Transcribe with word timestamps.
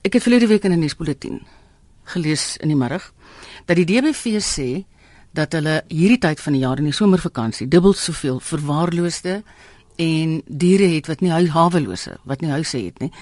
Ek 0.00 0.14
het 0.16 0.24
verlede 0.24 0.46
week 0.46 0.64
in 0.64 0.72
'n 0.72 0.78
nuusbulletin 0.78 1.42
gelees 2.04 2.56
in 2.56 2.68
die 2.68 2.76
middag 2.76 3.12
dat 3.66 3.76
die 3.76 3.84
DBV 3.84 4.40
sê 4.40 4.84
dat 5.30 5.52
hulle 5.52 5.84
hierdie 5.88 6.18
tyd 6.18 6.40
van 6.40 6.52
die 6.52 6.60
jaar 6.60 6.78
in 6.78 6.84
die 6.84 6.92
somervakansie 6.92 7.68
dubbel 7.68 7.92
soveel 7.92 8.40
verwaarloosde 8.40 9.42
en 9.96 10.42
diere 10.46 10.88
het 10.94 11.06
wat 11.06 11.20
nie 11.20 11.30
hawelose, 11.30 12.16
wat 12.24 12.40
nie 12.40 12.50
huise 12.50 12.78
het 12.78 12.98
nie. 12.98 13.12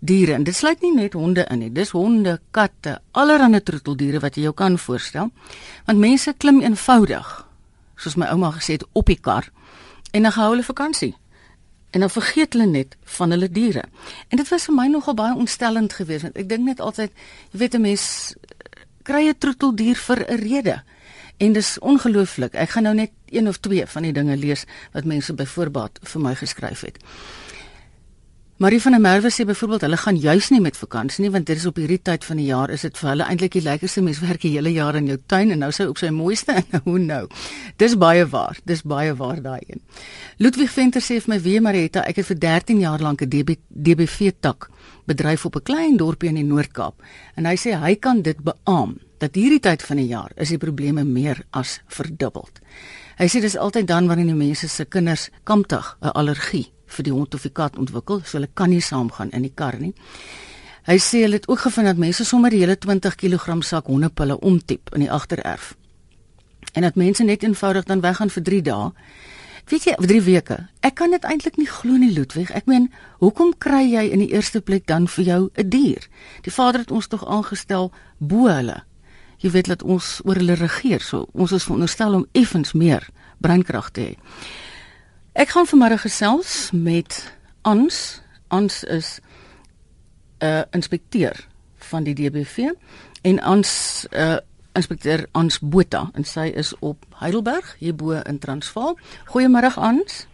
Diere 0.00 0.32
en 0.32 0.44
dit 0.44 0.56
sluit 0.56 0.80
nie 0.82 0.94
net 0.94 1.12
honde 1.12 1.46
in 1.50 1.58
nie. 1.58 1.72
Dis 1.72 1.90
honde, 1.90 2.40
katte, 2.50 3.00
allerlei 3.12 3.62
troeteldiere 3.62 4.20
wat 4.20 4.34
jy 4.34 4.42
jou 4.42 4.54
kan 4.54 4.78
voorstel. 4.78 5.30
Want 5.86 5.98
mense 5.98 6.34
klim 6.36 6.60
eenvoudig, 6.60 7.46
soos 7.96 8.16
my 8.16 8.26
ouma 8.26 8.50
gesê 8.50 8.72
het, 8.72 8.84
op 8.92 9.06
die 9.06 9.20
kar 9.20 9.50
en 10.10 10.22
dan 10.22 10.32
gehou 10.32 10.50
hulle 10.50 10.62
vakansie 10.62 11.16
en 11.96 12.02
dan 12.04 12.10
vergeet 12.10 12.52
hulle 12.52 12.66
net 12.68 12.96
van 13.16 13.30
hulle 13.32 13.48
diere. 13.48 13.84
En 14.28 14.36
dit 14.36 14.48
was 14.52 14.66
vir 14.68 14.74
my 14.76 14.84
nogal 14.92 15.14
baie 15.16 15.32
ontstellend 15.32 15.94
geweest 15.96 16.26
want 16.26 16.36
ek 16.36 16.48
dink 16.50 16.66
net 16.68 16.82
altyd, 16.84 17.12
jy 17.52 17.60
weet 17.62 17.74
'n 17.74 17.80
mens 17.80 18.04
kry 19.02 19.22
'n 19.28 19.38
troeteldier 19.38 19.96
vir 19.96 20.20
'n 20.28 20.36
rede. 20.36 20.82
En 21.36 21.52
dis 21.52 21.78
ongelooflik. 21.78 22.52
Ek 22.54 22.68
gaan 22.68 22.82
nou 22.82 22.94
net 22.94 23.10
een 23.28 23.48
of 23.48 23.56
twee 23.56 23.86
van 23.86 24.02
die 24.02 24.12
dinge 24.12 24.36
lees 24.36 24.64
wat 24.92 25.04
mense 25.04 25.32
byvoorbeeld 25.32 25.98
vir 26.02 26.20
my 26.20 26.34
geskryf 26.34 26.80
het. 26.80 26.96
Marie 28.56 28.80
van 28.80 28.92
der 28.92 29.00
Merwe 29.00 29.28
sê 29.28 29.44
byvoorbeeld 29.44 29.82
hulle 29.84 29.96
gaan 30.00 30.16
juis 30.16 30.46
nie 30.48 30.62
met 30.64 30.78
vakansie 30.80 31.20
nie 31.20 31.30
want 31.30 31.44
dit 31.44 31.58
is 31.60 31.66
op 31.68 31.76
hierdie 31.76 31.98
tyd 32.00 32.22
van 32.24 32.38
die 32.40 32.46
jaar 32.48 32.70
is 32.72 32.86
dit 32.86 32.96
vir 32.96 33.08
hulle 33.10 33.24
eintlik 33.28 33.52
die 33.52 33.60
lekkerste 33.60 34.00
mens 34.00 34.22
werk 34.24 34.40
die 34.46 34.54
hele 34.54 34.70
jaar 34.72 34.96
in 34.96 35.10
jou 35.10 35.16
tuin 35.28 35.50
en 35.52 35.58
nou 35.60 35.68
sou 35.76 35.90
op 35.90 35.98
sy 36.00 36.08
mooiste 36.08 36.54
en 36.56 36.78
hoe 36.86 36.96
nou. 36.98 37.18
Dis 37.76 37.98
baie 38.00 38.22
waar. 38.32 38.56
Dis 38.64 38.80
baie 38.80 39.12
waar 39.18 39.42
daai 39.44 39.60
een. 39.60 39.82
Ludwig 40.40 40.72
Venter 40.72 41.04
sê 41.04 41.18
vir 41.20 41.34
my 41.34 41.38
weer 41.44 41.60
Marita, 41.66 42.00
ek 42.08 42.22
het 42.22 42.30
vir 42.30 42.38
13 42.46 42.80
jaar 42.80 43.04
lank 43.04 43.20
'n 43.26 43.28
DB, 43.28 43.58
DBV 43.68 44.32
tak 44.40 44.70
bedryf 45.04 45.44
op 45.44 45.56
'n 45.60 45.62
klein 45.62 45.96
dorpie 46.00 46.32
in 46.32 46.40
die 46.40 46.48
Noord-Kaap 46.48 47.04
en 47.36 47.44
hy 47.44 47.56
sê 47.60 47.76
hy 47.76 47.94
kan 47.96 48.22
dit 48.22 48.40
beamoen 48.40 48.96
dat 49.18 49.34
hierdie 49.34 49.60
tyd 49.60 49.82
van 49.82 49.96
die 49.96 50.08
jaar 50.08 50.32
is 50.36 50.48
die 50.48 50.58
probleme 50.58 51.04
meer 51.04 51.44
as 51.50 51.80
verdubbel. 51.88 52.48
Hy 53.18 53.28
sê 53.28 53.40
dis 53.40 53.56
altyd 53.56 53.86
dan 53.86 54.08
wanneer 54.08 54.32
die 54.32 54.44
mense 54.48 54.68
se 54.68 54.84
kinders 54.84 55.28
kamptig 55.44 55.98
'n 56.00 56.16
allergie 56.16 56.72
vir 56.86 57.04
die 57.04 57.12
hond 57.12 57.34
of 57.34 57.42
die 57.42 57.52
kat 57.52 57.76
ontwikkel, 57.76 58.22
so 58.24 58.38
hulle 58.38 58.50
kan 58.54 58.70
nie 58.70 58.80
saamgaan 58.80 59.30
in 59.30 59.42
die 59.42 59.54
kar 59.54 59.78
nie. 59.78 59.94
Hy 60.86 60.98
sê 61.02 61.24
hulle 61.24 61.40
het 61.40 61.48
ook 61.48 61.64
gevind 61.66 61.86
dat 61.86 61.98
mense 61.98 62.24
sommer 62.24 62.50
die 62.54 62.60
hele 62.62 62.76
20 62.78 63.16
kg 63.18 63.62
sak 63.66 63.86
hondepille 63.90 64.38
omtip 64.38 64.92
in 64.94 65.02
die 65.02 65.10
agtererf. 65.10 65.74
En 66.74 66.82
dat 66.82 66.94
mense 66.94 67.24
net 67.24 67.42
eenvoudig 67.42 67.84
dan 67.84 68.00
weggaan 68.00 68.30
vir 68.30 68.42
3 68.42 68.62
dae. 68.62 68.92
Weet 69.66 69.84
jy, 69.84 69.94
vir 69.98 70.06
3 70.06 70.20
weke. 70.22 70.56
Ek 70.86 70.94
kan 70.94 71.10
dit 71.10 71.24
eintlik 71.26 71.56
nie 71.58 71.66
glo 71.66 71.98
nie, 71.98 72.12
Ludwig. 72.14 72.52
Ek 72.54 72.68
meen, 72.70 72.86
hoekom 73.18 73.50
kry 73.58 73.82
jy 73.82 74.04
in 74.14 74.22
die 74.22 74.30
eerste 74.30 74.60
plek 74.62 74.86
dan 74.86 75.08
vir 75.10 75.24
jou 75.24 75.50
'n 75.56 75.68
dier? 75.68 76.06
Die 76.42 76.52
Vader 76.52 76.80
het 76.80 76.90
ons 76.90 77.06
tog 77.06 77.26
aangestel 77.26 77.90
bo 78.18 78.46
hulle. 78.46 78.84
Jy 79.38 79.50
weet 79.50 79.66
dat 79.66 79.82
ons 79.82 80.20
oor 80.24 80.34
hulle 80.34 80.54
regeer, 80.54 81.00
so 81.00 81.26
ons 81.32 81.52
is 81.52 81.64
veronderstel 81.64 82.14
om 82.14 82.26
effens 82.32 82.72
meer 82.72 83.08
breinkrag 83.40 83.90
te 83.90 84.00
hê. 84.00 84.16
Ek 85.36 85.50
gaan 85.52 85.66
vanmiddag 85.68 86.00
gesels 86.00 86.70
met 86.72 87.34
Ans. 87.62 88.22
Ans 88.48 88.84
is 88.84 89.18
'n 90.38 90.44
uh, 90.44 90.62
inspekteur 90.70 91.46
van 91.76 92.02
die 92.02 92.14
DBV 92.14 92.72
en 93.22 93.40
Ans 93.40 94.06
uh, 94.10 94.36
inspekteur 94.72 95.26
Ans 95.32 95.58
Botha 95.58 96.10
en 96.14 96.24
sy 96.24 96.52
is 96.54 96.72
op 96.78 97.04
Heidelberg 97.18 97.76
hierbo 97.78 98.10
in 98.10 98.38
Transvaal. 98.38 98.98
Goeiemôre 99.24 99.74
Ans. 99.74 100.26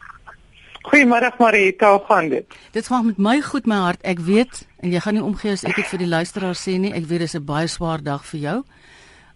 Goeiemôre 0.82 1.34
Marita, 1.38 1.90
hoe 1.90 2.04
gaan 2.06 2.28
dit? 2.28 2.46
Dit 2.70 2.86
gaan 2.86 3.06
met 3.06 3.18
my 3.18 3.40
goed 3.40 3.66
my 3.66 3.76
hart. 3.76 4.02
Ek 4.02 4.18
weet 4.18 4.66
en 4.76 4.90
jy 4.90 5.00
gaan 5.00 5.14
nie 5.14 5.22
omgee 5.22 5.52
as 5.52 5.64
ek 5.64 5.76
dit 5.76 5.86
vir 5.86 5.98
die 5.98 6.12
luisteraars 6.14 6.62
sê 6.62 6.78
nie. 6.78 6.94
Ek 6.94 7.04
weet 7.10 7.26
dis 7.26 7.34
'n 7.34 7.44
baie 7.44 7.66
swaar 7.66 8.02
dag 8.02 8.24
vir 8.26 8.40
jou. 8.40 8.64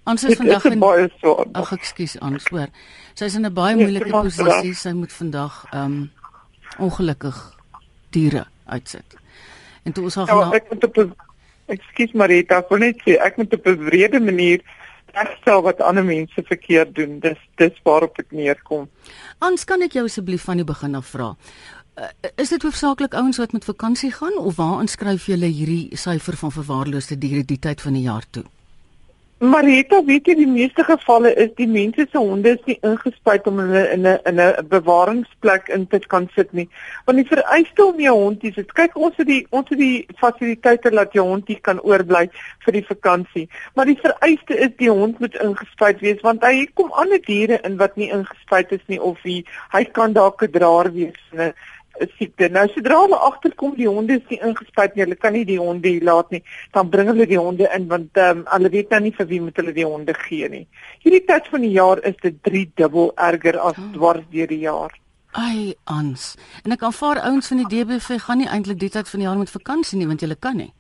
Ons 0.06 0.24
is 0.24 0.38
vandag 0.38 0.64
in 0.70 0.78
baie 0.78 1.08
swaar. 1.18 1.48
Ag 1.58 1.72
ekskuus 1.74 2.14
Ans, 2.22 2.46
hoor. 2.54 2.70
Sy 3.18 3.26
is 3.26 3.34
in 3.34 3.46
'n 3.46 3.52
baie 3.54 3.74
moeilike 3.74 4.10
posisie. 4.10 4.74
Sy 4.74 4.92
moet 4.94 5.12
vandag 5.12 5.64
ehm 5.72 5.84
um, 5.84 6.10
ongelukkig 6.78 7.36
diere 8.10 8.46
uitsit. 8.66 9.16
En 9.82 9.92
toe 9.92 10.04
ons 10.04 10.14
haar 10.14 10.28
ja, 10.28 10.50
ek 10.52 10.70
moet 10.70 10.84
op 10.84 10.96
Ekskuus 11.66 12.12
Marita, 12.12 12.60
ek 12.62 12.68
wil 12.70 12.78
net 12.78 13.00
sê 13.02 13.16
ek 13.18 13.36
moet 13.36 13.52
op 13.52 13.66
'n 13.66 13.84
wrede 13.88 14.20
manier 14.20 14.62
regstel 15.16 15.62
wat 15.62 15.80
ander 15.80 16.04
mense 16.04 16.42
verkeerd 16.42 16.94
doen. 16.94 17.18
Dis 17.20 17.38
dis 17.56 17.74
waarop 17.82 18.18
ek 18.18 18.30
neerkom. 18.30 18.88
Ans, 19.38 19.64
kan 19.64 19.82
ek 19.82 19.92
jou 19.92 20.04
asseblief 20.04 20.42
van 20.42 20.56
die 20.56 20.64
begin 20.64 20.94
af 20.94 21.06
vra? 21.06 21.34
Uh, 21.96 22.04
is 22.36 22.48
dit 22.48 22.62
hoofsaaklik 22.62 23.14
ouens 23.14 23.38
wat 23.38 23.52
met 23.52 23.64
vakansie 23.64 24.12
gaan 24.12 24.36
of 24.38 24.56
waar 24.56 24.80
inskryf 24.80 25.26
julle 25.26 25.46
hierdie 25.48 25.96
syfer 25.96 26.36
van 26.36 26.52
verwaarloosde 26.52 27.18
diere 27.18 27.44
die 27.44 27.58
tyd 27.58 27.80
van 27.80 27.92
die 27.92 28.02
jaar 28.02 28.24
toe? 28.30 28.44
Marita, 29.38 29.98
weet 30.00 30.30
jy 30.30 30.34
die 30.38 30.46
meeste 30.48 30.80
gevalle 30.88 31.28
is 31.36 31.50
die 31.58 31.66
mense 31.68 32.06
se 32.08 32.16
honde 32.16 32.54
is 32.56 32.62
nie 32.64 32.78
ingespuit 32.88 33.44
om 33.50 33.58
hulle 33.60 33.82
in 33.92 34.06
'n 34.08 34.18
in 34.30 34.40
'n 34.40 34.64
bewaringsplek 34.68 35.68
in 35.68 35.86
te 35.86 35.98
kan 35.98 36.28
sit 36.34 36.52
nie. 36.54 36.68
Want 37.04 37.18
die 37.18 37.28
vereiste 37.28 37.84
om 37.84 38.00
jou 38.00 38.14
hond 38.16 38.40
te 38.40 38.52
sit, 38.54 38.72
kyk 38.72 38.96
ons 38.96 39.12
het 39.16 39.26
die 39.26 39.46
ons 39.50 39.68
het 39.68 39.78
die 39.78 40.06
fasiliteite 40.16 40.90
dat 40.90 41.12
jou 41.12 41.26
hond 41.26 41.48
hier 41.48 41.60
kan 41.60 41.80
oorbly 41.80 42.30
vir 42.64 42.72
die 42.72 42.86
vakansie. 42.88 43.48
Maar 43.74 43.84
die 43.84 44.00
vereiste 44.00 44.56
is 44.56 44.72
die 44.78 44.90
hond 44.90 45.20
moet 45.20 45.34
ingespuit 45.34 46.00
wees 46.00 46.22
want 46.22 46.42
hy 46.42 46.66
kom 46.72 46.90
ander 46.92 47.20
diere 47.20 47.60
in 47.62 47.76
wat 47.76 47.96
nie 47.96 48.08
ingespuit 48.08 48.72
is 48.72 48.86
nie 48.86 49.00
of 49.00 49.20
hy 49.22 49.44
hy 49.72 49.84
kan 49.84 50.12
dalk 50.12 50.42
'n 50.42 50.50
draer 50.50 50.92
wees 50.92 51.20
in 51.32 51.40
'n 51.40 51.52
siekte. 52.16 52.48
Nou 52.52 52.66
sodra 52.72 53.00
hulle 53.02 53.18
agterkom 53.28 53.74
die 53.78 53.88
honde 53.88 54.18
is 54.20 54.26
nie 54.30 54.40
ingespuit 54.42 54.94
nie, 54.94 55.04
hulle 55.04 55.18
kan 55.20 55.34
nie 55.36 55.44
die 55.48 55.58
honde 55.60 55.92
laat 56.04 56.30
nie, 56.34 56.42
dan 56.76 56.90
bring 56.92 57.10
hulle 57.12 57.26
die 57.26 57.40
honde 57.40 57.70
in 57.76 57.88
want 57.92 58.20
ehm 58.20 58.42
um, 58.42 58.44
hulle 58.52 58.72
weet 58.76 58.94
nou 58.94 59.02
nie 59.06 59.14
vir 59.18 59.30
wie 59.32 59.40
moet 59.48 59.58
hulle 59.62 59.74
die 59.76 59.88
honde 59.88 60.14
gee 60.26 60.48
nie. 60.52 60.66
Hierdie 61.04 61.24
tyd 61.28 61.50
van 61.52 61.66
die 61.66 61.74
jaar 61.74 62.02
is 62.12 62.16
dit 62.22 62.38
3 62.50 62.64
dubbel 62.82 63.12
erger 63.30 63.60
as 63.60 63.78
oh. 63.78 63.90
dwars 63.96 64.24
deur 64.32 64.52
die 64.52 64.62
jaar. 64.64 64.94
Ai 65.36 65.74
ans. 65.84 66.34
En 66.64 66.72
ek 66.72 66.82
aanvaar 66.88 67.20
ouens 67.28 67.52
van 67.52 67.60
die 67.60 67.70
DBV 67.74 68.20
gaan 68.24 68.40
nie 68.40 68.48
eintlik 68.48 68.80
die 68.80 68.92
tyd 68.92 69.08
van 69.08 69.20
die 69.20 69.28
jaar 69.28 69.38
met 69.38 69.52
vakansie 69.52 69.98
nie 70.00 70.08
want 70.08 70.24
hulle 70.24 70.38
kan 70.40 70.56
nie. 70.56 70.72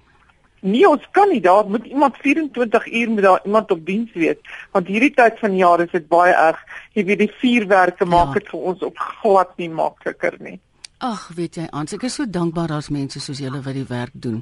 Nee, 0.66 0.86
ons 0.88 1.04
kan 1.12 1.28
nie. 1.28 1.40
Daar 1.40 1.68
moet 1.68 1.84
iemand 1.86 2.16
24 2.16 2.86
uur 2.86 3.10
met 3.10 3.24
daar 3.24 3.40
iemand 3.44 3.70
op 3.70 3.86
diens 3.86 4.12
wees. 4.12 4.36
Want 4.72 4.86
hierdie 4.86 5.12
tyd 5.14 5.38
van 5.38 5.50
die 5.50 5.60
jaar 5.60 5.80
is 5.80 5.90
dit 5.90 6.08
baie 6.08 6.32
erg. 6.32 6.62
Jy 6.96 7.04
weet 7.04 7.18
die 7.18 7.32
vuurwerke 7.40 8.08
maak 8.08 8.32
ja. 8.32 8.40
dit 8.40 8.48
vir 8.50 8.64
ons 8.72 8.82
op 8.82 8.98
glad 9.20 9.52
nie 9.60 9.70
makliker 9.70 10.34
nie. 10.40 10.58
Ag, 10.98 11.28
weet 11.36 11.58
jy, 11.60 11.66
Ans, 11.76 11.92
ek 11.92 12.06
is 12.08 12.14
so 12.16 12.24
dankbaar 12.24 12.70
daar's 12.72 12.88
mense 12.88 13.20
soos 13.20 13.40
julle 13.42 13.60
wat 13.60 13.76
die 13.76 13.84
werk 13.88 14.14
doen. 14.14 14.40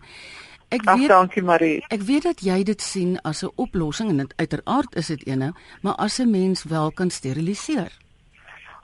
Ek 0.70 0.84
weet 0.86 1.10
Ach, 1.10 1.16
dankie 1.16 1.42
Marie. 1.42 1.80
Ek 1.90 2.04
weet 2.06 2.28
dat 2.28 2.44
jy 2.46 2.62
dit 2.62 2.80
sien 2.80 3.18
as 3.22 3.42
'n 3.42 3.50
oplossing 3.56 4.10
en 4.10 4.16
dit 4.22 4.34
uiteraard 4.36 4.94
is 4.96 5.06
dit 5.06 5.26
ene, 5.26 5.52
maar 5.82 5.94
as 5.98 6.20
'n 6.20 6.30
mens 6.30 6.62
wel 6.64 6.92
kan 6.92 7.10
steriliseer. 7.10 7.90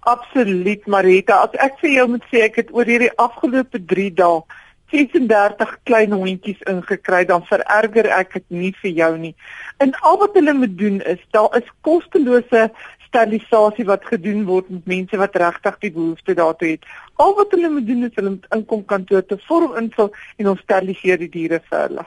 Absoluut 0.01 0.87
Marita, 0.87 1.35
as 1.45 1.55
ek 1.61 1.79
vir 1.81 1.91
jou 1.91 2.09
moet 2.09 2.25
sê 2.33 2.43
ek 2.43 2.57
het 2.57 2.69
oor 2.73 2.85
hierdie 2.85 3.17
afgelope 3.17 3.85
3 3.87 4.15
dae 4.15 4.43
36 4.91 5.79
klein 5.85 6.13
hondjies 6.13 6.63
ingekry, 6.67 7.25
dan 7.25 7.45
vererger 7.47 8.07
ek 8.07 8.33
dit 8.33 8.45
nie 8.49 8.75
vir 8.83 8.91
jou 8.91 9.19
nie. 9.19 9.35
En 9.79 9.93
al 10.01 10.19
wat 10.19 10.35
hulle 10.35 10.55
moet 10.55 10.79
doen 10.79 11.01
is, 11.01 11.21
daar 11.31 11.57
is 11.57 11.69
kostelose 11.81 12.71
sterilisasie 13.11 13.87
wat 13.89 14.07
gedoen 14.07 14.45
word 14.49 14.71
met 14.71 14.87
mense 14.87 15.19
wat 15.21 15.37
regtig 15.43 15.77
die 15.85 15.93
behoefte 15.97 16.37
daartoe 16.39 16.77
het. 16.77 16.87
Al 17.23 17.35
wat 17.39 17.53
hulle 17.57 17.73
moet 17.75 17.87
doen 17.87 18.07
is 18.09 18.17
hulle 18.19 18.37
moet 18.37 18.49
inkom 18.57 18.87
kantoor 18.95 19.27
te 19.27 19.39
vorm 19.49 19.77
invul 19.81 20.13
en 20.39 20.55
ons 20.55 20.65
steriliseer 20.67 21.21
die 21.25 21.33
diere 21.35 21.61
vir 21.69 21.87
hulle. 21.89 22.07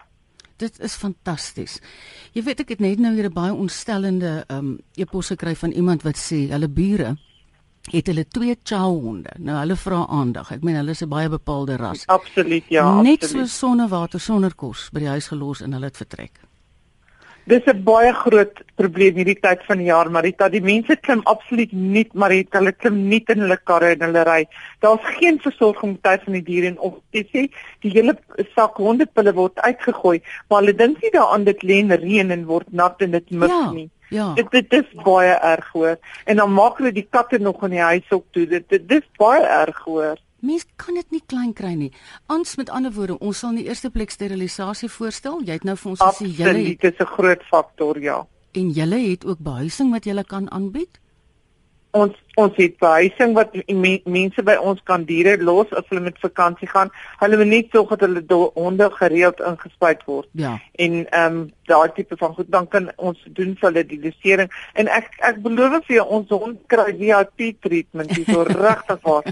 Dit 0.62 0.80
is 0.86 0.96
fantasties. 0.96 1.80
Jy 2.34 2.46
weet 2.48 2.64
ek 2.64 2.76
het 2.76 2.82
net 2.84 3.02
nou 3.04 3.14
hier 3.14 3.30
'n 3.30 3.34
baie 3.34 3.54
ontstellende 3.54 4.46
ehm 4.48 4.58
um, 4.58 4.80
e-pos 4.96 5.34
gekry 5.34 5.56
van 5.56 5.72
iemand 5.72 6.04
wat 6.04 6.18
sê 6.18 6.48
hulle 6.50 6.70
bure 6.70 7.18
het 7.92 8.08
hulle 8.08 8.26
twee 8.28 8.56
chow 8.64 9.02
honde. 9.04 9.34
Nou 9.38 9.58
hulle 9.60 9.76
vra 9.76 10.06
aandag. 10.08 10.52
Ek 10.52 10.64
meen 10.64 10.76
hulle 10.76 10.92
is 10.92 11.04
'n 11.04 11.10
baie 11.10 11.30
bepaalde 11.30 11.76
ras. 11.76 12.08
Absoluut 12.08 12.64
ja. 12.70 13.02
Net 13.02 13.24
absoluut. 13.24 13.50
so 13.50 13.68
sonnewater 13.68 14.20
sonder 14.20 14.56
kos 14.56 14.90
by 14.92 15.00
die 15.00 15.08
huis 15.08 15.28
gelos 15.28 15.62
en 15.62 15.74
hulle 15.74 15.86
het 15.86 15.98
vertrek. 15.98 16.40
Dis 17.46 17.66
'n 17.68 17.84
baie 17.84 18.14
groot 18.14 18.62
probleem 18.80 19.18
hierdie 19.20 19.40
tyd 19.40 19.64
van 19.68 19.78
die 19.78 19.90
jaar, 19.90 20.10
Marita. 20.10 20.48
Die 20.50 20.62
mense 20.62 20.96
klim 20.96 21.22
absoluut 21.28 21.74
nie, 21.74 22.06
Marita, 22.14 22.60
hulle 22.60 22.72
klim 22.72 23.10
nie 23.10 23.24
in 23.28 23.44
hulle 23.44 23.58
karre 23.58 23.90
en 23.96 24.06
hulle 24.08 24.24
ry. 24.24 24.46
Daar's 24.80 25.04
geen 25.18 25.40
versorging 25.44 25.98
tyd 26.02 26.24
van 26.24 26.34
die 26.34 26.44
diere 26.44 26.68
en 26.68 26.80
of 26.80 26.96
jy 27.12 27.26
sê 27.34 27.44
die 27.82 27.92
hele 27.92 28.16
sak 28.56 28.80
hondepille 28.80 29.34
word 29.36 29.60
uitgegooi, 29.60 30.22
maar 30.50 30.62
hulle 30.62 30.74
dink 30.74 31.04
nie 31.04 31.12
daaraan 31.12 31.44
dit 31.44 31.64
lê 31.64 31.82
in 31.84 31.92
reën 31.92 32.32
en 32.32 32.46
word 32.46 32.72
nat 32.72 33.02
en 33.02 33.12
dit 33.12 33.32
mis 33.32 33.52
ja. 33.52 33.72
nie. 33.72 33.90
Ja. 34.10 34.34
Dit 34.38 34.52
dit 34.52 34.74
is 34.80 34.90
baie 35.04 35.36
erg 35.36 35.68
hoor. 35.74 35.98
En 36.26 36.38
dan 36.38 36.54
maak 36.54 36.78
hulle 36.78 36.94
die 36.96 37.08
katte 37.10 37.40
nog 37.40 37.64
in 37.64 37.76
die 37.76 37.84
huis 37.84 38.12
op 38.12 38.26
toe. 38.32 38.46
Dit 38.48 38.70
dit 38.70 38.88
dis 38.88 39.08
baie 39.18 39.44
erg 39.44 39.84
hoor. 39.84 40.16
Mens 40.44 40.66
kan 40.76 40.98
dit 41.00 41.12
nie 41.16 41.22
klein 41.32 41.54
kry 41.56 41.72
nie. 41.80 41.92
Ons 42.28 42.58
met 42.60 42.70
ander 42.70 42.92
woorde, 42.92 43.16
ons 43.24 43.40
sal 43.40 43.54
in 43.54 43.62
die 43.62 43.70
eerste 43.70 43.90
plek 43.94 44.12
sterilisasie 44.12 44.90
voorstel. 44.92 45.40
Jy 45.48 45.56
het 45.56 45.64
nou 45.64 45.78
vir 45.80 45.92
ons 45.94 46.04
gesê 46.04 46.28
julle 46.28 46.66
het 46.66 46.82
Dit 46.82 47.00
is 47.00 47.00
'n 47.00 47.14
groot 47.16 47.44
faktor, 47.48 48.00
ja. 48.00 48.26
En 48.52 48.70
julle 48.70 49.00
het 49.10 49.26
ook 49.26 49.40
behuising 49.40 49.92
wat 49.92 50.04
julle 50.04 50.24
kan 50.24 50.52
aanbied? 50.52 51.00
Ons 51.94 52.20
ons 52.42 52.56
het 52.58 52.78
behuising 52.82 53.36
wat 53.38 53.54
me, 53.70 53.92
mense 54.10 54.42
by 54.46 54.56
ons 54.58 54.80
kan 54.90 55.04
diere 55.06 55.36
los 55.46 55.70
as 55.78 55.86
hulle 55.92 56.02
met 56.02 56.16
vakansie 56.18 56.66
gaan. 56.72 56.90
Hulle 57.20 57.38
moet 57.38 57.50
net 57.52 57.76
sorg 57.76 57.92
dat 57.94 58.08
hulle 58.08 58.40
honde 58.56 58.88
gereeld 58.96 59.42
ingespuit 59.46 60.02
word. 60.10 60.30
Ja. 60.42 60.56
En 60.82 61.04
ehm 61.04 61.36
um, 61.42 61.44
daai 61.70 61.94
tipe 61.96 62.18
van 62.20 62.34
goed 62.36 62.50
dan 62.52 62.66
kan 62.68 62.90
ons 62.98 63.20
doen 63.38 63.54
vir 63.60 63.70
hulle 63.70 63.84
die 63.88 64.00
dosering. 64.02 64.50
En 64.74 64.90
ek 64.92 65.14
ek 65.30 65.38
beloof 65.46 65.86
vir 65.86 66.00
jou 66.00 66.08
ons 66.18 66.34
hond 66.34 66.58
kry 66.74 66.90
VIP 66.98 67.62
treatment 67.64 68.16
hier 68.18 68.26
so 68.28 68.48
regtig 68.66 69.06
waar. 69.06 69.30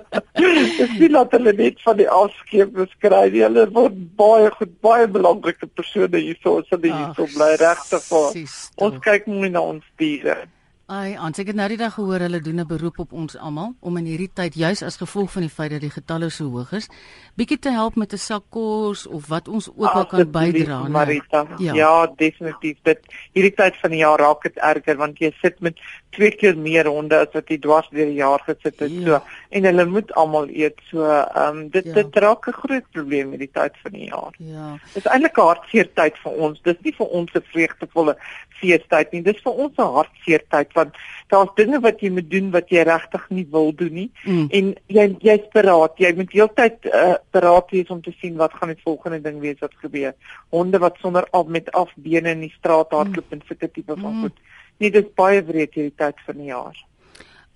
Dis 0.36 0.92
nie 1.00 1.10
dat 1.16 1.32
hulle 1.38 1.54
net 1.56 1.80
van 1.86 1.96
die 2.02 2.10
afskeep 2.18 2.74
beskryf 2.76 3.32
nie. 3.32 3.46
Hulle 3.46 3.64
word 3.72 3.96
baie 4.20 4.52
goed, 4.58 4.76
baie 4.84 5.08
belangrike 5.08 5.70
persone 5.72 6.20
hier 6.20 6.36
so 6.44 6.60
as 6.60 6.68
hulle 6.76 6.92
hier 6.92 7.16
so 7.16 7.26
bly 7.32 7.54
regtig 7.64 8.06
waar. 8.12 8.36
Ons 8.76 9.00
kyk 9.08 9.32
mooi 9.32 9.50
na 9.56 9.64
ons 9.72 9.88
diere. 9.96 10.44
Ai, 10.86 11.16
ons 11.18 11.34
het 11.34 11.48
nou 11.58 11.64
die 11.66 11.78
dag 11.80 11.96
gehoor 11.96 12.22
hulle 12.22 12.38
doen 12.38 12.60
'n 12.62 12.66
beroep 12.66 12.98
op 13.02 13.12
ons 13.12 13.36
almal 13.36 13.74
om 13.80 13.96
in 13.96 14.04
hierdie 14.06 14.30
tyd 14.32 14.54
juis 14.54 14.82
as 14.82 14.96
gevolg 14.96 15.32
van 15.32 15.42
die 15.42 15.50
feit 15.50 15.70
dat 15.70 15.80
die 15.80 15.90
getalle 15.90 16.30
so 16.30 16.44
hoog 16.46 16.72
is, 16.72 16.86
bietjie 17.34 17.58
te 17.58 17.70
help 17.70 17.96
met 17.96 18.12
'n 18.12 18.16
sak 18.16 18.44
kos 18.50 19.06
of 19.06 19.26
wat 19.26 19.48
ons 19.48 19.68
ook 19.68 19.90
al 19.90 20.06
kan 20.06 20.30
bydra. 20.30 20.88
Marita. 20.88 21.46
Ja. 21.58 21.74
ja, 21.74 22.06
definitief. 22.16 22.78
Dit 22.82 23.00
hierdie 23.32 23.54
tyd 23.54 23.76
van 23.76 23.90
die 23.90 23.98
jaar 23.98 24.18
raak 24.18 24.42
dit 24.42 24.56
erger 24.56 24.96
want 24.96 25.18
jy 25.18 25.34
sit 25.42 25.60
met 25.60 25.74
twee 26.10 26.30
keer 26.30 26.56
meer 26.56 26.88
honde 26.88 27.18
as 27.18 27.32
wat 27.34 27.50
jy 27.52 27.58
dwars 27.62 27.88
deur 27.92 28.08
die 28.08 28.20
jaar 28.20 28.42
gesit 28.46 28.78
het. 28.80 28.90
Ja. 28.90 29.04
So 29.06 29.20
en 29.56 29.68
hulle 29.68 29.84
moet 29.90 30.12
almal 30.20 30.48
eet. 30.48 30.80
So 30.90 31.04
ehm 31.04 31.58
um, 31.58 31.68
dit 31.74 31.84
ja. 31.84 31.94
dit 32.00 32.16
raak 32.24 32.48
'n 32.48 32.58
groot 32.62 32.86
probleem 32.92 33.30
hierdie 33.30 33.52
tyd 33.52 33.76
van 33.82 33.92
die 33.92 34.08
jaar. 34.08 34.34
Ja. 34.38 34.78
Dit 34.94 35.04
is 35.04 35.10
eintlik 35.12 35.38
'n 35.38 35.48
hartseer 35.50 35.88
tyd 35.94 36.18
vir 36.24 36.32
ons. 36.32 36.62
Dis 36.62 36.80
nie 36.82 36.94
vir 36.98 37.06
ons 37.06 37.30
'n 37.34 37.44
vreugdevolle 37.52 38.16
feestyd 38.60 39.12
nie. 39.12 39.22
Dis 39.22 39.42
vir 39.44 39.52
ons 39.52 39.74
'n 39.78 39.92
hartseer 39.98 40.42
tyd 40.48 40.72
want 40.74 40.94
daar's 41.28 41.54
dinge 41.56 41.80
wat 41.80 42.00
jy 42.00 42.10
moet 42.10 42.30
doen 42.30 42.50
wat 42.50 42.68
jy 42.70 42.82
regtig 42.82 43.24
nie 43.30 43.46
wil 43.50 43.72
doen 43.74 43.92
nie. 43.92 44.10
Mm. 44.24 44.46
En 44.50 44.74
jy 44.86 45.06
jy's 45.20 45.46
beraad. 45.52 45.98
Jy 45.98 46.12
moet 46.16 46.32
heeltyd 46.32 46.86
uh, 46.86 47.14
beraad 47.30 47.70
wees 47.70 47.88
om 47.88 48.02
te 48.02 48.14
sien 48.20 48.36
wat 48.36 48.54
gaan 48.54 48.74
die 48.74 48.82
volgende 48.84 49.20
ding 49.20 49.40
wees 49.40 49.58
wat 49.60 49.74
gebeur. 49.82 50.14
Honde 50.50 50.78
wat 50.78 50.96
sonder 51.02 51.26
af 51.30 51.46
met 51.46 51.72
afbene 51.72 52.30
in 52.30 52.40
die 52.46 52.54
straat 52.58 52.90
hardloop 52.90 53.30
mm. 53.30 53.32
en 53.32 53.42
sulke 53.48 53.70
tipe 53.70 53.94
van 53.94 54.14
mm. 54.14 54.22
goed. 54.22 54.38
Nee, 54.78 54.90
dis 54.90 55.08
baie 55.16 55.42
wreed 55.44 55.74
hierdie 55.74 55.94
tyd 55.96 56.20
van 56.26 56.36
die 56.36 56.50
jaar. 56.50 56.76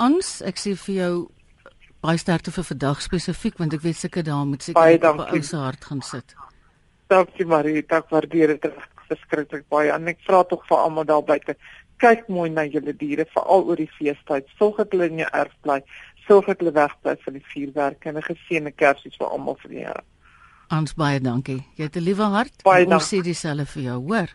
Ons 0.01 0.41
ek 0.47 0.57
sê 0.57 0.75
vir 0.87 0.95
jou 0.95 1.15
baie 2.01 2.19
sterkte 2.19 2.53
vir 2.55 2.65
vandag 2.65 3.03
spesifiek 3.05 3.59
want 3.61 3.75
ek 3.77 3.83
weet 3.85 3.97
seker 3.97 4.25
daar 4.25 4.47
moet 4.49 4.63
seker 4.63 4.97
op 5.11 5.21
'n 5.21 5.37
ou 5.37 5.43
se 5.43 5.57
hart 5.57 5.85
gaan 5.85 6.01
sit. 6.03 6.35
Dankie 7.09 7.47
Marie, 7.47 7.85
ek 7.89 8.09
waardeer 8.11 8.57
dit 8.57 8.73
verskriklik 9.09 9.69
baie. 9.69 9.91
En 9.93 10.09
ek 10.09 10.19
vra 10.27 10.43
tog 10.45 10.67
vir 10.69 10.79
almal 10.79 11.05
daar 11.05 11.23
buite, 11.23 11.57
kyk 11.99 12.29
mooi 12.29 12.51
na 12.51 12.65
julle 12.65 12.95
diere 12.97 13.27
veral 13.35 13.67
oor 13.69 13.77
die 13.77 13.91
feestyd. 13.99 14.47
Sorg 14.59 14.77
dat 14.77 14.93
hulle 14.93 15.11
in 15.11 15.19
jou 15.19 15.29
erf 15.33 15.53
bly. 15.63 15.83
Sorg 16.27 16.47
dat 16.47 16.59
hulle 16.63 16.73
wegbly 16.73 17.17
van 17.25 17.33
die 17.33 17.45
vuurwerk 17.55 18.07
en 18.07 18.17
'n 18.17 18.23
geseënde 18.23 18.73
Kersies 18.77 19.17
vir 19.17 19.27
almal 19.27 19.57
vir 19.63 19.71
die 19.71 19.85
Here. 19.85 20.03
Ons 20.71 20.95
baie 20.95 21.21
dankie. 21.21 21.67
Jy 21.77 21.85
het 21.85 21.97
'n 21.97 22.05
liewe 22.05 22.23
hart. 22.23 22.63
Baie 22.63 22.87
ons 22.87 23.13
sê 23.13 23.23
dieselfde 23.23 23.67
vir 23.67 23.83
jou, 23.83 23.99
hoor. 24.07 24.29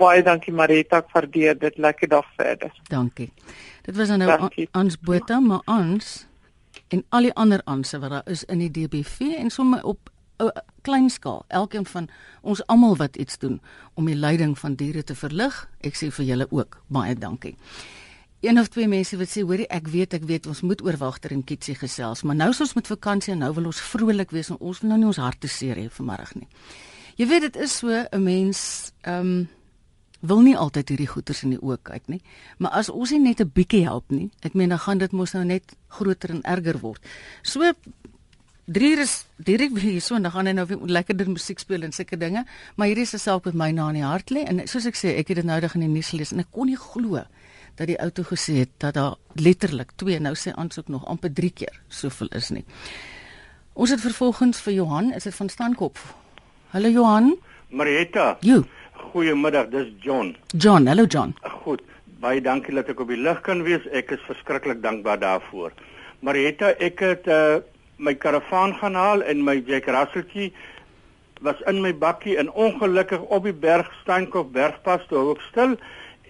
Baie 0.00 0.22
dankie 0.22 0.52
Marita, 0.52 1.02
ek 1.02 1.10
waardeer 1.12 1.58
dit. 1.58 1.78
Lekker 1.78 2.08
dag 2.08 2.26
verder. 2.36 2.72
Dankie. 2.88 3.32
Dit 3.82 3.96
was 3.96 4.08
nou 4.08 4.50
ons 4.72 4.98
Botha, 5.00 5.40
maar 5.40 5.62
ons 5.66 6.26
en 6.88 7.04
al 7.08 7.28
die 7.28 7.34
ander 7.34 7.60
aanse 7.64 7.98
wat 7.98 8.10
daar 8.10 8.28
is 8.30 8.44
in 8.44 8.60
die 8.62 8.70
DBV 8.70 9.36
en 9.38 9.50
sommer 9.50 9.84
op 9.84 10.10
'n 10.38 10.50
klein 10.82 11.10
skaal. 11.10 11.44
Elkeen 11.48 11.86
van 11.86 12.08
ons 12.40 12.66
almal 12.66 12.96
wat 12.96 13.16
iets 13.16 13.38
doen 13.38 13.60
om 13.94 14.04
die 14.06 14.16
lyding 14.16 14.58
van 14.58 14.74
diere 14.74 15.04
te 15.04 15.14
verlig. 15.14 15.68
Ek 15.80 15.94
sê 15.94 16.10
vir 16.10 16.24
julle 16.24 16.46
ook 16.50 16.82
baie 16.86 17.14
dankie. 17.14 17.56
Een 18.40 18.58
of 18.58 18.68
twee 18.68 18.88
mense 18.88 19.16
wat 19.16 19.28
sê, 19.28 19.40
hoorie, 19.40 19.66
ek 19.66 19.86
weet, 19.88 20.14
ek 20.14 20.24
weet 20.26 20.46
ons 20.46 20.60
moet 20.60 20.82
oor 20.82 20.96
wagter 20.96 21.30
en 21.30 21.44
kitsie 21.44 21.74
gesels, 21.74 22.22
maar 22.22 22.34
nou 22.34 22.48
is 22.50 22.60
ons 22.60 22.74
met 22.74 22.86
vakansie 22.86 23.32
en 23.32 23.38
nou 23.38 23.52
wil 23.54 23.64
ons 23.64 23.80
vrolik 23.80 24.30
wees 24.30 24.50
en 24.50 24.58
ons 24.58 24.80
wil 24.80 24.88
nou 24.88 24.98
nie 24.98 25.06
ons 25.06 25.16
harte 25.16 25.48
seer 25.48 25.76
hê 25.76 25.88
vanmiddag 25.90 26.34
nie. 26.34 26.48
Jy 27.16 27.26
weet 27.26 27.40
dit 27.40 27.56
is 27.56 27.76
so 27.78 27.88
'n 27.88 28.22
mens 28.22 28.92
ehm 29.02 29.20
um, 29.20 29.48
wil 30.22 30.42
nie 30.46 30.54
altyd 30.56 30.92
hierdie 30.92 31.10
goeters 31.10 31.42
in 31.46 31.56
die 31.56 31.60
oë 31.60 31.80
kyk 31.82 32.06
nie, 32.12 32.20
maar 32.62 32.76
as 32.78 32.90
ons 32.92 33.10
nie 33.10 33.20
net 33.20 33.40
'n 33.40 33.50
bietjie 33.54 33.82
help 33.84 34.10
nie, 34.10 34.30
ek 34.42 34.54
meen 34.54 34.68
dan 34.68 34.78
gaan 34.78 34.98
dit 34.98 35.12
mos 35.12 35.34
nou 35.34 35.44
net 35.44 35.74
groter 35.88 36.30
en 36.30 36.42
erger 36.42 36.78
word. 36.78 37.02
So 37.42 37.72
3 38.66 39.00
is 39.02 39.26
direk 39.36 39.74
hier 39.78 40.00
so 40.00 40.14
en 40.14 40.22
dan 40.22 40.32
gaan 40.32 40.46
hy 40.46 40.52
nou 40.52 40.66
weer 40.66 40.78
lekkerder 40.78 41.28
musiek 41.30 41.58
speel 41.58 41.82
en 41.82 41.92
sulke 41.92 42.16
dinge, 42.16 42.44
maar 42.76 42.86
hierdie 42.86 43.02
is 43.02 43.14
'n 43.14 43.18
saak 43.18 43.44
wat 43.44 43.54
my 43.54 43.72
na 43.72 43.88
in 43.88 43.94
die 43.94 44.04
hart 44.04 44.30
lê 44.30 44.44
en 44.46 44.66
soos 44.68 44.86
ek 44.86 44.94
sê, 44.94 45.18
ek 45.18 45.28
het 45.28 45.36
dit 45.36 45.44
nou 45.44 45.58
reg 45.60 45.74
in 45.74 45.80
die 45.80 45.88
nuus 45.88 46.08
gelees 46.08 46.32
en 46.32 46.40
ek 46.40 46.50
kon 46.50 46.66
nie 46.66 46.76
glo 46.76 47.24
dat 47.76 47.86
die 47.86 47.98
outo 47.98 48.22
gesê 48.22 48.58
het 48.58 48.70
dat 48.78 48.94
daar 48.94 49.16
letterlik 49.34 49.92
2 49.96 50.20
nou 50.20 50.34
sê 50.34 50.52
aansoek 50.54 50.88
nog 50.88 51.06
amper 51.06 51.32
3 51.32 51.50
keer 51.50 51.80
soveel 51.88 52.28
is 52.28 52.50
nie. 52.50 52.64
Ons 53.74 53.90
het 53.90 54.00
vervolgens 54.00 54.60
vir 54.60 54.74
Johan, 54.74 55.12
is 55.12 55.24
dit 55.24 55.34
van 55.34 55.48
Stankop. 55.48 55.98
Hallo 56.70 56.88
Johan. 56.88 57.36
Marietta. 57.70 58.36
Jo. 58.40 58.64
Goeiemiddag, 59.10 59.68
dis 59.74 59.90
John. 60.00 60.36
John, 60.56 60.86
hallo 60.86 61.04
John. 61.04 61.34
Goed. 61.64 61.82
Baie 62.22 62.40
dankie 62.40 62.74
dat 62.74 62.88
ek 62.92 63.00
op 63.02 63.10
die 63.10 63.18
lig 63.18 63.40
kan 63.42 63.64
wees. 63.66 63.84
Ek 63.90 64.14
is 64.14 64.22
verskriklik 64.28 64.82
dankbaar 64.82 65.18
daarvoor. 65.18 65.74
Marietta, 66.22 66.74
ek 66.78 67.02
het 67.02 67.26
uh 67.26 67.60
my 68.02 68.14
karavaan 68.18 68.74
gaan 68.74 68.94
haal 68.98 69.22
en 69.22 69.44
my 69.46 69.62
Jack 69.66 69.86
Russeltjie 69.86 70.52
was 71.42 71.60
in 71.70 71.80
my 71.82 71.92
bakkie 71.94 72.36
en 72.36 72.50
ongelukkig 72.52 73.20
op 73.20 73.44
die 73.46 73.54
berg 73.54 73.90
Steenkop 74.00 74.52
bergpas 74.52 75.04
toe 75.10 75.18
hou 75.18 75.34
ek 75.36 75.44
stil 75.50 75.76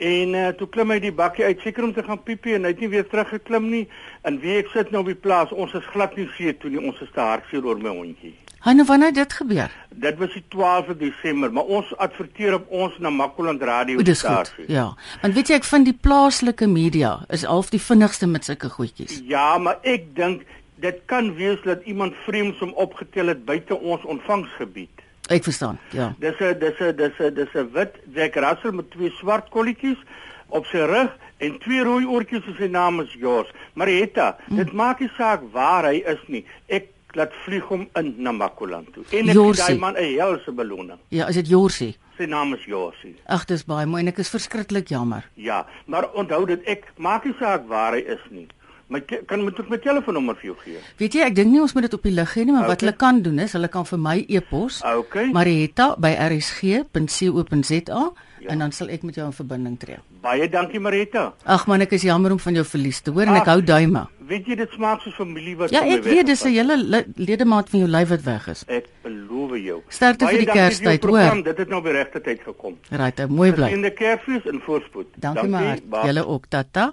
en 0.03 0.35
uh, 0.37 0.49
toe 0.59 0.69
klim 0.75 0.93
hy 0.93 0.99
die 1.05 1.15
bakkie 1.15 1.47
uit 1.47 1.65
seker 1.65 1.87
om 1.87 1.95
te 1.97 2.05
gaan 2.05 2.21
piepie 2.27 2.57
en 2.59 2.67
hy 2.67 2.75
het 2.75 2.83
nie 2.83 2.91
weer 2.93 3.09
teruggeklim 3.09 3.69
nie 3.73 3.83
en 4.29 4.41
wie 4.43 4.59
ek 4.61 4.73
sit 4.75 4.93
nou 4.93 5.05
op 5.05 5.13
die 5.13 5.21
plaas 5.27 5.53
ons 5.53 5.73
is 5.79 5.89
glad 5.95 6.17
nie 6.19 6.29
seer 6.37 6.57
toe 6.61 6.73
nie 6.73 6.83
ons 6.83 7.01
is 7.05 7.13
te 7.15 7.25
hartseer 7.25 7.65
oor 7.69 7.81
my 7.81 7.93
hondjie 7.95 8.35
Nou 8.65 8.85
wanneer 8.87 9.13
dit 9.13 9.33
gebeur 9.33 9.71
Dit 9.91 10.19
was 10.19 10.33
die 10.33 10.45
12de 10.55 10.97
Desember 10.97 11.53
maar 11.53 11.65
ons 11.65 11.97
adverteer 11.97 12.55
op 12.55 12.71
ons 12.71 12.99
na 12.99 13.11
Makoland 13.11 13.63
radio 13.63 14.15
stasie 14.15 14.65
Ja 14.67 14.95
want 15.21 15.35
weet 15.35 15.49
jy 15.49 15.61
ek 15.61 15.69
vind 15.69 15.91
die 15.91 15.99
plaaslike 16.09 16.67
media 16.67 17.25
is 17.29 17.45
half 17.45 17.71
die 17.71 17.83
vinnigste 17.83 18.27
met 18.27 18.45
sulke 18.45 18.69
goedjies 18.69 19.21
Ja 19.27 19.59
maar 19.59 19.79
ek 19.83 20.15
dink 20.15 20.47
dit 20.83 21.01
kan 21.07 21.35
wees 21.39 21.63
dat 21.65 21.85
iemand 21.85 22.15
vreemds 22.27 22.59
hom 22.59 22.75
opgetel 22.85 23.31
het 23.33 23.45
buite 23.47 23.79
ons 23.79 24.05
ontvangsgebied. 24.15 25.03
Ek 25.31 25.45
verstaan. 25.47 25.79
Ja. 25.95 26.13
Dis 26.19 26.39
'n 26.41 26.59
dis 26.59 26.79
'n 26.81 26.97
dis 26.97 27.19
'n 27.19 27.35
dis 27.35 27.55
'n 27.55 27.71
wit 27.73 27.95
Jack 28.15 28.35
Russell 28.35 28.73
met 28.73 28.91
twee 28.91 29.11
swart 29.11 29.49
kolletjies 29.49 30.01
op 30.49 30.67
sy 30.67 30.83
rug 30.95 31.11
en 31.39 31.59
twee 31.59 31.83
rooi 31.83 32.05
oortjies 32.05 32.47
en 32.47 32.57
sy 32.59 32.67
naam 32.67 33.01
is 33.01 33.13
Jos. 33.13 33.47
Marietta, 33.75 34.37
hm. 34.47 34.57
dit 34.57 34.73
maak 34.73 35.01
nie 35.01 35.11
saak 35.17 35.41
waar 35.53 35.85
hy 35.85 36.03
is 36.07 36.23
nie. 36.27 36.45
Ek 36.67 36.89
laat 37.19 37.33
vlieg 37.45 37.65
hom 37.69 37.89
in 37.99 38.15
na 38.23 38.33
Makoland 38.33 38.93
toe. 38.95 39.05
En 39.11 39.29
ek 39.29 39.37
gee 39.37 39.53
daai 39.61 39.79
man 39.79 39.95
'n 39.97 40.19
helse 40.19 40.53
beloning. 40.53 40.99
Ja, 41.09 41.29
is 41.29 41.35
dit 41.35 41.49
Jorsie? 41.49 41.97
Sy 42.17 42.25
naam 42.25 42.55
is 42.55 42.65
Jorsie. 42.65 43.17
Ag, 43.27 43.45
dis 43.45 43.65
baie 43.65 43.87
mooi 43.87 44.03
en 44.03 44.09
ek 44.09 44.19
is 44.19 44.31
verskriklik 44.31 44.89
jammer. 44.89 45.29
Ja, 45.35 45.67
maar 45.87 46.13
onthou 46.13 46.47
dit 46.47 46.63
ek 46.65 46.93
maak 46.97 47.25
nie 47.25 47.35
saak 47.39 47.69
waar 47.69 47.93
hy 47.93 47.99
is 47.99 48.31
nie. 48.31 48.47
My 48.93 49.01
kan 49.01 49.41
moet 49.41 49.59
ek 49.59 49.69
my 49.69 49.79
telefoonnommer 49.79 50.37
vir 50.37 50.45
jou 50.51 50.57
gee? 50.65 50.79
Weet 50.99 51.15
jy, 51.15 51.21
ek 51.25 51.35
dink 51.35 51.53
nie 51.53 51.61
ons 51.61 51.75
moet 51.75 51.83
dit 51.83 51.95
op 51.95 52.03
die 52.03 52.13
lig 52.13 52.33
gee 52.33 52.45
nie, 52.45 52.53
maar 52.53 52.63
okay. 52.63 52.75
wat 52.75 52.81
hulle 52.85 52.97
kan 52.97 53.23
doen 53.23 53.39
is, 53.39 53.53
hulle 53.57 53.69
kan 53.73 53.85
vir 53.89 53.99
my 53.99 54.25
e-pos. 54.29 54.83
Okay. 54.85 55.27
Marietta@rsg.co.za 55.33 58.13
ja. 58.43 58.51
en 58.55 58.65
dan 58.65 58.73
sal 58.75 58.91
ek 58.95 59.03
met 59.07 59.19
jou 59.19 59.27
in 59.27 59.35
verbinding 59.37 59.79
tree. 59.81 59.99
Baie 60.23 60.49
dankie 60.51 60.81
Marietta. 60.83 61.33
Ag 61.45 61.67
man, 61.71 61.85
ek 61.85 61.95
is 61.99 62.07
jammer 62.07 62.35
om 62.35 62.41
van 62.43 62.59
jou 62.61 62.65
verlies 62.67 63.01
te 63.01 63.15
hoor 63.15 63.27
Ach, 63.27 63.35
en 63.35 63.41
ek 63.41 63.51
hou 63.53 63.61
duime. 63.73 64.05
Weet 64.33 64.49
jy 64.51 64.57
dit 64.61 64.77
smaak 64.77 65.03
soos 65.05 65.17
familie 65.19 65.57
wat 65.59 65.75
Ja, 65.75 65.83
ek 65.85 66.05
weet 66.07 66.27
dis 66.27 66.45
'n 66.45 66.55
hele 66.55 67.05
ledemaat 67.17 67.71
van 67.71 67.85
jou 67.85 67.91
lyf 67.91 68.09
wat 68.09 68.23
weg 68.23 68.49
is. 68.49 68.65
Ek 68.69 68.89
beloof 69.03 69.57
jou. 69.59 69.83
Sterkte 69.89 70.27
vir 70.27 70.39
die 70.39 70.53
Kerstyd, 70.53 71.05
hoor. 71.05 71.43
Dit 71.43 71.59
het 71.59 71.69
nou 71.69 71.83
by 71.83 71.91
regte 71.91 72.21
tyd 72.21 72.41
gekom. 72.45 72.79
Right, 72.91 73.29
mooi 73.29 73.53
bly. 73.53 73.73
In 73.73 73.83
die 73.83 73.91
Kersfees 73.91 74.45
in 74.45 74.61
voorspoed. 74.61 75.07
Dankie, 75.17 75.51
dankie 75.51 75.83
maar. 75.89 76.07
Julle 76.07 76.27
ook, 76.27 76.47
tata. 76.49 76.93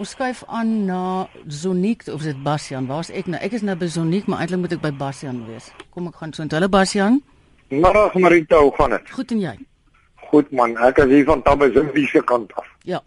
Ons 0.00 0.14
skuif 0.14 0.42
aan 0.48 0.84
na 0.88 1.28
Zoniek 1.46 2.06
of 2.08 2.22
dit 2.22 2.38
Basjan. 2.42 2.86
Waar's 2.88 3.10
ek 3.10 3.26
nou? 3.28 3.40
Ek 3.44 3.52
is 3.52 3.60
nou 3.60 3.76
by 3.76 3.86
Zoniek, 3.92 4.26
maar 4.26 4.40
eintlik 4.40 4.60
moet 4.60 4.72
ek 4.72 4.80
by 4.80 4.92
Basjan 4.96 5.42
wees. 5.46 5.68
Kom 5.92 6.06
ek 6.08 6.16
gaan 6.16 6.32
so 6.32 6.42
intoe. 6.42 6.56
Hallo 6.58 6.72
Basjan. 6.72 7.20
Middag 7.68 8.14
Marita, 8.14 8.60
hoe 8.60 8.72
gaan 8.76 8.90
dit? 8.96 9.10
Goed 9.10 9.36
en 9.36 9.40
jy? 9.40 9.52
Goed 10.32 10.52
man, 10.56 10.76
ek 10.80 11.02
is 11.04 11.10
hier 11.12 11.26
van 11.28 11.42
Tabazimbi 11.44 12.06
se 12.08 12.22
kant 12.24 12.52
af. 12.56 12.68
Ja. 12.88 13.02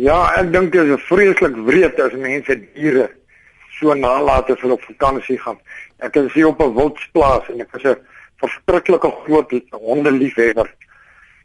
Ja, 0.00 0.18
ek 0.40 0.52
dink 0.52 0.72
dit 0.72 0.92
is 0.94 1.02
vreeslik 1.04 1.58
wreed 1.66 1.98
as 2.00 2.14
mense 2.16 2.56
diere 2.72 3.10
so 3.76 3.92
nalat 3.92 4.48
as 4.54 4.62
hulle 4.64 4.78
op 4.78 4.86
vakansie 4.86 5.36
gaan. 5.42 5.58
Ek 6.00 6.16
is 6.16 6.32
hier 6.32 6.48
op 6.48 6.62
'n 6.64 6.72
wildsplaas 6.78 7.50
en 7.52 7.60
ek 7.60 7.76
is 7.76 7.84
'n 7.84 8.00
verskriklike 8.40 9.10
groot 9.24 9.52
hondeliefhebber. 9.70 10.70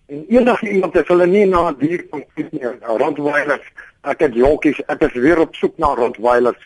En 0.07 0.23
enige 0.29 0.69
iemand 0.69 0.95
as 0.95 1.07
hulle 1.07 1.27
nie 1.27 1.45
na 1.45 1.69
'n 1.69 1.79
dier 1.79 2.07
kom 2.07 2.23
kyk 2.35 2.51
nie, 2.51 2.63
Rottweilers, 2.81 3.67
ek 4.03 4.19
het 4.19 4.33
jonkies, 4.33 4.79
ek 4.87 5.01
is 5.01 5.13
weer 5.13 5.39
op 5.39 5.55
soek 5.55 5.77
na 5.77 5.87
Rottweilers. 5.87 6.63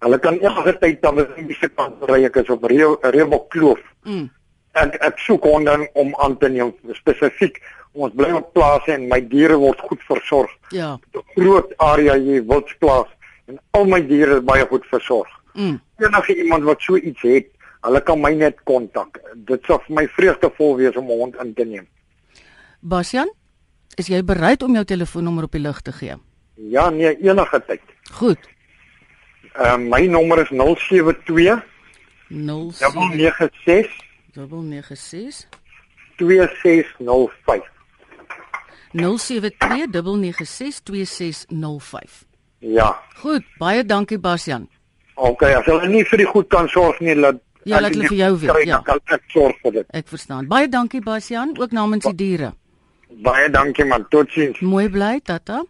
Hulle 0.00 0.18
kan 0.18 0.36
enige 0.40 0.78
tyd 0.78 1.02
dan 1.02 1.18
in 1.36 1.46
die 1.46 1.56
se 1.56 1.68
kant 1.68 2.04
ry 2.08 2.24
ek 2.24 2.36
is 2.36 2.50
op 2.50 2.64
Reebok 2.64 3.48
Kloof. 3.50 3.80
Mm. 4.04 4.30
Ek 4.72 4.96
ek 5.00 5.18
soek 5.18 5.44
honde 5.44 5.88
om 5.94 6.14
aan 6.18 6.38
te 6.38 6.48
neem 6.48 6.74
spesifiek 6.92 7.60
ons 7.92 8.14
bly 8.14 8.30
op 8.38 8.52
plase 8.54 8.92
en 8.94 9.08
my 9.10 9.20
diere 9.26 9.56
word 9.58 9.80
goed 9.88 10.02
versorg. 10.06 10.50
Ja. 10.70 10.98
'n 11.14 11.22
Groot 11.34 11.72
area 11.78 12.18
hier 12.18 12.44
wildsplaas 12.46 13.08
en 13.48 13.58
al 13.70 13.84
my 13.84 14.00
diere 14.06 14.36
is 14.38 14.44
baie 14.44 14.66
goed 14.66 14.86
versorg. 14.86 15.28
Mm. 15.54 15.80
Enige 15.98 16.36
iemand 16.36 16.64
wat 16.64 16.80
so 16.80 16.96
iets 16.96 17.22
het, 17.22 17.46
hulle 17.82 18.00
kan 18.00 18.20
my 18.20 18.34
net 18.34 18.62
kontak. 18.64 19.18
Dit 19.34 19.64
sal 19.66 19.80
vir 19.86 19.94
my 19.94 20.06
vreugdevol 20.08 20.76
wees 20.76 20.96
om 20.96 21.04
'n 21.04 21.18
hond 21.18 21.36
in 21.36 21.54
te 21.54 21.64
neem. 21.64 21.86
Basjan, 22.80 23.30
is 23.96 24.06
jy 24.06 24.22
bereid 24.24 24.62
om 24.62 24.74
jou 24.74 24.84
telefoonnommer 24.84 25.44
op 25.44 25.52
die 25.52 25.60
lug 25.60 25.80
te 25.80 25.92
gee? 25.92 26.14
Ja, 26.54 26.90
nee, 26.90 27.16
enige 27.20 27.62
tyd. 27.66 27.80
Goed. 28.12 28.38
Ehm 29.54 29.82
uh, 29.82 29.98
my 29.98 30.06
nommer 30.06 30.38
is 30.38 30.48
072 30.48 31.62
096 32.28 34.09
96 34.34 35.46
96 35.46 35.48
2605. 36.16 37.62
0729962605. 38.92 39.02
Ja. 42.58 43.02
Goed, 43.16 43.44
baie 43.58 43.84
dankie 43.84 44.18
Basjan. 44.18 44.68
OK, 45.14 45.42
as 45.42 45.64
hulle 45.68 45.88
nie 45.88 46.04
vir 46.04 46.18
die 46.22 46.26
goed 46.28 46.48
kan 46.52 46.68
sorg 46.68 47.00
nie, 47.00 47.14
laat 47.14 47.40
Ja, 47.68 47.80
laat 47.80 47.92
hulle 47.92 48.08
vir 48.08 48.16
jou 48.16 48.38
weet, 48.40 48.66
ja. 48.68 48.80
Kan 48.84 49.00
ek 49.12 49.22
sorg 49.32 49.56
vir 49.64 49.72
dit. 49.80 49.86
Ek 49.92 50.08
verstaan. 50.08 50.48
Baie 50.48 50.68
dankie 50.68 51.02
Basjan, 51.04 51.52
ook 51.60 51.72
namens 51.76 52.04
die 52.08 52.16
diere. 52.16 52.52
Baie 53.24 53.50
dankie 53.52 53.84
man. 53.84 54.06
Totsiens. 54.08 54.60
Mooi 54.64 54.88
bly, 54.88 55.20
tata. 55.24 55.64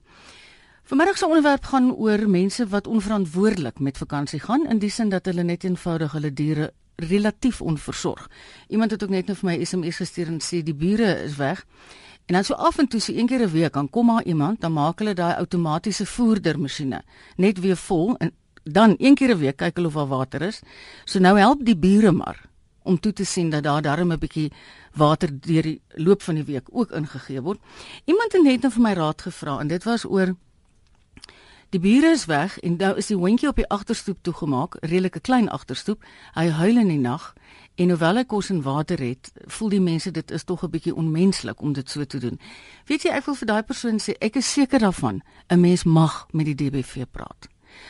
Vanmiddag 0.90 1.18
se 1.18 1.26
onderwerp 1.26 1.64
gaan 1.70 1.92
oor 1.94 2.28
mense 2.28 2.66
wat 2.70 2.86
onverantwoordelik 2.86 3.78
met 3.78 3.98
vakansie 3.98 4.40
gaan 4.40 4.66
in 4.66 4.78
die 4.78 4.90
sin 4.90 5.08
dat 5.10 5.24
hulle 5.30 5.42
net 5.46 5.64
eenvoudig 5.64 6.12
hulle 6.12 6.32
diere 6.34 6.72
relatief 7.08 7.60
onversorg. 7.60 8.28
Iemand 8.68 8.90
het 8.90 9.02
ook 9.02 9.10
net 9.10 9.26
nou 9.26 9.36
vir 9.38 9.50
my 9.50 9.64
SMS 9.64 9.96
gestuur 9.96 10.26
en 10.26 10.40
sê 10.40 10.62
die 10.62 10.74
bure 10.74 11.22
is 11.24 11.36
weg. 11.36 11.64
En 12.26 12.34
dan 12.34 12.44
so 12.44 12.54
af 12.54 12.78
en 12.78 12.86
toe 12.86 13.00
so 13.00 13.12
een 13.12 13.26
keer 13.26 13.42
'n 13.42 13.50
week 13.50 13.72
dan 13.72 13.90
kom 13.90 14.06
maar 14.06 14.24
iemand, 14.24 14.60
dan 14.60 14.72
maak 14.72 14.98
hulle 14.98 15.14
daai 15.14 15.34
outomatiese 15.34 16.06
voerdermasjiene 16.06 17.02
net 17.36 17.60
weer 17.60 17.76
vol 17.76 18.16
en 18.16 18.32
dan 18.64 18.94
een 18.98 19.14
keer 19.14 19.34
'n 19.34 19.38
week 19.38 19.56
kyk 19.56 19.76
hulle 19.76 19.88
of 19.88 19.94
daar 19.94 20.06
water 20.06 20.42
is. 20.42 20.60
So 21.04 21.18
nou 21.18 21.38
help 21.38 21.64
die 21.64 21.76
bure 21.76 22.12
maar 22.12 22.48
om 22.82 23.00
toe 23.00 23.12
te 23.12 23.24
sien 23.24 23.50
dat 23.50 23.62
daar 23.62 23.82
darm 23.82 24.12
'n 24.12 24.18
bietjie 24.18 24.52
water 24.94 25.28
deur 25.40 25.62
die 25.62 25.80
loop 25.94 26.22
van 26.22 26.34
die 26.34 26.44
week 26.44 26.68
ook 26.70 26.90
ingegee 26.90 27.40
word. 27.40 27.58
Iemand 28.04 28.32
het 28.32 28.42
net 28.42 28.62
nou 28.62 28.72
vir 28.72 28.82
my 28.82 28.92
raad 28.92 29.22
gevra 29.22 29.58
en 29.60 29.68
dit 29.68 29.84
was 29.84 30.04
oor 30.04 30.34
Die 31.70 31.78
bure 31.78 32.10
is 32.10 32.24
weg 32.26 32.56
en 32.66 32.76
nou 32.76 32.96
is 32.98 33.06
die 33.06 33.16
hondjie 33.16 33.46
op 33.48 33.58
die 33.60 33.68
agterstoep 33.70 34.24
toegemaak, 34.26 34.74
redelike 34.80 35.20
klein 35.22 35.46
agterstoep. 35.54 36.02
Hy 36.34 36.48
huil 36.50 36.80
in 36.82 36.88
die 36.90 36.98
nag 36.98 37.28
en 37.78 37.92
hoewel 37.94 38.18
hy 38.18 38.24
kos 38.26 38.48
en 38.50 38.64
water 38.64 38.98
het, 38.98 39.30
voel 39.54 39.70
die 39.76 39.82
mense 39.84 40.10
dit 40.10 40.34
is 40.34 40.44
tog 40.44 40.64
'n 40.66 40.70
bietjie 40.70 40.94
onmenslik 40.94 41.62
om 41.62 41.72
dit 41.72 41.90
so 41.90 42.04
te 42.04 42.18
doen. 42.18 42.40
Weet 42.86 43.02
jy, 43.02 43.10
ek 43.10 43.24
wil 43.26 43.34
vir 43.34 43.46
daai 43.46 43.62
persoon 43.62 44.02
sê 44.02 44.16
ek 44.18 44.36
is 44.36 44.52
seker 44.52 44.80
daarvan 44.80 45.22
'n 45.48 45.60
mens 45.60 45.84
mag 45.84 46.26
met 46.32 46.46
die 46.46 46.54
DBV 46.54 47.06
praat. 47.10 47.48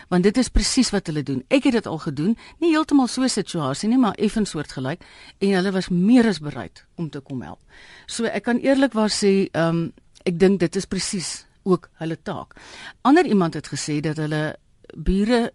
Want 0.09 0.23
dit 0.23 0.37
is 0.37 0.49
presies 0.49 0.91
wat 0.91 1.07
hulle 1.07 1.23
doen. 1.23 1.45
Ek 1.49 1.65
het 1.65 1.73
dit 1.73 1.87
al 1.87 1.99
gedoen, 1.99 2.37
nie 2.59 2.71
heeltemal 2.71 3.09
so 3.09 3.23
'n 3.23 3.29
situasie 3.29 3.89
nie, 3.89 3.99
maar 3.99 4.15
effens 4.15 4.51
soortgelyk 4.51 5.01
en 5.39 5.51
hulle 5.51 5.73
was 5.73 5.89
meer 5.89 6.27
as 6.27 6.39
bereid 6.39 6.87
om 6.97 7.11
te 7.11 7.21
kom 7.21 7.43
help. 7.43 7.61
So 8.07 8.25
ek 8.25 8.43
kan 8.43 8.59
eerlikwaar 8.59 9.11
sê, 9.11 9.49
ehm 9.53 9.69
um, 9.69 9.93
ek 10.25 10.39
dink 10.39 10.61
dit 10.61 10.77
is 10.77 10.85
presies 10.85 11.50
ook 11.63 11.91
hulle 11.93 12.19
taak. 12.23 12.55
Ander 13.03 13.27
iemand 13.27 13.55
het 13.55 13.69
gesê 13.69 14.01
dat 14.01 14.17
hulle 14.17 14.57
bure 14.97 15.53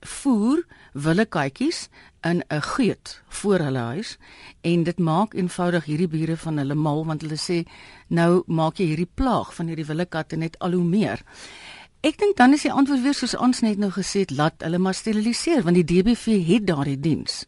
voer 0.00 0.64
wille 0.92 1.26
katjies 1.26 1.88
in 2.20 2.42
'n 2.48 2.62
geut 2.62 3.22
voor 3.28 3.58
hulle 3.58 3.78
huis 3.78 4.18
en 4.60 4.82
dit 4.82 4.98
maak 4.98 5.34
eenvoudig 5.34 5.84
hierdie 5.84 6.08
bure 6.08 6.36
van 6.36 6.56
hulle 6.58 6.74
mal 6.74 7.04
want 7.04 7.20
hulle 7.20 7.38
sê 7.38 7.68
nou 8.08 8.42
maak 8.46 8.76
jy 8.76 8.86
hierdie 8.86 9.10
plaag 9.14 9.54
van 9.54 9.66
hierdie 9.66 9.86
wille 9.86 10.06
katte 10.06 10.36
net 10.36 10.58
al 10.58 10.72
hoe 10.72 10.84
meer. 10.84 11.22
Ek 12.00 12.18
dink 12.18 12.36
dan 12.36 12.52
is 12.52 12.62
die 12.62 12.72
antwoord 12.72 13.02
weer 13.02 13.14
soos 13.14 13.36
ons 13.36 13.60
net 13.60 13.78
nou 13.78 13.90
gesê 13.90 14.18
het, 14.18 14.30
laat 14.30 14.62
hulle 14.62 14.78
maar 14.78 14.94
steriliseer 14.94 15.62
want 15.62 15.76
die 15.76 15.84
DBV 15.84 16.46
het 16.46 16.66
daardie 16.66 17.00
diens. 17.00 17.44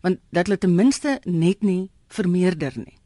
Want 0.00 0.18
dat 0.30 0.46
hulle 0.46 0.58
ten 0.58 0.74
minste 0.74 1.20
net 1.24 1.62
nie 1.62 1.90
vermeerder 2.08 2.72
nie. 2.76 2.98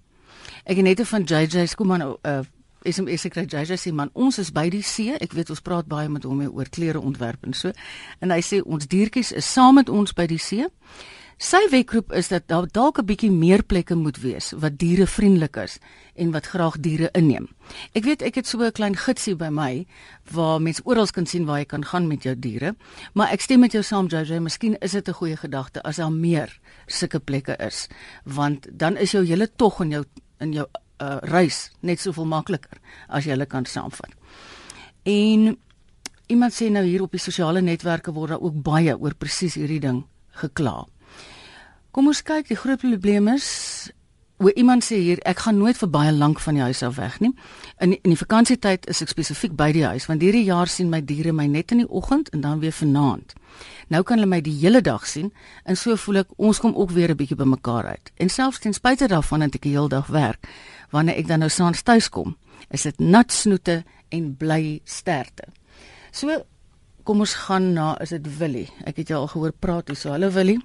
Ek 0.65 0.77
het 0.77 0.85
net 0.85 1.07
van 1.07 1.23
JJ 1.23 1.67
Skuman 1.67 2.03
'n 2.03 2.17
uh, 2.23 2.43
SMS 2.87 3.27
gekry 3.27 3.47
JJ 3.47 3.77
sê 3.77 3.93
man 3.93 4.11
ons 4.15 4.39
is 4.39 4.53
by 4.53 4.69
die 4.71 4.83
see. 4.83 5.13
Ek 5.21 5.33
weet 5.33 5.51
ons 5.51 5.61
praat 5.61 5.87
baie 5.87 6.09
met 6.09 6.25
hom 6.25 6.41
oor 6.47 6.69
klere 6.71 7.01
ontwerp 7.01 7.45
en 7.45 7.55
so. 7.55 7.73
En 8.21 8.31
hy 8.31 8.41
sê 8.41 8.63
ons 8.63 8.87
diertjies 8.87 9.33
is 9.33 9.53
saam 9.53 9.75
met 9.75 9.89
ons 9.89 10.15
by 10.17 10.27
die 10.27 10.39
see. 10.39 10.67
Sy 11.37 11.67
wekroep 11.69 12.15
is 12.17 12.31
dat 12.33 12.47
daar 12.49 12.65
dalk 12.65 12.99
'n 12.99 13.05
bietjie 13.05 13.31
meer 13.31 13.63
plekke 13.63 13.95
moet 13.95 14.17
wees 14.17 14.55
wat 14.57 14.79
dierevriendelik 14.79 15.57
is 15.57 15.79
en 16.15 16.33
wat 16.33 16.47
graag 16.47 16.81
diere 16.81 17.11
inneem. 17.13 17.49
Ek 17.93 18.05
weet 18.05 18.23
ek 18.23 18.35
het 18.35 18.47
so 18.47 18.59
'n 18.65 18.73
klein 18.73 18.97
gidsie 18.97 19.37
by 19.37 19.49
my 19.49 19.87
waar 20.33 20.61
mense 20.61 20.81
oral 20.85 21.07
kan 21.07 21.27
sien 21.27 21.45
waar 21.45 21.59
jy 21.59 21.65
kan 21.65 21.85
gaan 21.85 22.09
met 22.09 22.23
jou 22.23 22.35
diere 22.35 22.75
maar 23.13 23.33
ek 23.33 23.41
stem 23.41 23.61
met 23.61 23.73
jou 23.73 23.83
saam 23.83 24.07
JJ 24.07 24.41
miskien 24.41 24.77
is 24.81 24.93
dit 24.93 25.09
'n 25.09 25.13
goeie 25.13 25.37
gedagte 25.37 25.83
as 25.83 25.97
daar 25.97 26.13
meer 26.13 26.59
sulke 26.87 27.21
plekke 27.21 27.57
is 27.59 27.89
want 28.25 28.67
dan 28.73 28.97
is 28.97 29.13
jou 29.13 29.25
hele 29.25 29.49
tog 29.57 29.81
in 29.81 29.91
jou 29.91 30.05
in 30.41 30.53
jou 30.53 30.67
uh, 31.01 31.19
reis 31.23 31.71
net 31.81 32.01
soveel 32.01 32.29
makliker 32.29 32.79
as 33.09 33.25
jy 33.25 33.35
hulle 33.35 33.47
kan 33.47 33.65
saamvat. 33.65 34.13
En 35.05 35.57
iemand 36.27 36.55
sê 36.55 36.71
nou 36.71 36.85
hier 36.85 37.03
op 37.03 37.15
die 37.15 37.23
sosiale 37.23 37.63
netwerke 37.63 38.13
word 38.13 38.35
daar 38.35 38.43
ook 38.43 38.63
baie 38.63 38.97
oor 38.99 39.15
presies 39.15 39.55
hierdie 39.55 39.81
ding 39.81 40.05
gekla. 40.43 40.85
Kom 41.91 42.11
ons 42.11 42.23
kyk, 42.23 42.49
die 42.49 42.59
groot 42.59 42.83
probleem 42.83 43.29
is 43.33 43.47
hoe 44.37 44.53
iemand 44.53 44.85
sê 44.85 44.99
hier 45.01 45.21
ek 45.25 45.47
gaan 45.47 45.57
nooit 45.57 45.79
vir 45.81 45.89
baie 45.89 46.13
lank 46.13 46.41
van 46.45 46.59
die 46.59 46.65
huis 46.67 46.83
af 46.85 46.99
weg 47.01 47.21
nie. 47.25 47.33
In 47.81 47.95
in 47.97 48.13
die 48.13 48.21
vakansietyd 48.21 48.85
is 48.93 49.01
ek 49.03 49.13
spesifiek 49.15 49.55
by 49.57 49.71
die 49.73 49.87
huis 49.87 50.07
want 50.11 50.23
hierdie 50.23 50.45
jaar 50.45 50.69
sien 50.69 50.91
my 50.93 51.01
diere 51.01 51.33
my 51.33 51.47
net 51.49 51.73
in 51.73 51.85
die 51.85 51.89
oggend 51.89 52.29
en 52.37 52.45
dan 52.45 52.61
weer 52.61 52.75
vanaand. 52.77 53.33
Nou 53.89 54.03
kan 54.03 54.21
hulle 54.21 54.29
my 54.29 54.43
die 54.45 54.57
hele 54.59 54.83
dag 54.85 55.07
sien 55.09 55.33
en 55.65 55.77
so 55.77 55.97
voel 55.97 56.21
ek 56.25 56.37
ons 56.37 56.61
kom 56.61 56.75
ook 56.77 56.93
weer 56.93 57.11
'n 57.11 57.17
bietjie 57.17 57.37
bymekaar 57.37 57.87
uit. 57.87 58.13
En 58.17 58.29
selfs 58.29 58.59
ten 58.59 58.75
spyte 58.75 59.09
daarvan 59.09 59.41
dat 59.41 59.55
ek 59.55 59.63
die 59.63 59.73
hele 59.73 59.89
dag 59.89 60.07
werk, 60.07 60.47
wanneer 60.91 61.19
ek 61.21 61.29
dan 61.29 61.45
nou 61.45 61.51
saans 61.51 61.83
tuis 61.83 62.09
kom, 62.09 62.37
is 62.71 62.87
dit 62.89 62.99
nat 63.01 63.33
snoete 63.33 63.83
en 64.15 64.35
bly 64.39 64.81
sterte. 64.85 65.49
So 66.13 66.45
kom 67.07 67.21
ons 67.23 67.37
gaan 67.47 67.73
na 67.77 67.95
is 68.03 68.11
dit 68.11 68.27
Willie. 68.39 68.69
Ek 68.87 68.97
het 69.03 69.13
jou 69.13 69.21
al 69.21 69.31
gehoor 69.31 69.53
praat 69.53 69.89
hier 69.93 69.99
so. 69.99 70.11
Hallo 70.11 70.31
Willie. 70.35 70.59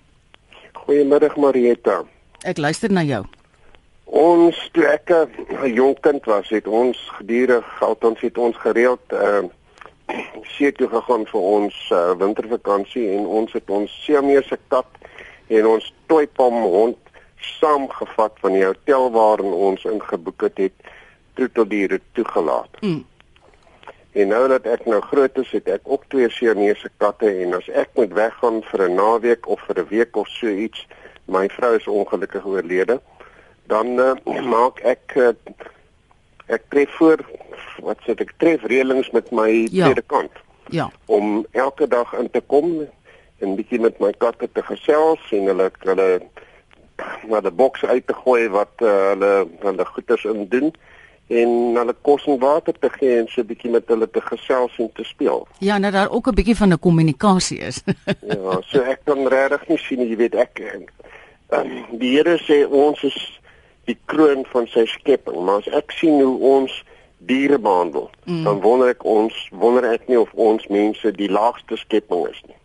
Goeiemiddag 0.86 1.38
Marietta. 1.38 2.02
Ek 2.44 2.58
luister 2.58 2.90
na 2.90 3.04
jou. 3.06 3.26
Ons 4.12 4.58
toe 4.74 4.86
ek 4.90 5.10
'n 5.10 5.74
jong 5.74 6.00
kind 6.02 6.26
was, 6.26 6.50
het 6.50 6.68
ons 6.68 6.98
gedurig, 7.18 7.66
althans 7.82 8.20
het 8.22 8.38
ons 8.38 8.58
gereeld 8.58 9.02
uh 9.14 9.44
see 10.58 10.72
toe 10.76 10.88
gegaan 10.92 11.26
vir 11.30 11.42
ons 11.42 11.78
uh, 11.92 12.12
wintervakansie 12.20 13.06
en 13.16 13.28
ons 13.40 13.54
het 13.54 13.70
ons 13.70 13.92
Siamese 14.04 14.58
kat 14.74 14.88
en 15.48 15.68
ons 15.76 15.94
toipom 16.12 16.58
hond 16.64 17.01
saamgevat 17.42 18.32
van 18.40 18.54
die 18.54 18.66
hotel 18.66 19.12
waarin 19.12 19.54
ons 19.54 19.84
ingeboek 19.86 20.42
het, 20.42 20.58
het 20.58 20.92
troeteldiere 21.34 22.02
toegelaat. 22.12 22.82
Mm. 22.82 23.06
En 24.12 24.28
nou 24.28 24.48
dat 24.52 24.66
ek 24.68 24.86
nou 24.86 25.00
groot 25.02 25.38
is, 25.40 25.52
het 25.56 25.68
ek 25.72 25.82
ook 25.88 26.04
twee 26.12 26.30
Siamese 26.30 26.90
katte 27.00 27.30
en 27.44 27.54
as 27.56 27.70
ek 27.70 27.90
moet 27.96 28.12
weggaan 28.14 28.60
vir 28.72 28.90
'n 28.90 28.96
naweek 28.96 29.48
of 29.48 29.62
vir 29.68 29.80
'n 29.80 29.88
week 29.88 30.16
of 30.16 30.28
so 30.28 30.48
iets, 30.48 30.88
my 31.26 31.48
vrou 31.50 31.76
is 31.76 31.88
ongelukkig 31.88 32.46
oorlede, 32.46 33.00
dan 33.68 33.88
uh, 34.00 34.12
maak 34.56 34.80
ek 34.84 35.16
uh, 35.16 35.32
ek 36.48 36.62
tref 36.70 36.90
voor 37.00 37.24
wat 37.80 37.98
sê 38.06 38.12
ek 38.20 38.34
tref 38.38 38.64
reëlings 38.68 39.12
met 39.12 39.32
my 39.32 39.68
Ja. 39.72 39.84
tweede 39.86 40.04
kant 40.06 40.32
Ja. 40.70 40.92
om 41.06 41.46
elke 41.52 41.88
dag 41.88 42.14
in 42.14 42.30
te 42.30 42.42
kom 42.48 42.88
en 43.40 43.56
bietjie 43.56 43.80
met 43.80 44.00
my 44.00 44.12
katte 44.18 44.50
te 44.52 44.62
gesels 44.64 45.20
en 45.32 45.46
hulle 45.46 45.72
hulle 45.80 46.22
maar 47.30 47.42
die 47.42 47.52
boks 47.52 47.86
uit 47.86 48.08
te 48.08 48.14
gooi 48.14 48.48
wat 48.50 48.72
uh, 48.82 48.88
hulle 49.12 49.48
hulle 49.60 49.86
goeders 49.86 50.24
in 50.26 50.48
doen 50.50 50.72
en 51.32 51.52
hulle 51.80 51.96
kos 52.02 52.26
en 52.28 52.40
water 52.40 52.76
te 52.80 52.90
gee 52.90 53.20
en 53.20 53.28
so 53.32 53.44
bietjie 53.48 53.72
met 53.72 53.88
hulle 53.88 54.10
te 54.10 54.22
gesels 54.22 54.74
en 54.84 54.90
te 54.94 55.04
speel. 55.08 55.46
Ja, 55.64 55.78
nou 55.78 55.92
daar 55.92 56.10
ook 56.12 56.28
'n 56.28 56.36
bietjie 56.36 56.56
van 56.56 56.74
'n 56.74 56.80
kommunikasie 56.80 57.60
is. 57.60 57.84
Ja, 58.36 58.62
so 58.62 58.82
ek 58.82 59.00
kan 59.06 59.28
regtig 59.28 59.68
nie 59.68 59.78
sien 59.78 60.02
jy 60.10 60.16
weet 60.16 60.36
ek 60.36 60.60
um, 61.52 61.70
die 62.00 62.16
Here 62.16 62.38
sê 62.38 62.64
ons 62.68 63.04
is 63.04 63.20
die 63.90 63.98
kroon 64.06 64.46
van 64.52 64.68
sy 64.72 64.86
skepping, 64.86 65.44
maar 65.46 65.62
as 65.64 65.70
ek 65.82 65.92
sien 65.92 66.22
hoe 66.22 66.38
ons 66.40 66.84
diere 67.30 67.60
behandel, 67.60 68.10
mm. 68.26 68.44
dan 68.44 68.62
wonder 68.62 68.94
ek 68.94 69.04
ons 69.06 69.36
wonder 69.52 69.86
ek 69.92 70.08
nie 70.10 70.20
of 70.20 70.32
ons 70.34 70.66
mense 70.74 71.12
die 71.18 71.30
laagste 71.30 71.78
skepping 71.78 72.26
is 72.30 72.42
nie. 72.48 72.58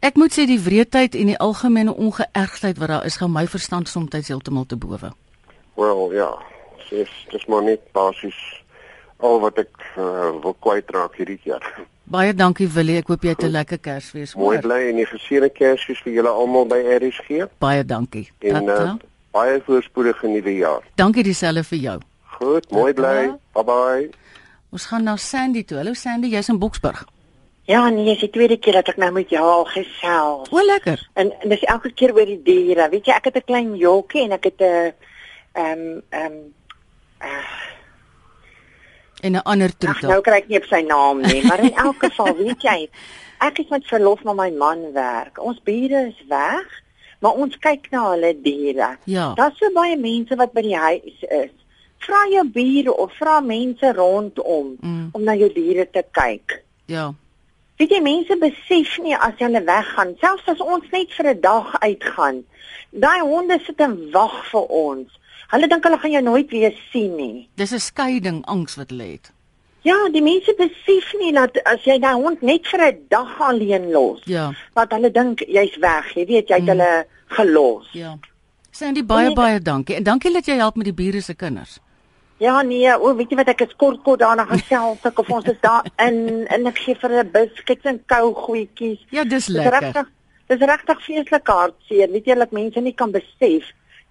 Ek 0.00 0.14
moet 0.14 0.30
sê 0.30 0.46
die 0.46 0.60
wreedheid 0.62 1.16
en 1.18 1.26
die 1.32 1.38
algemene 1.42 1.94
ongeërgdheid 1.94 2.78
wat 2.78 2.88
daar 2.88 3.06
is, 3.06 3.16
gaan 3.18 3.32
my 3.34 3.46
verstand 3.50 3.88
soms 3.88 4.28
heeltemal 4.28 4.66
te 4.66 4.76
bowe. 4.76 5.10
Wel 5.74 6.12
ja, 6.12 6.30
dis 6.90 7.10
dis 7.30 7.46
maar 7.46 7.62
net 7.62 7.82
basies 7.92 8.38
al 9.18 9.40
wat 9.42 9.58
ek 9.58 9.74
uh, 9.98 10.30
wil 10.42 10.54
kwytraak 10.62 11.18
hierdie 11.18 11.40
jaar. 11.42 11.64
Baie 12.08 12.32
dankie 12.34 12.68
Willie, 12.72 13.00
ek 13.02 13.10
hoop 13.10 13.26
jy 13.26 13.34
het 13.34 13.42
'n 13.42 13.50
lekker 13.50 13.78
Kersfees. 13.78 14.34
Mooi 14.34 14.60
bly 14.62 14.78
en 14.88 14.96
die 15.02 15.06
geseënde 15.06 15.50
Kersfees 15.50 16.00
vir 16.06 16.12
julle 16.12 16.30
almal 16.30 16.64
by 16.66 16.78
RSG 16.78 17.48
Baie 17.58 17.84
dankie. 17.84 18.30
en 18.38 18.62
uh, 18.62 18.74
Tata. 18.74 18.96
baie 19.32 19.60
voorspoedige 19.66 20.26
nuwe 20.28 20.54
jaar. 20.56 20.82
Dankie 20.94 21.22
dieselfde 21.22 21.64
vir 21.64 21.78
jou. 21.78 21.98
Goed, 22.38 22.70
mooi 22.70 22.92
bly. 22.94 23.34
Bye 23.52 23.64
bye. 23.64 24.10
Ons 24.70 24.86
gaan 24.86 25.02
na 25.02 25.16
Sandy 25.16 25.64
toe. 25.64 25.76
Hallo 25.78 25.92
Sandy, 25.94 26.28
jy's 26.28 26.48
in 26.48 26.58
Boksburg. 26.58 27.04
Ja, 27.68 27.82
nee, 27.92 28.04
dis 28.08 28.22
die 28.24 28.30
tweede 28.32 28.56
keer 28.56 28.78
dat 28.78 28.88
ek 28.88 28.96
nou 28.96 29.10
met 29.12 29.28
jou 29.28 29.42
al 29.44 29.64
gesels. 29.68 30.48
O, 30.50 30.62
lekker. 30.64 31.02
En, 31.20 31.28
en 31.42 31.48
dis 31.52 31.64
elke 31.68 31.90
keer 31.92 32.14
oor 32.16 32.24
die 32.30 32.40
diere. 32.42 32.86
Weet 32.88 33.06
jy, 33.10 33.12
ek 33.18 33.24
het 33.28 33.36
'n 33.36 33.44
klein 33.44 33.74
jolkie 33.76 34.22
en 34.24 34.32
ek 34.32 34.44
het 34.44 34.60
'n 34.60 34.94
ehm 35.52 36.00
ehm 36.10 36.38
En 39.20 39.32
'n 39.32 39.42
ander 39.42 39.68
ag 39.68 39.78
nou 39.80 39.94
troetel. 40.00 40.20
kry 40.22 40.36
ek 40.38 40.48
nie 40.48 40.58
op 40.58 40.64
sy 40.70 40.80
naam 40.86 41.20
nie, 41.20 41.42
maar 41.46 41.58
in 41.60 41.74
elk 41.74 41.98
geval, 42.06 42.36
weet 42.36 42.62
jy, 42.62 42.88
ek 43.40 43.58
is 43.58 43.68
met 43.68 43.86
verlof 43.86 44.22
na 44.24 44.32
my 44.32 44.50
man 44.50 44.92
werk. 44.92 45.38
Ons 45.42 45.58
bure 45.64 46.06
is 46.08 46.20
weg, 46.28 46.66
maar 47.20 47.32
ons 47.34 47.56
kyk 47.58 47.90
na 47.90 48.10
hulle 48.10 48.32
diere. 48.42 48.96
Ja. 49.04 49.32
Daar's 49.34 49.58
so 49.58 49.70
baie 49.74 49.96
mense 49.96 50.36
wat 50.36 50.52
by 50.52 50.62
die 50.62 50.76
huis 50.76 51.18
is. 51.30 51.50
Vra 51.98 52.24
jou 52.30 52.44
bure 52.48 52.94
of 52.96 53.12
vra 53.18 53.40
mense 53.40 53.92
rondom 53.92 54.76
Mm. 54.80 55.08
om 55.12 55.22
na 55.24 55.34
jou 55.34 55.52
diere 55.52 55.90
te 55.90 56.04
kyk. 56.12 56.62
Ja. 56.86 57.12
Weet 57.78 57.90
jy 57.94 58.00
mense 58.02 58.36
besef 58.40 58.96
nie 59.04 59.14
as 59.16 59.34
hulle 59.38 59.60
weggaan, 59.64 60.16
selfs 60.20 60.48
as 60.50 60.60
ons 60.60 60.84
net 60.92 61.12
vir 61.14 61.26
'n 61.34 61.40
dag 61.40 61.76
uitgaan. 61.80 62.44
Daai 62.90 63.20
honde 63.20 63.58
sit 63.66 63.80
en 63.80 64.10
wag 64.12 64.44
vir 64.50 64.66
ons. 64.68 65.08
Hulle 65.52 65.68
dink 65.68 65.84
hulle 65.84 65.98
gaan 65.98 66.10
jou 66.10 66.22
nooit 66.22 66.50
weer 66.50 66.74
sien 66.92 67.16
nie. 67.16 67.48
Dis 67.56 67.72
'n 67.72 67.78
skeiding 67.78 68.44
angs 68.46 68.76
wat 68.76 68.90
hulle 68.90 69.04
het. 69.12 69.30
Ja, 69.82 70.08
die 70.12 70.22
mense 70.22 70.54
besef 70.58 71.12
nie 71.20 71.32
dat 71.32 71.56
as 71.64 71.84
jy 71.84 71.98
daai 72.00 72.14
hond 72.14 72.42
net 72.42 72.66
vir 72.66 72.80
'n 72.92 73.06
dag 73.08 73.40
alleen 73.40 73.90
los, 73.92 74.20
Ja. 74.24 74.52
wat 74.74 74.90
hulle 74.92 75.10
dink 75.10 75.38
jy's 75.46 75.76
weg, 75.78 76.14
jy 76.14 76.26
weet 76.26 76.48
jy 76.48 76.54
het 76.54 76.62
Mm. 76.62 76.68
hulle 76.68 77.06
gelos. 77.28 77.86
Ja. 77.92 78.18
Sandy 78.70 79.04
baie 79.04 79.32
baie 79.32 79.60
dankie. 79.60 79.94
En 79.96 80.02
dankie 80.02 80.32
dat 80.32 80.46
jy 80.46 80.54
help 80.56 80.76
met 80.76 80.84
die 80.84 80.92
bure 80.94 81.20
se 81.20 81.34
kinders. 81.34 81.78
Ja 82.38 82.62
nee, 82.62 82.92
o, 83.00 83.14
weet 83.16 83.30
jy 83.30 83.36
wat 83.36 83.48
ek 83.48 83.60
is 83.66 83.74
kort 83.76 84.02
kort 84.06 84.20
daarna 84.20 84.44
gesels 84.46 85.02
ek 85.04 85.18
of 85.18 85.30
ons 85.30 85.44
is 85.50 85.58
daar 85.60 85.82
in 85.98 86.46
en 86.46 86.66
ek 86.66 86.78
gee 86.78 86.94
vir 86.94 87.10
'n 87.24 87.30
biscuits 87.32 87.84
en 87.84 87.98
kougoetjies. 88.06 89.00
Ja, 89.10 89.24
dis 89.24 89.46
Dis 89.46 89.56
lekker. 89.56 89.80
regtig 89.80 90.06
dis 90.48 90.60
regtig 90.60 91.02
feeslik 91.04 91.46
hartseer. 91.46 92.08
Weet 92.10 92.24
jy 92.26 92.34
dat 92.34 92.52
mense 92.52 92.80
nie 92.80 92.94
kan 92.94 93.10
besef 93.10 93.64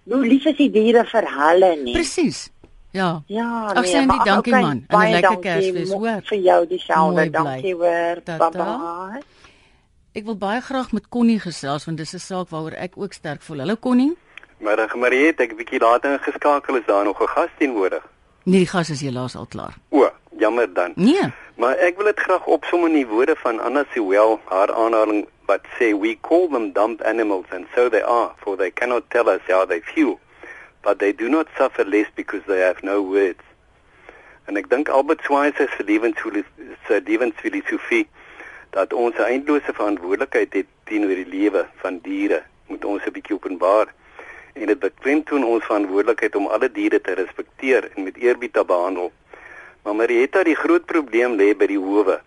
hoe 0.10 0.26
lief 0.26 0.46
is 0.46 0.58
die 0.58 0.70
diere 0.72 1.06
vir 1.06 1.26
hulle 1.26 1.76
nie. 1.84 1.94
Presies. 1.94 2.50
Ja. 2.92 3.22
Ja, 3.28 3.66
Ag, 3.76 3.82
nee, 3.84 3.92
Sandy, 3.92 4.06
maar, 4.08 4.26
dankie, 4.26 4.54
okay, 4.54 4.62
man. 4.62 4.86
En 4.88 4.98
'n 5.00 5.12
lekker 5.12 5.38
Kersfees, 5.40 5.92
hoor. 5.92 6.22
Vir 6.24 6.38
jou 6.38 6.68
dieselfde. 6.68 7.30
Dankie 7.32 7.74
hoor. 7.76 8.22
Bye 8.26 8.50
bye. 8.52 9.22
Ek 10.14 10.26
wil 10.26 10.36
baie 10.38 10.62
graag 10.62 10.92
met 10.92 11.10
Connie 11.10 11.40
gesels 11.40 11.86
want 11.86 11.98
dis 11.98 12.14
'n 12.14 12.20
saak 12.20 12.50
waaroor 12.50 12.74
ek 12.74 12.94
ook 12.98 13.14
sterk 13.14 13.42
voel. 13.42 13.60
Hallo 13.60 13.76
Connie. 13.76 14.18
Middag 14.60 14.96
Mariet, 14.96 15.40
ek 15.40 15.52
'n 15.52 15.56
bietjie 15.58 15.80
later 15.80 16.12
ingeskakel 16.14 16.76
is 16.76 16.86
daar 16.88 17.04
nog 17.04 17.22
'n 17.22 17.28
gas 17.28 17.50
teenwoordig. 17.60 18.04
Nee, 18.48 18.60
die 18.64 18.68
gas 18.72 18.90
is 18.90 19.02
helaas 19.04 19.36
al 19.36 19.46
klaar. 19.46 19.74
O, 19.90 20.10
jammer 20.40 20.74
dan. 20.74 20.92
Nee. 20.96 21.34
Maar 21.60 21.76
ek 21.84 21.98
wil 22.00 22.08
dit 22.08 22.20
graag 22.20 22.46
opsom 22.46 22.86
in 22.88 22.94
die 22.96 23.08
woorde 23.08 23.34
van 23.36 23.60
Anna 23.60 23.84
Sewell, 23.92 24.38
haar 24.48 24.72
aanhaling 24.72 25.26
wat 25.50 25.66
sê 25.76 25.90
we 25.92 26.14
call 26.22 26.48
them 26.54 26.70
dumb 26.72 26.96
animals 27.04 27.52
and 27.52 27.68
so 27.76 27.90
they 27.90 28.00
are, 28.00 28.32
for 28.40 28.56
they 28.56 28.72
cannot 28.72 29.10
tell 29.12 29.28
us 29.28 29.44
how 29.52 29.66
they 29.66 29.82
feel, 29.84 30.16
but 30.82 31.00
they 31.04 31.12
do 31.12 31.28
not 31.28 31.52
suffer 31.58 31.84
less 31.84 32.08
because 32.16 32.40
they 32.48 32.64
have 32.64 32.80
no 32.88 33.02
words. 33.04 33.44
En 34.48 34.56
ek 34.56 34.72
dink 34.72 34.88
Albert 34.96 35.28
Schweitzer 35.28 35.68
se 35.76 35.84
lewensfilosofie 35.84 36.80
se 36.88 37.04
lewensfilosofie 37.04 38.06
dat 38.72 38.96
ons 38.96 39.20
'n 39.20 39.28
eindelose 39.28 39.74
verantwoordelikheid 39.74 40.54
het 40.54 40.72
teenoor 40.88 41.20
die 41.20 41.32
lewe 41.36 41.68
van 41.84 42.00
diere, 42.00 42.44
moet 42.72 42.86
ons 42.86 43.04
'n 43.04 43.12
bietjie 43.12 43.36
openbaar. 43.36 43.92
En 44.58 44.66
dit 44.66 44.80
beklemtoon 44.80 45.44
ons 45.46 45.66
verantwoordelikheid 45.66 46.36
om 46.36 46.48
alle 46.48 46.72
diere 46.72 47.02
te 47.02 47.14
respekteer 47.14 47.90
en 47.96 48.04
met 48.04 48.18
eerbied 48.18 48.54
te 48.54 48.64
behandel. 48.66 49.12
Maar 49.84 49.96
Marietta, 49.96 50.44
die 50.44 50.56
groot 50.56 50.86
probleem 50.86 51.36
lê 51.38 51.54
by 51.58 51.68
die 51.70 51.80
howe. 51.80 52.18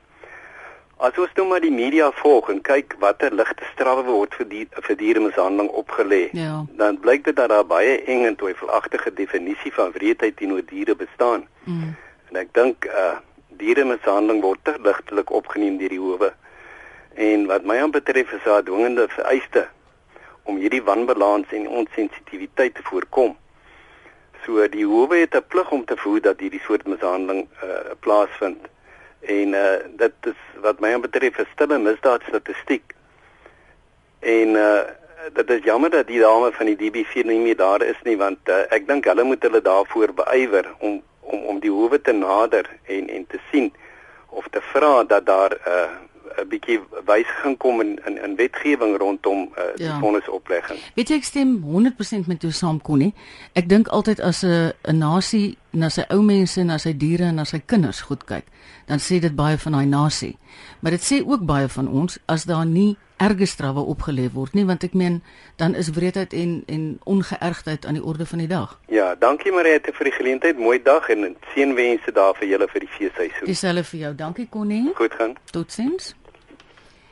As 1.01 1.17
ons 1.19 1.33
nou 1.37 1.47
maar 1.49 1.63
die 1.65 1.73
media 1.73 2.11
volg 2.21 2.51
en 2.53 2.61
kyk 2.61 2.95
watter 3.01 3.33
ligte 3.35 3.65
strawwe 3.73 4.05
word 4.05 4.35
vir 4.37 4.49
die 4.51 4.67
vir 4.87 4.97
dieremishandeling 5.01 5.71
opgelê, 5.83 6.29
Ja. 6.37 6.65
dan 6.77 7.01
blyk 7.01 7.25
dit 7.25 7.37
dat 7.37 7.49
daar 7.49 7.65
baie 7.67 7.99
eng 8.05 8.25
en 8.29 8.37
twyfelagtige 8.37 9.13
definisie 9.15 9.73
van 9.73 9.93
wreedheid 9.93 10.37
teenoor 10.37 10.63
diere 10.67 10.95
bestaan. 10.95 11.47
Mm. 11.65 11.97
En 12.31 12.37
ek 12.37 12.53
dink 12.53 12.85
uh 12.85 13.17
dieremishandeling 13.61 14.41
word 14.41 14.61
te 14.65 14.75
ligtelik 14.81 15.31
opgeneem 15.31 15.77
deur 15.79 15.89
die 15.89 16.01
howe. 16.01 16.33
En 17.15 17.47
wat 17.47 17.65
my 17.65 17.77
aan 17.81 17.91
betref 17.91 18.33
is 18.33 18.45
daar 18.45 18.63
dwingende 18.63 19.09
vereiste 19.09 19.67
om 20.43 20.57
hierdie 20.57 20.83
wanbalans 20.83 21.53
en 21.53 21.69
onsensitiwiteit 21.69 22.75
te 22.75 22.83
voorkom. 22.83 23.37
So 24.45 24.69
die 24.69 24.87
howe 24.87 25.17
het 25.17 25.35
'n 25.35 25.45
plig 25.49 25.71
om 25.71 25.85
te 25.85 25.97
voer 25.97 26.21
dat 26.21 26.41
hierdie 26.41 26.63
soort 26.67 26.87
mishandeling 26.87 27.49
uh 27.63 27.93
plaasvind. 28.01 28.69
En 29.21 29.49
uh 29.53 29.79
dit 29.97 30.13
is 30.23 30.41
wat 30.61 30.81
my 30.81 31.01
betref 31.01 31.39
'n 31.39 31.47
stille 31.53 31.79
misdaad 31.79 32.23
statistiek. 32.29 32.95
En 34.21 34.49
uh 34.49 34.81
dit 35.33 35.51
is 35.51 35.65
jammer 35.65 35.91
dat 35.91 36.07
die 36.07 36.21
dame 36.21 36.53
van 36.53 36.67
die 36.67 36.77
DB4 36.77 37.27
nie 37.27 37.39
meer 37.39 37.57
daar 37.57 37.83
is 37.83 37.99
nie 38.03 38.17
want 38.17 38.49
uh, 38.49 38.65
ek 38.73 38.87
dink 38.89 39.05
hulle 39.05 39.25
moet 39.25 39.43
hulle 39.43 39.61
daarvoor 39.61 40.15
beywer 40.15 40.67
om 40.79 41.03
om 41.21 41.43
om 41.53 41.59
die 41.61 41.71
howe 41.71 42.01
te 42.01 42.13
nader 42.13 42.67
en 42.85 43.09
en 43.09 43.27
te 43.27 43.39
sien 43.51 43.73
of 44.29 44.49
te 44.51 44.61
vra 44.73 45.05
dat 45.05 45.27
daar 45.27 45.53
'n 45.53 45.69
uh, 45.69 46.10
'n 46.39 46.49
bietjie 46.49 46.81
wysiging 47.07 47.57
kom 47.59 47.81
in 47.81 47.99
in, 48.07 48.19
in 48.25 48.37
wetgewing 48.37 48.97
rondom 48.99 49.49
uh, 49.59 49.63
die 49.77 49.85
Ja. 49.85 49.99
vonnisoplegging. 49.99 50.79
Weet 50.95 51.09
jy 51.09 51.17
ek 51.17 51.25
stem 51.25 51.63
100% 51.65 52.27
met 52.27 52.43
jou 52.43 52.53
saam 52.53 52.81
Connie. 52.83 53.15
Ek 53.55 53.69
dink 53.69 53.89
altyd 53.89 54.21
as 54.21 54.43
'n 54.45 54.73
'n 54.89 54.99
nasie 54.99 55.57
na 55.73 55.89
sy 55.89 56.03
ou 56.11 56.23
mense, 56.23 56.63
na 56.65 56.79
sy 56.79 56.97
diere 56.97 57.25
en 57.25 57.35
na 57.35 57.45
sy 57.45 57.61
kinders 57.67 58.01
goed 58.01 58.25
kyk, 58.25 58.45
dan 58.87 58.99
sê 58.99 59.19
dit 59.21 59.35
baie 59.37 59.59
van 59.59 59.73
daai 59.73 59.87
nasie. 59.87 60.37
Maar 60.81 60.91
dit 60.91 61.01
sê 61.13 61.23
ook 61.27 61.47
baie 61.47 61.69
van 61.69 61.89
ons 61.89 62.19
as 62.27 62.45
daar 62.45 62.67
nie 62.67 62.97
erge 63.19 63.47
strawwe 63.47 63.81
opgelê 63.85 64.31
word 64.33 64.55
nie, 64.55 64.65
want 64.65 64.83
ek 64.85 64.95
meen 64.95 65.23
dan 65.57 65.75
is 65.75 65.91
wreedheid 65.91 66.33
en 66.33 66.63
en 66.67 66.99
ongeërgdheid 67.05 67.87
aan 67.87 67.95
die 67.95 68.03
orde 68.05 68.27
van 68.27 68.39
die 68.39 68.49
dag. 68.49 68.79
Ja, 68.89 69.15
dankie 69.15 69.53
Mariette 69.53 69.93
vir 69.93 70.05
die 70.05 70.13
geleentheid. 70.13 70.59
Mooi 70.59 70.83
dag 70.83 71.09
en 71.09 71.37
seënwense 71.55 72.13
daar 72.13 72.35
vir 72.35 72.49
julle 72.49 72.69
vir 72.69 72.81
die 72.81 72.89
feesseisoen. 72.89 73.47
Dieselfde 73.47 73.85
vir 73.85 74.01
jou. 74.01 74.15
Dankie 74.15 74.49
Connie. 74.49 74.93
Goed 74.95 75.13
gaan. 75.15 75.35
Totsiens. 75.53 76.15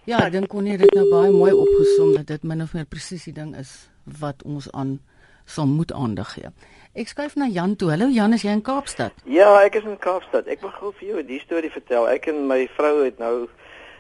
Ja, 0.09 0.23
ek 0.25 0.33
dink 0.33 0.49
Connie 0.49 0.73
het 0.73 0.81
dit 0.81 0.95
nou 0.97 1.03
baie 1.11 1.29
mooi 1.29 1.51
opgesom 1.53 2.15
dat 2.15 2.31
dit 2.31 2.45
min 2.49 2.63
of 2.65 2.71
meer 2.73 2.87
presies 2.89 3.27
die 3.29 3.35
ding 3.37 3.51
is 3.61 3.73
wat 4.23 4.41
ons 4.49 4.71
aan 4.73 4.95
sal 5.45 5.69
moet 5.69 5.91
aandag 5.93 6.31
gee. 6.33 6.49
Ek 6.97 7.11
skuif 7.11 7.35
na 7.37 7.45
Jan 7.53 7.75
toe. 7.77 7.91
Hallo 7.93 8.09
Jan, 8.09 8.33
is 8.33 8.47
jy 8.47 8.55
in 8.57 8.63
Kaapstad? 8.65 9.13
Ja, 9.29 9.51
ek 9.61 9.77
is 9.77 9.85
in 9.85 9.99
Kaapstad. 10.01 10.49
Ek 10.49 10.65
wil 10.65 10.73
gou 10.79 10.95
vir 10.97 11.11
jou 11.11 11.25
die 11.29 11.43
storie 11.43 11.69
vertel. 11.75 12.09
Ek 12.09 12.31
en 12.33 12.47
my 12.49 12.63
vrou 12.79 12.95
het 13.03 13.21
nou 13.21 13.35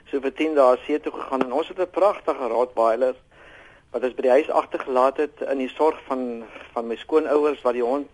so 0.08 0.24
vir 0.24 0.32
10 0.40 0.56
dae 0.56 0.80
see 0.86 0.96
toe 1.04 1.12
gegaan 1.12 1.44
en 1.44 1.52
ons 1.60 1.68
het 1.68 1.84
'n 1.84 1.92
pragtige 1.92 2.48
Rottweiler 2.54 3.12
wat 3.92 4.08
ons 4.08 4.16
by 4.16 4.24
die 4.30 4.36
huis 4.40 4.48
agtergelaat 4.48 5.20
het 5.20 5.44
in 5.44 5.60
die 5.60 5.72
sorg 5.76 6.00
van 6.08 6.24
van 6.72 6.88
my 6.88 6.96
skoonouers 6.96 7.60
wat 7.68 7.76
die 7.76 7.84
hond 7.84 8.08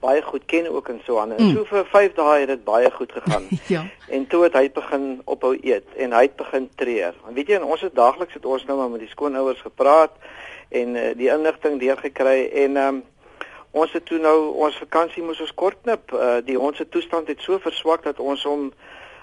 baie 0.00 0.22
goed 0.22 0.44
ken 0.46 0.70
ook 0.70 0.88
en 0.88 1.00
so 1.04 1.18
aan. 1.18 1.32
En 1.32 1.44
Mm. 1.44 1.54
so 1.54 1.64
vir 1.64 1.86
5 1.86 2.12
dae 2.14 2.38
het 2.40 2.48
dit 2.48 2.64
baie 2.64 2.90
goed 2.90 3.12
gegaan. 3.12 3.46
Ja. 3.66 3.84
En 4.08 4.26
toe 4.26 4.42
het 4.42 4.52
hy 4.52 4.70
begin 4.72 5.20
ophou 5.24 5.58
eet 5.62 5.84
en 5.96 6.12
hy 6.12 6.22
het 6.22 6.36
begin 6.36 6.70
treur. 6.74 7.14
En 7.28 7.34
weet 7.34 7.46
jy, 7.46 7.56
ons 7.56 7.80
het 7.80 7.94
daagliks 7.94 8.34
het 8.34 8.46
ons 8.46 8.64
nou 8.64 8.78
maar 8.78 8.90
met 8.90 9.00
die 9.00 9.08
skoonouers 9.08 9.60
gepraat 9.60 10.10
en 10.68 10.94
uh, 10.94 11.02
die 11.16 11.28
inligting 11.28 11.80
deurgekry 11.80 12.48
en 12.52 12.76
um, 12.76 13.02
ons 13.70 13.92
het 13.92 14.04
toe 14.06 14.18
nou 14.18 14.54
ons 14.54 14.76
vakansie 14.76 15.22
moes 15.22 15.40
ons 15.40 15.54
kortknip. 15.54 16.12
Uh, 16.12 16.36
die 16.44 16.56
hond 16.56 16.76
se 16.76 16.88
toestand 16.88 17.28
het 17.28 17.40
so 17.40 17.58
verswak 17.58 18.02
dat 18.02 18.18
ons 18.20 18.44
hom 18.44 18.72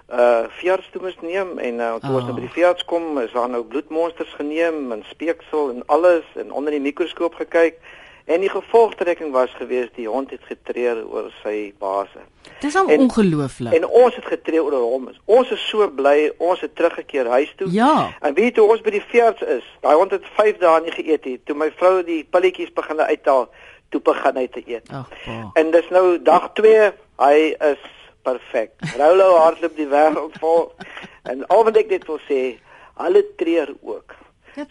uh 0.06 0.46
veearts 0.60 0.90
toe 0.94 1.02
moes 1.02 1.16
neem 1.22 1.58
en 1.58 1.80
uh, 1.82 1.96
toe 1.98 2.12
oh. 2.12 2.16
ons 2.20 2.28
nou 2.28 2.36
by 2.38 2.44
die 2.44 2.54
veearts 2.54 2.86
kom, 2.86 3.18
is 3.18 3.32
daar 3.34 3.50
nou 3.50 3.64
bloedmonsters 3.66 4.34
geneem 4.38 4.92
en 4.94 5.02
speeksel 5.10 5.72
en 5.74 5.82
alles 5.90 6.28
en 6.38 6.52
onder 6.52 6.72
die 6.72 6.82
mikroskoop 6.84 7.34
gekyk. 7.42 7.80
En 8.26 8.40
die 8.42 8.50
gevolgtrekking 8.50 9.32
was 9.32 9.52
gewees 9.54 9.90
die 9.96 10.08
hond 10.10 10.32
het 10.34 10.42
getreur 10.50 11.04
oor 11.06 11.28
sy 11.44 11.74
base. 11.80 12.24
Dis 12.62 12.76
al 12.76 12.88
En- 12.90 13.00
ongelooflik. 13.00 13.74
En 13.74 13.86
ons 13.88 14.16
het 14.16 14.26
getreur 14.26 14.64
oor 14.64 14.74
hom. 14.82 15.10
Ons 15.26 15.52
is 15.52 15.68
so 15.70 15.86
bly, 15.90 16.32
ons 16.38 16.60
het 16.62 16.76
teruggekeer 16.76 17.28
huis 17.30 17.54
toe. 17.58 17.72
Ja. 17.72 18.10
En 18.22 18.34
weet 18.34 18.58
hoe 18.58 18.70
ons 18.70 18.82
by 18.82 18.90
die 18.96 19.04
veearts 19.12 19.42
is? 19.42 19.64
Daai 19.82 19.96
hond 19.96 20.12
het 20.12 20.26
5 20.36 20.58
dae 20.58 20.82
nie 20.82 20.92
geëet 20.92 21.26
nie. 21.26 21.38
Toe 21.46 21.56
my 21.56 21.70
vrou 21.78 22.04
die 22.04 22.24
pilletjies 22.24 22.74
begin 22.74 23.00
uithaal, 23.00 23.46
toe 23.90 24.02
begin 24.02 24.36
hy 24.42 24.48
te 24.48 24.64
eet. 24.66 24.90
Ag, 24.90 25.10
pa. 25.26 25.38
En 25.54 25.72
dis 25.72 25.90
nou 25.94 26.22
dag 26.22 26.50
2, 26.54 26.92
hy 27.22 27.38
is 27.72 27.86
perfek. 28.26 28.72
Rolo 28.98 29.36
hardloop 29.38 29.76
die 29.78 29.88
wêreld 29.88 30.38
vol. 30.42 30.72
En 31.30 31.46
al 31.48 31.64
wat 31.64 31.78
ek 31.78 31.90
net 31.94 32.06
wil 32.10 32.20
sê, 32.30 32.56
hulle 32.98 33.22
treur 33.38 33.76
ook. 33.82 34.16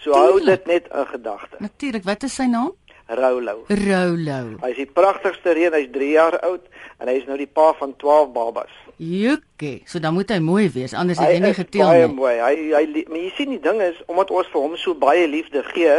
So 0.01 0.13
hou 0.17 0.41
dit 0.45 0.67
net 0.67 0.87
in 0.95 1.07
gedagte. 1.07 1.57
Natuurlik. 1.61 2.05
Wat 2.05 2.23
is 2.23 2.35
sy 2.35 2.47
naam? 2.49 2.73
Rolo. 3.09 3.65
Rolo. 3.69 4.39
Hy 4.63 4.71
is 4.73 4.77
die 4.81 4.87
pragtigste 4.89 5.53
reën, 5.57 5.75
hy's 5.77 5.91
3 5.93 6.11
jaar 6.15 6.39
oud 6.47 6.65
en 7.03 7.09
hy 7.11 7.19
is 7.21 7.27
nou 7.29 7.37
die 7.37 7.47
pa 7.51 7.73
van 7.79 7.93
12 8.01 8.31
babas. 8.33 8.73
Jukke. 8.97 9.81
So 9.91 9.99
dan 10.01 10.15
moet 10.17 10.31
hy 10.33 10.39
mooi 10.41 10.69
wees, 10.73 10.95
anders 10.97 11.19
het 11.21 11.29
Hy 11.29 11.35
jy 11.37 11.41
nie 11.45 11.51
is 11.53 11.59
geteel 11.61 11.87
baie 11.91 12.07
nie. 12.07 12.15
mooi. 12.17 12.35
Hy 12.41 12.55
hy 12.73 13.05
maar 13.11 13.21
jy 13.27 13.31
sien 13.37 13.51
die 13.53 13.61
ding 13.61 13.83
is 13.85 13.99
omdat 14.07 14.31
ons 14.31 14.49
vir 14.53 14.61
hom 14.65 14.77
so 14.81 14.95
baie 14.95 15.27
liefde 15.29 15.63
gee, 15.75 15.97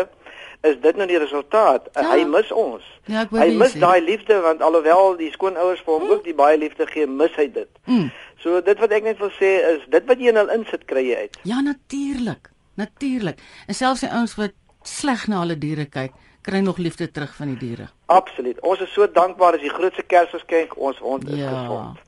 is 0.66 0.80
dit 0.82 0.98
nou 0.98 1.06
die 1.08 1.20
resultaat. 1.22 1.92
Ja. 1.94 2.08
Hy 2.16 2.24
mis 2.26 2.50
ons. 2.52 2.84
Ja, 3.06 3.22
ek 3.28 3.30
wou 3.36 3.42
Hy 3.44 3.52
mis 3.60 3.76
daai 3.78 4.02
liefde 4.02 4.40
want 4.42 4.64
alhoewel 4.66 5.14
die 5.20 5.30
skoonouers 5.36 5.84
vir 5.86 6.00
hom 6.00 6.10
ook 6.16 6.24
die 6.26 6.34
baie 6.34 6.58
liefde 6.58 6.88
gee, 6.90 7.06
mis 7.06 7.36
hy 7.38 7.46
dit. 7.54 7.70
Mm. 7.86 8.10
So 8.42 8.62
dit 8.66 8.80
wat 8.82 8.92
ek 8.98 9.04
net 9.04 9.20
wil 9.22 9.30
sê 9.38 9.52
is 9.76 9.86
dit 9.94 10.06
wat 10.10 10.18
jy 10.18 10.32
in 10.34 10.40
hul 10.42 10.50
insit 10.58 10.88
kry 10.90 11.06
jy 11.12 11.16
uit. 11.28 11.38
Ja, 11.46 11.62
natuurlik. 11.62 12.50
Natuurlik. 12.82 13.38
En 13.68 13.76
selfs 13.78 14.02
die 14.02 14.10
ouens 14.12 14.34
wat 14.40 14.56
sleg 14.86 15.28
na 15.28 15.40
hulle 15.44 15.56
diere 15.58 15.86
kyk, 15.86 16.12
kry 16.46 16.62
nog 16.64 16.78
liefde 16.78 17.08
terug 17.12 17.34
van 17.36 17.48
die 17.54 17.58
diere. 17.58 17.90
Absoluut. 18.14 18.60
Ons 18.62 18.80
is 18.86 18.94
so 18.94 19.08
dankbaar 19.12 19.58
as 19.58 19.62
die 19.66 19.74
grootste 19.74 20.04
Kersgeskenk 20.06 20.78
ons 20.78 20.98
hond 21.02 21.28
is 21.30 21.40
Ja. 21.40 21.50
gesond. 21.50 22.00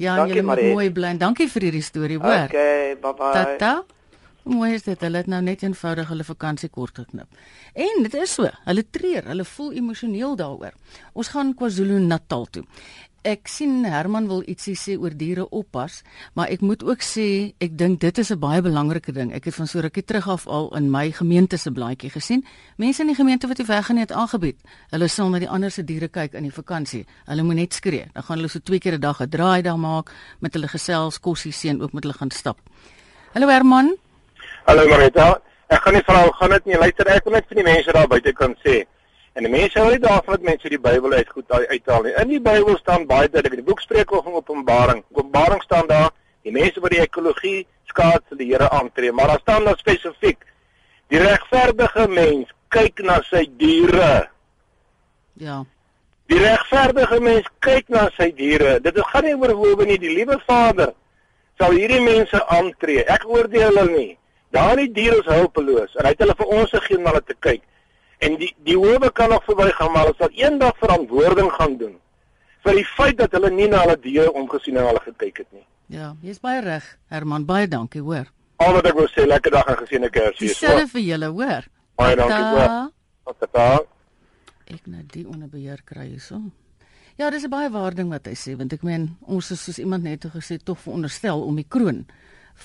Ja, 0.00 0.16
Dankie, 0.16 0.34
jy 0.36 0.42
moet 0.42 0.56
Mariet. 0.56 0.72
mooi 0.72 0.90
bly. 0.90 1.16
Dankie 1.20 1.48
vir 1.48 1.62
hierdie 1.68 1.82
storie, 1.84 2.18
hoor. 2.18 2.46
Okay, 2.48 2.96
bye 3.00 3.12
bye. 3.14 3.32
Tata. 3.32 3.84
Hoe 4.42 4.54
mooi 4.54 4.72
is 4.74 4.82
dit? 4.82 5.00
Hulle 5.00 5.16
het 5.20 5.26
nou 5.30 5.38
net 5.42 5.62
eenvoudig 5.62 6.08
hulle 6.08 6.24
vakansie 6.24 6.68
kort 6.68 6.96
geknip. 6.98 7.28
En 7.78 8.02
dit 8.02 8.14
is 8.14 8.32
so, 8.34 8.48
hulle 8.64 8.82
treur, 8.90 9.22
hulle 9.30 9.44
voel 9.44 9.72
emosioneel 9.78 10.34
daaroor. 10.36 10.72
Ons 11.12 11.28
gaan 11.28 11.52
KwaZulu-Natal 11.54 12.46
toe. 12.50 12.64
Ek 13.22 13.46
sien 13.46 13.84
Herman 13.86 14.24
wil 14.26 14.40
ietsie 14.50 14.72
sê 14.74 14.96
oor 14.98 15.14
diere 15.14 15.44
oppas, 15.54 16.00
maar 16.34 16.50
ek 16.50 16.62
moet 16.66 16.80
ook 16.82 17.04
sê 17.06 17.54
ek 17.62 17.76
dink 17.78 18.00
dit 18.02 18.18
is 18.18 18.32
'n 18.32 18.38
baie 18.38 18.60
belangrike 18.60 19.12
ding. 19.12 19.30
Ek 19.32 19.44
het 19.44 19.54
van 19.54 19.66
so 19.66 19.78
rukkie 19.78 20.02
terug 20.02 20.28
af 20.28 20.46
al 20.48 20.74
in 20.76 20.90
my 20.90 21.12
gemeente 21.12 21.56
se 21.56 21.70
blaadjie 21.70 22.10
gesien. 22.10 22.44
Mense 22.78 23.02
in 23.02 23.06
die 23.06 23.14
gemeente 23.14 23.46
wat 23.46 23.56
die 23.56 23.66
weggaan 23.66 23.98
het 23.98 24.10
aangebied. 24.10 24.58
Hulle 24.90 25.08
sal 25.08 25.28
na 25.28 25.38
die 25.38 25.48
ander 25.48 25.70
se 25.70 25.84
diere 25.84 26.08
kyk 26.08 26.34
in 26.34 26.42
die 26.42 26.50
vakansie. 26.50 27.06
Hulle 27.26 27.42
moet 27.42 27.54
net 27.54 27.74
skree. 27.74 28.10
Dan 28.12 28.22
gaan 28.22 28.36
hulle 28.36 28.48
so 28.48 28.58
twee 28.58 28.80
keer 28.80 28.94
'n 28.94 29.00
dag 29.00 29.20
'n 29.20 29.28
draai 29.28 29.62
daar 29.62 29.78
maak 29.78 30.10
met 30.40 30.54
hulle 30.54 30.68
gesels, 30.68 31.20
kossie 31.20 31.52
seën 31.52 31.80
ook 31.80 31.92
met 31.92 32.02
hulle 32.02 32.18
gaan 32.18 32.30
stap. 32.30 32.58
Hallo 33.34 33.48
Herman. 33.48 33.96
Hallo 34.66 34.88
Marita. 34.88 35.40
Ek 35.68 35.80
gaan 35.80 35.94
nie 35.94 36.02
vra 36.02 36.22
hoe 36.22 36.32
gaan 36.32 36.50
dit 36.50 36.64
nie. 36.64 36.76
Luister, 36.76 37.06
ek 37.06 37.24
wil 37.24 37.32
net 37.32 37.46
vir 37.46 37.54
die 37.54 37.64
mense 37.64 37.92
daar 37.92 38.08
buite 38.08 38.32
kan 38.32 38.56
sê. 38.64 38.84
En 39.32 39.50
mense 39.50 39.78
hou 39.78 39.90
nie 39.90 40.00
daarvan 40.02 40.36
dat 40.36 40.48
mense 40.48 40.68
die 40.68 40.80
Bybel 40.80 41.12
uit 41.12 41.28
goed 41.28 41.52
uit- 41.52 41.68
uithaal 41.68 42.02
nie. 42.02 42.12
In 42.20 42.28
die 42.28 42.40
Bybel 42.40 42.76
staan 42.76 43.06
baie 43.06 43.28
duidelik, 43.28 43.62
die 43.62 43.68
boek 43.68 43.80
spreek 43.80 44.12
oor 44.12 44.22
van 44.22 44.32
Openbaring. 44.32 45.04
Openbaring 45.12 45.62
staan 45.62 45.86
daar, 45.86 46.10
die 46.42 46.52
mense 46.52 46.80
wat 46.80 46.90
die 46.90 47.00
ekologie 47.00 47.66
skaad 47.84 48.22
sal 48.28 48.38
die 48.40 48.50
Here 48.52 48.68
aantree, 48.70 49.12
maar 49.12 49.26
daar 49.26 49.40
staan 49.40 49.64
daar 49.64 49.78
spesifiek 49.78 50.44
die 51.12 51.20
regverdige 51.20 52.08
mens 52.08 52.48
kyk 52.72 53.02
na 53.04 53.20
sy 53.28 53.44
diere. 53.60 54.28
Ja. 55.32 55.64
Die 56.26 56.38
regverdige 56.40 57.20
mens 57.20 57.48
kyk 57.60 57.88
na 57.92 58.06
sy 58.16 58.30
diere. 58.36 58.78
Dit 58.80 58.98
gaan 59.10 59.24
nie 59.24 59.36
oor 59.36 59.52
hoe 59.58 59.84
nie 59.84 59.98
die 60.00 60.14
liewe 60.14 60.38
Vader 60.46 60.94
sal 61.60 61.76
hierdie 61.76 62.00
mense 62.00 62.40
aantree. 62.46 63.04
Ek 63.04 63.26
oordeel 63.28 63.68
hulle 63.68 63.84
nie. 63.90 64.12
Daardie 64.52 64.88
diere 64.92 65.20
is 65.20 65.28
hulpeloos 65.28 65.94
en 65.96 66.06
hy 66.06 66.14
het 66.14 66.24
hulle 66.24 66.36
vir 66.38 66.54
ons 66.56 66.72
gegee 66.76 66.96
om 66.96 67.04
na 67.04 67.12
hulle 67.14 67.24
te 67.28 67.36
kyk. 67.40 67.62
En 68.22 68.38
die 68.38 68.52
die 68.66 68.76
howe 68.78 69.10
kan 69.10 69.32
nog 69.34 69.44
verbygaan 69.44 69.92
maar 69.92 70.06
hulle 70.06 70.18
sal 70.18 70.30
eendag 70.38 70.76
verantwoording 70.78 71.50
gaan 71.58 71.76
doen 71.80 71.98
vir 72.62 72.78
die 72.78 72.86
feit 72.86 73.18
dat 73.18 73.32
hulle 73.34 73.50
nie 73.50 73.68
na 73.70 73.82
hulle 73.82 73.98
diere 74.02 74.32
omgesien 74.38 74.78
en 74.78 74.86
hulle 74.86 75.02
gekyk 75.02 75.42
het 75.42 75.50
nie. 75.52 75.64
Ja, 75.92 76.12
jy's 76.22 76.38
baie 76.40 76.62
reg, 76.62 76.86
Herman. 77.10 77.44
Baie 77.48 77.66
dankie, 77.68 78.00
hoor. 78.00 78.30
Al 78.62 78.76
wat 78.78 78.86
ek 78.86 78.96
wil 78.96 79.08
sê, 79.10 79.26
lekker 79.26 79.52
dag 79.56 79.70
en 79.72 79.78
geseënde 79.82 80.10
Kersfees. 80.14 80.54
Dieselfde 80.54 80.86
vir 80.94 81.02
julle, 81.04 81.30
hoor. 81.34 81.66
Baie 81.98 82.16
dankie, 82.16 82.44
hoor. 82.54 83.34
Tata. 83.42 83.66
Ek 84.72 84.86
nou 84.86 85.02
die 85.12 85.24
onder 85.28 85.50
beheer 85.50 85.82
kry 85.84 86.06
hierso. 86.12 86.38
Ja, 87.18 87.30
dis 87.30 87.44
'n 87.44 87.50
baie 87.50 87.70
waar 87.70 87.94
ding 87.94 88.08
wat 88.10 88.26
hy 88.26 88.34
sê, 88.34 88.56
want 88.56 88.72
ek 88.72 88.82
meen 88.82 89.16
ons 89.20 89.50
is 89.50 89.64
soos 89.64 89.78
iemand 89.78 90.04
net 90.04 90.24
gesê 90.24 90.56
tog 90.62 90.78
veronderstel 90.78 91.42
om 91.42 91.56
die 91.56 91.68
kroon 91.68 92.06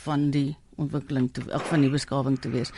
van 0.05 0.31
die 0.31 0.55
ontwikkeling 0.77 1.31
te 1.33 1.41
ag 1.51 1.65
van 1.65 1.81
die 1.81 1.89
beskawing 1.89 2.39
te 2.39 2.49
wees. 2.49 2.71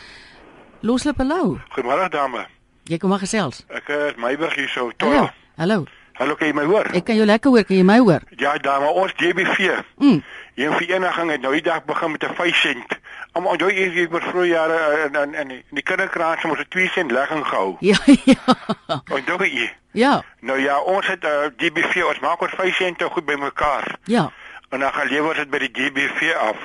Loslip 0.82 1.18
hallo. 1.18 1.60
Goeiemôre 1.76 2.08
dame. 2.10 2.46
Jy 2.90 2.98
kom 2.98 3.12
maar 3.12 3.22
gesels. 3.22 3.60
Ek 3.70 3.86
is 3.94 4.16
Meiburg 4.18 4.54
hier 4.58 4.68
so. 4.68 4.88
Hallo. 4.98 5.28
Hallo. 5.60 5.84
Hallo, 6.18 6.34
kan 6.36 6.48
jy 6.50 6.54
my 6.58 6.64
hoor? 6.66 6.88
Ek 6.98 7.04
kan 7.06 7.14
jou 7.16 7.24
lekker 7.28 7.52
hoor, 7.54 7.62
kan 7.68 7.76
jy 7.78 7.84
my 7.86 7.98
hoor? 8.02 8.24
Ja, 8.36 8.56
dame, 8.60 8.88
ons 8.98 9.12
DBV. 9.20 9.76
Mm. 10.02 10.18
Een 10.58 10.74
vereniging 10.74 11.30
het 11.30 11.44
nou 11.44 11.52
die 11.54 11.62
dag 11.62 11.84
begin 11.86 12.10
met 12.10 12.24
'n 12.26 12.34
5 12.34 12.56
sent. 12.56 12.98
Om 13.38 13.46
onthou 13.46 13.70
jy 13.70 13.86
jy 13.94 14.08
oor 14.10 14.20
vroeë 14.26 14.48
jare 14.50 14.80
in 15.06 15.14
in 15.22 15.34
in 15.34 15.48
die, 15.48 15.62
die 15.70 15.82
kinderkraans 15.82 16.42
moes 16.44 16.58
'n 16.58 16.68
2 16.68 16.88
sent 16.88 17.10
legging 17.10 17.46
gehou. 17.46 17.76
Ja, 17.80 17.96
ja. 18.32 18.42
Onthou 19.08 19.38
jy? 19.44 19.70
Ja, 19.92 20.22
Nou 20.40 20.58
ja, 20.58 20.80
ons 20.80 21.06
het 21.06 21.24
uh, 21.24 21.46
DBV, 21.56 22.02
ons 22.08 22.20
maak 22.20 22.40
ons 22.42 22.52
5 22.58 22.74
sente 22.76 23.04
goed 23.04 23.24
bymekaar. 23.24 23.96
ja. 24.04 24.30
En 24.70 24.78
dan 24.80 24.92
gaan 24.92 25.08
lewer 25.08 25.34
dit 25.34 25.50
by 25.50 25.58
die 25.58 25.70
DBV 25.70 26.34
af. 26.34 26.56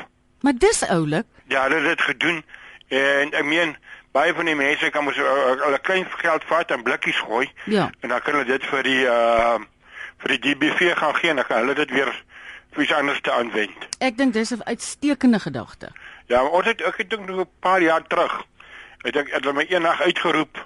Maar 0.41 0.53
dis 0.57 0.87
oulik. 0.89 1.25
Ja, 1.47 1.61
hulle 1.63 1.75
het 1.75 1.97
dit 1.97 2.01
gedoen 2.01 2.43
en 2.87 3.31
ek 3.33 3.45
meen 3.45 3.75
baie 4.15 4.33
van 4.33 4.45
die 4.47 4.55
mense 4.55 4.89
kan 4.95 5.03
mos 5.03 5.17
uh, 5.19 5.23
uh, 5.23 5.55
hulle 5.65 5.79
klein 5.83 6.05
geld 6.21 6.43
vat 6.49 6.71
en 6.71 6.83
blikkies 6.83 7.17
gooi 7.27 7.49
Ja. 7.65 7.89
en 8.01 8.09
dan 8.09 8.21
kan 8.21 8.33
hulle 8.37 8.45
dit 8.45 8.63
vir 8.71 8.83
die 8.83 9.03
uh 9.05 9.57
vir 10.23 10.31
die 10.37 10.39
DBV 10.55 10.93
gaan 10.97 11.15
gee 11.15 11.29
en 11.29 11.35
dan 11.41 11.45
kan 11.45 11.57
hulle 11.57 11.75
dit 11.75 11.91
weer 11.91 12.11
vir 12.75 12.83
iets 12.83 12.93
anders 12.93 13.19
te 13.21 13.31
aanwend. 13.31 13.87
Ek 13.99 14.17
dink 14.17 14.33
dis 14.33 14.51
'n 14.55 14.63
uitstekende 14.63 15.39
gedagte. 15.39 15.91
Ja, 16.27 16.43
ons 16.43 16.65
het 16.65 16.81
ek 16.81 17.09
dink 17.09 17.27
nog 17.27 17.39
'n 17.43 17.49
paar 17.59 17.81
jaar 17.81 18.03
terug. 18.07 18.43
Ek 19.03 19.13
dink 19.13 19.29
het 19.31 19.43
hulle 19.43 19.53
my 19.53 19.65
eendag 19.69 20.01
uitgeroep. 20.01 20.65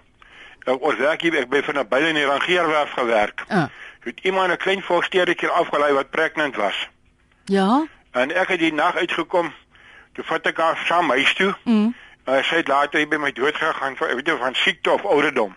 Ek 0.66 0.82
ons 0.82 0.98
werk 0.98 1.22
hier 1.22 1.36
ek 1.42 1.50
by 1.50 1.62
van 1.64 1.78
'n 1.80 1.88
by 1.90 2.00
in 2.00 2.16
die 2.16 2.26
rangeerwerf 2.26 2.92
gewerk. 2.92 3.44
Ah. 3.48 3.66
Het 4.06 4.20
iemand 4.24 4.52
'n 4.52 4.58
klein 4.58 4.82
volsteertjie 4.82 5.50
afgelei 5.50 5.94
wat 5.94 6.10
pregnant 6.10 6.56
was. 6.56 6.88
Ja? 7.46 7.86
En 8.12 8.32
ek 8.36 8.48
het 8.48 8.60
die 8.60 8.74
nag 8.74 8.96
uitgekom. 8.96 9.54
Toe 10.14 10.24
vat 10.24 10.46
ek 10.46 10.58
haar 10.58 10.78
saam 10.86 11.10
huis 11.10 11.34
toe. 11.34 11.56
Mm. 11.64 11.96
Uh, 12.30 12.44
sy 12.46 12.60
het 12.62 12.68
later 12.68 13.08
by 13.10 13.18
my 13.18 13.32
dood 13.34 13.56
gegaan 13.58 13.96
van 13.98 14.12
weet 14.16 14.28
jy 14.28 14.36
van 14.38 14.56
siekte 14.56 14.92
of 14.92 15.06
ouderdom. 15.06 15.56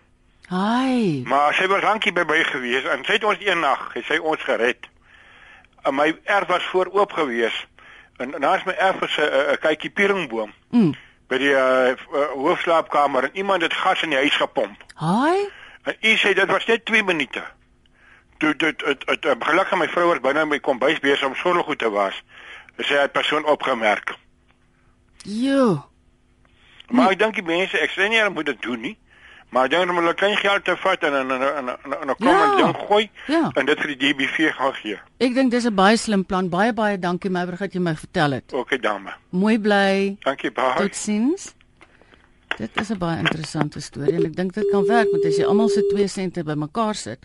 Hi. 0.48 1.22
Maar 1.28 1.54
sy 1.54 1.66
was 1.68 1.82
lankie 1.84 2.12
by 2.16 2.24
my 2.28 2.38
gewees 2.48 2.86
en 2.88 3.04
sy 3.04 3.18
het 3.18 3.24
ons 3.28 3.42
eendag, 3.44 3.82
het 3.92 4.04
sy 4.08 4.16
ons 4.16 4.40
gered. 4.46 4.88
En 5.84 5.94
my 5.98 6.06
erf 6.24 6.48
was 6.48 6.64
vooroop 6.72 7.12
gewees. 7.12 7.66
En 8.16 8.32
naast 8.40 8.64
my 8.64 8.72
erf 8.72 9.02
is 9.02 9.16
'n 9.18 9.28
uh, 9.28 9.52
'n 9.52 9.58
kykie 9.60 9.90
pieringboom 9.90 10.52
Mm. 10.70 10.94
by 11.28 11.38
die 11.38 11.52
uh, 11.52 11.92
uh, 11.92 12.26
hoofslaapkamer 12.40 13.24
en 13.24 13.36
iemand 13.36 13.62
het 13.62 13.74
gas 13.74 14.02
in 14.02 14.08
die 14.10 14.18
huis 14.18 14.36
gepomp. 14.36 14.76
Hi. 14.98 15.44
En 15.82 15.96
u 16.00 16.16
sê 16.16 16.32
dit 16.34 16.46
was 16.50 16.66
net 16.66 16.84
2 16.84 17.02
minute. 17.04 17.42
Toe 18.38 18.56
dit 18.56 18.78
dit 18.78 19.06
dit 19.06 19.24
uh, 19.24 19.32
gelukkig 19.38 19.78
my 19.78 19.88
vrou 19.88 20.06
was 20.08 20.20
binne 20.20 20.40
in 20.40 20.48
my 20.48 20.60
kombuis 20.60 21.00
besig 21.00 21.26
om 21.26 21.34
sorggoed 21.34 21.78
te 21.78 21.90
was. 21.90 22.22
Sy 22.78 22.94
het 22.94 23.12
persoon 23.12 23.44
opgemerk. 23.44 24.14
Jo. 25.24 25.91
Maar 26.90 27.10
ek 27.10 27.18
dink 27.18 27.34
die 27.34 27.42
mense, 27.42 27.78
ek 27.78 27.90
sê 27.90 28.08
nie 28.08 28.18
hulle 28.18 28.30
moet 28.30 28.46
dit 28.46 28.62
doen 28.62 28.80
nie. 28.80 28.98
Maar 29.52 29.68
dink 29.68 29.90
om 29.90 29.96
hulle 29.96 30.14
klein 30.14 30.36
geld 30.36 30.64
te 30.64 30.76
vat 30.76 31.02
en 31.04 31.14
en 31.14 31.30
en 31.30 31.42
en 31.42 31.68
en- 31.68 32.08
'n 32.10 32.14
kom 32.16 32.26
Ja. 32.28 32.52
en 32.52 32.56
ding 32.64 32.76
gooi 32.88 33.10
Ja. 33.28 33.50
en 33.54 33.66
dit 33.66 33.78
vir 33.80 33.94
die 33.96 33.96
DBV 34.14 34.50
gaan 34.52 34.72
gee. 34.74 34.98
Ek 35.20 35.34
dink 35.34 35.50
dis 35.50 35.64
'n 35.66 35.74
baie 35.74 35.96
slim 35.96 36.24
plan. 36.24 36.48
Baie 36.48 36.72
baie 36.72 36.98
dankie 36.98 37.30
Meiburg 37.30 37.58
dat 37.58 37.72
jy 37.72 37.80
my 37.80 37.94
vertel 37.94 38.30
het. 38.32 38.52
Okay, 38.52 38.78
dame. 38.78 39.12
Mooi 39.30 39.58
bly. 39.58 40.16
Dankie 40.20 40.50
baie. 40.50 40.76
Totsiens. 40.76 41.54
Dit 42.58 42.70
is 42.80 42.90
'n 42.90 42.98
baie 42.98 43.18
interessante 43.18 43.80
storie 43.80 44.14
en 44.14 44.24
ek 44.24 44.36
dink 44.36 44.52
dit 44.54 44.70
kan 44.70 44.86
werk 44.86 45.10
want 45.10 45.24
as 45.24 45.36
jy 45.36 45.44
almal 45.44 45.68
se 45.68 45.82
2 45.88 46.06
sente 46.08 46.42
bymekaar 46.44 46.94
sit, 46.94 47.18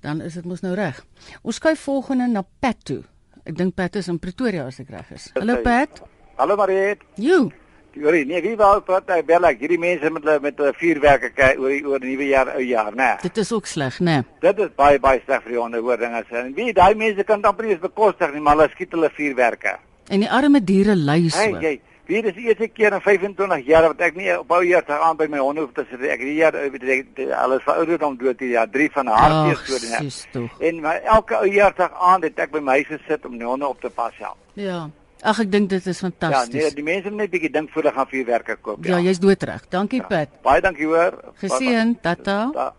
dan 0.00 0.20
is 0.20 0.34
dit 0.34 0.44
mos 0.44 0.60
nou 0.60 0.74
reg. 0.74 1.04
Ons 1.42 1.54
skuif 1.56 1.80
volgende 1.80 2.26
na 2.26 2.42
Pat 2.60 2.84
toe. 2.84 3.02
Ek 3.44 3.56
dink 3.56 3.74
Pat 3.74 3.96
is 3.96 4.08
in 4.08 4.18
Pretoria 4.18 4.66
as 4.66 4.78
ek 4.80 4.88
reg 4.90 5.10
is. 5.10 5.30
Hallo 5.34 5.56
Pat. 5.62 6.02
Hallo 6.36 6.56
Mariet. 6.56 6.98
Jo. 7.16 7.50
Hoorie, 7.98 8.24
nee, 8.24 8.38
wie 8.44 8.54
wou 8.56 8.76
praat 8.86 9.10
hy 9.10 9.20
bel 9.26 9.48
ek 9.48 9.62
hierdie 9.64 9.80
mense 9.80 10.10
met 10.14 10.22
hulle 10.22 10.38
met 10.44 10.58
hulle 10.62 10.72
vuurwerke 10.78 11.32
kyk 11.34 11.58
oor 11.58 11.72
die 11.74 11.82
oor 11.88 12.02
die 12.02 12.12
nuwe 12.12 12.28
jaar 12.30 12.52
ou 12.54 12.62
jaar, 12.62 12.94
né? 12.94 13.10
Dit 13.24 13.40
is 13.42 13.50
ook 13.52 13.66
sleg, 13.66 13.98
né? 13.98 14.20
Nee. 14.20 14.38
Dit 14.44 14.62
is 14.62 14.70
baie 14.78 15.00
baie 15.02 15.22
sleg 15.24 15.42
vir 15.46 15.58
die 15.58 15.96
dinge 16.04 16.24
sê. 16.28 16.44
En 16.44 16.54
wie 16.54 16.72
daai 16.72 16.94
mense 16.94 17.24
kan 17.24 17.42
dan 17.42 17.56
presies 17.56 17.82
bekostig 17.82 18.32
nie, 18.32 18.40
maar 18.40 18.56
hulle 18.56 18.70
skiet 18.74 18.94
hulle 18.94 19.10
vuurwerke. 19.16 19.78
En 20.08 20.22
die 20.22 20.30
arme 20.30 20.62
diere 20.62 20.94
ly 20.94 21.28
so. 21.28 21.38
Hey, 21.38 21.56
jy, 21.62 21.74
wie 22.10 22.22
dis 22.22 22.34
die 22.34 22.46
eerste 22.50 22.68
keer 22.68 22.94
in 22.94 23.02
25 23.02 23.66
jaar 23.66 23.88
wat 23.88 24.00
ek 24.06 24.16
nie 24.18 24.30
op 24.34 24.54
ou 24.54 24.62
jaar 24.66 24.86
te 24.86 24.94
aan 24.94 25.18
by 25.18 25.26
my 25.30 25.42
honde 25.42 25.64
hoef 25.64 25.74
te 25.74 25.84
sit. 25.90 26.02
Ek 26.14 26.22
die 26.22 26.36
jaar 26.38 26.54
weet 26.58 26.86
ek 26.94 27.20
alles 27.38 27.62
verouderd 27.66 28.06
om 28.06 28.16
dood 28.18 28.38
die 28.38 28.54
jaar 28.54 28.70
3 28.70 28.88
van 28.96 29.12
hartseer 29.14 29.84
sis 29.98 30.24
tog. 30.34 30.56
En 30.58 30.80
maar 30.86 31.02
elke 31.18 31.38
ou 31.38 31.50
jaar 31.50 31.74
te 31.74 31.90
aan 31.90 32.26
het 32.26 32.38
ek 32.38 32.54
by 32.54 32.62
my 32.62 32.80
huis 32.80 32.90
gesit 32.90 33.26
om 33.26 33.38
die 33.38 33.46
honde 33.46 33.68
op 33.68 33.82
te 33.82 33.90
pas 33.94 34.14
ja. 34.18 34.34
Ja. 34.58 34.80
Ag 35.22 35.40
ek 35.44 35.50
dink 35.52 35.68
dit 35.68 35.86
is 35.86 36.00
Ja, 36.00 36.08
fantasties. 36.08 36.54
nee, 36.54 36.70
die 36.74 36.82
mense 36.84 37.10
moet 37.10 37.18
net 37.26 37.30
bietjie 37.30 37.50
dink 37.52 37.70
voor 37.70 37.82
hulle 37.82 37.94
gaan 37.94 38.06
vuurwerke 38.08 38.56
koop. 38.62 38.84
Ja, 38.88 38.98
jy's 39.00 39.18
doodreg. 39.20 39.66
Dankie 39.68 40.00
Pat. 40.02 40.28
Baie 40.42 40.60
dankie 40.64 40.86
hoor. 40.86 41.18
Geseën, 41.42 41.96
tata. 42.00 42.50
Ta- 42.54 42.74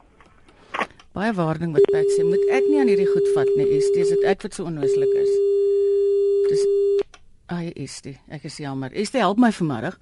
Baie 1.14 1.34
waarding 1.36 1.74
wat 1.76 1.86
Pat 1.92 2.08
sê. 2.18 2.24
Moet 2.24 2.46
ek 2.56 2.64
nie 2.70 2.80
aan 2.80 2.88
hierdie 2.88 3.08
goed 3.12 3.28
vat 3.36 3.50
nie. 3.58 3.68
Is 3.78 3.90
dit 3.94 4.08
dit 4.10 4.24
ek 4.26 4.42
wat 4.48 4.54
so 4.56 4.64
onnooslik 4.66 5.12
is? 5.22 5.32
Dis 6.50 6.66
ai 7.52 7.72
is 7.76 8.02
dit. 8.02 8.18
Ek 8.32 8.44
is 8.48 8.58
jammer. 8.58 8.94
Is 8.94 9.12
dit 9.12 9.22
help 9.22 9.38
my 9.38 9.52
vanmiddag 9.52 9.98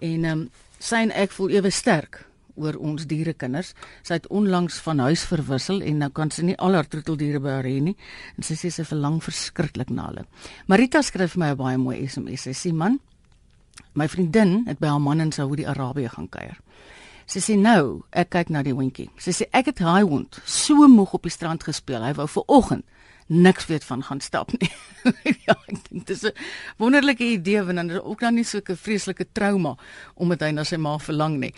en 0.00 0.24
ehm 0.24 0.32
um, 0.32 0.50
sy 0.82 0.96
en 1.02 1.10
ek 1.14 1.30
voel 1.30 1.50
ewe 1.58 1.70
sterk 1.70 2.22
oor 2.56 2.76
ons 2.76 3.06
dierekinders. 3.06 3.74
Sy 4.02 4.14
het 4.14 4.26
onlangs 4.28 4.80
van 4.80 4.98
huis 4.98 5.24
verwissel 5.24 5.82
en 5.82 5.98
nou 5.98 6.10
kan 6.10 6.30
sy 6.30 6.42
nie 6.42 6.56
al 6.58 6.74
haar 6.74 6.88
troeteldiere 6.88 7.40
by 7.40 7.48
haar 7.48 7.64
hê 7.64 7.80
nie. 7.80 7.96
En 8.36 8.42
sy 8.42 8.54
sê 8.54 8.70
sy 8.70 8.84
verlang 8.84 9.20
verskriklik 9.22 9.90
na 9.90 10.08
hulle. 10.10 10.26
Marita 10.66 11.02
skryf 11.02 11.36
my 11.36 11.52
'n 11.52 11.56
baie 11.56 11.78
mooi 11.78 12.06
SMS. 12.06 12.42
Sy 12.42 12.52
sê 12.52 12.72
man, 12.74 13.00
My 13.94 14.08
vriendin 14.08 14.64
het 14.66 14.80
by 14.80 14.86
haar 14.86 15.00
man 15.00 15.20
in 15.20 15.32
Saudi-Arabië 15.32 16.08
gaan 16.08 16.28
kuier. 16.28 16.58
Sy 17.28 17.40
sê 17.40 17.56
nou, 17.56 18.02
ek 18.10 18.32
kyk 18.34 18.50
na 18.52 18.62
die 18.64 18.74
hondjie. 18.76 19.08
Sy 19.20 19.32
sê 19.36 19.48
ek 19.56 19.70
het 19.70 19.80
daai 19.80 20.02
hond 20.08 20.40
so 20.48 20.88
moeg 20.90 21.14
op 21.16 21.28
die 21.28 21.32
strand 21.32 21.64
gespeel. 21.64 22.02
Hy 22.04 22.12
wou 22.18 22.26
vir 22.28 22.48
oggend 22.48 22.88
niks 23.32 23.68
weet 23.70 23.84
van 23.86 24.02
gaan 24.04 24.20
stap 24.20 24.50
nie. 24.58 24.68
ja, 25.46 25.54
ek 25.54 25.78
dink 25.88 26.06
dis 26.10 26.24
'n 26.26 26.34
wonderlike 26.76 27.24
idee 27.24 27.62
want 27.62 27.78
dan 27.80 27.90
is 27.90 28.02
ook 28.02 28.20
dan 28.20 28.34
nie 28.34 28.44
so 28.44 28.58
'n 28.58 28.76
vreeslike 28.76 29.26
trauma 29.32 29.76
omdat 30.16 30.40
hy 30.40 30.50
na 30.50 30.64
sy 30.64 30.76
ma 30.76 30.98
verlang 30.98 31.38
nie. 31.38 31.54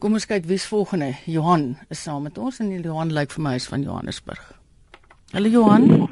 Kom 0.00 0.14
ons 0.16 0.24
kyk 0.24 0.46
wie's 0.48 0.64
volgende. 0.64 1.10
Johan 1.28 1.74
is 1.92 2.00
saam 2.00 2.22
met 2.24 2.38
ons 2.40 2.56
en 2.64 2.68
Johan 2.72 3.10
lyk 3.12 3.34
vir 3.34 3.42
my 3.44 3.50
is 3.58 3.66
van 3.68 3.82
Johannesburg. 3.84 4.40
Hallo 5.34 5.50
Johan. 5.52 6.08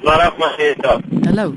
Laat 0.00 0.38
maar 0.40 0.54
sê 0.56 0.70
dit. 0.78 1.26
Hallo. 1.26 1.52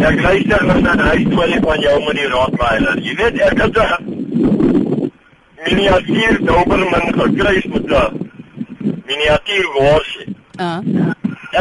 Ja, 0.00 0.08
ek 0.10 0.18
luister 0.24 0.64
nou 0.66 0.80
na 0.82 0.96
hy 1.04 1.20
sê 1.30 1.60
van 1.66 1.84
jou 1.84 1.94
met 2.02 2.18
die 2.18 2.26
Rottweiler. 2.32 2.98
Jy 3.06 3.14
weet 3.20 3.38
ek 3.46 3.62
het 3.62 3.78
'n 3.78 5.12
miniatuur 5.68 6.40
Doberman 6.50 7.06
gekry 7.20 7.62
met 7.70 7.86
'n 7.86 8.18
miniatuur 9.06 9.70
worsie. 9.78 10.36
Ah. 10.56 10.82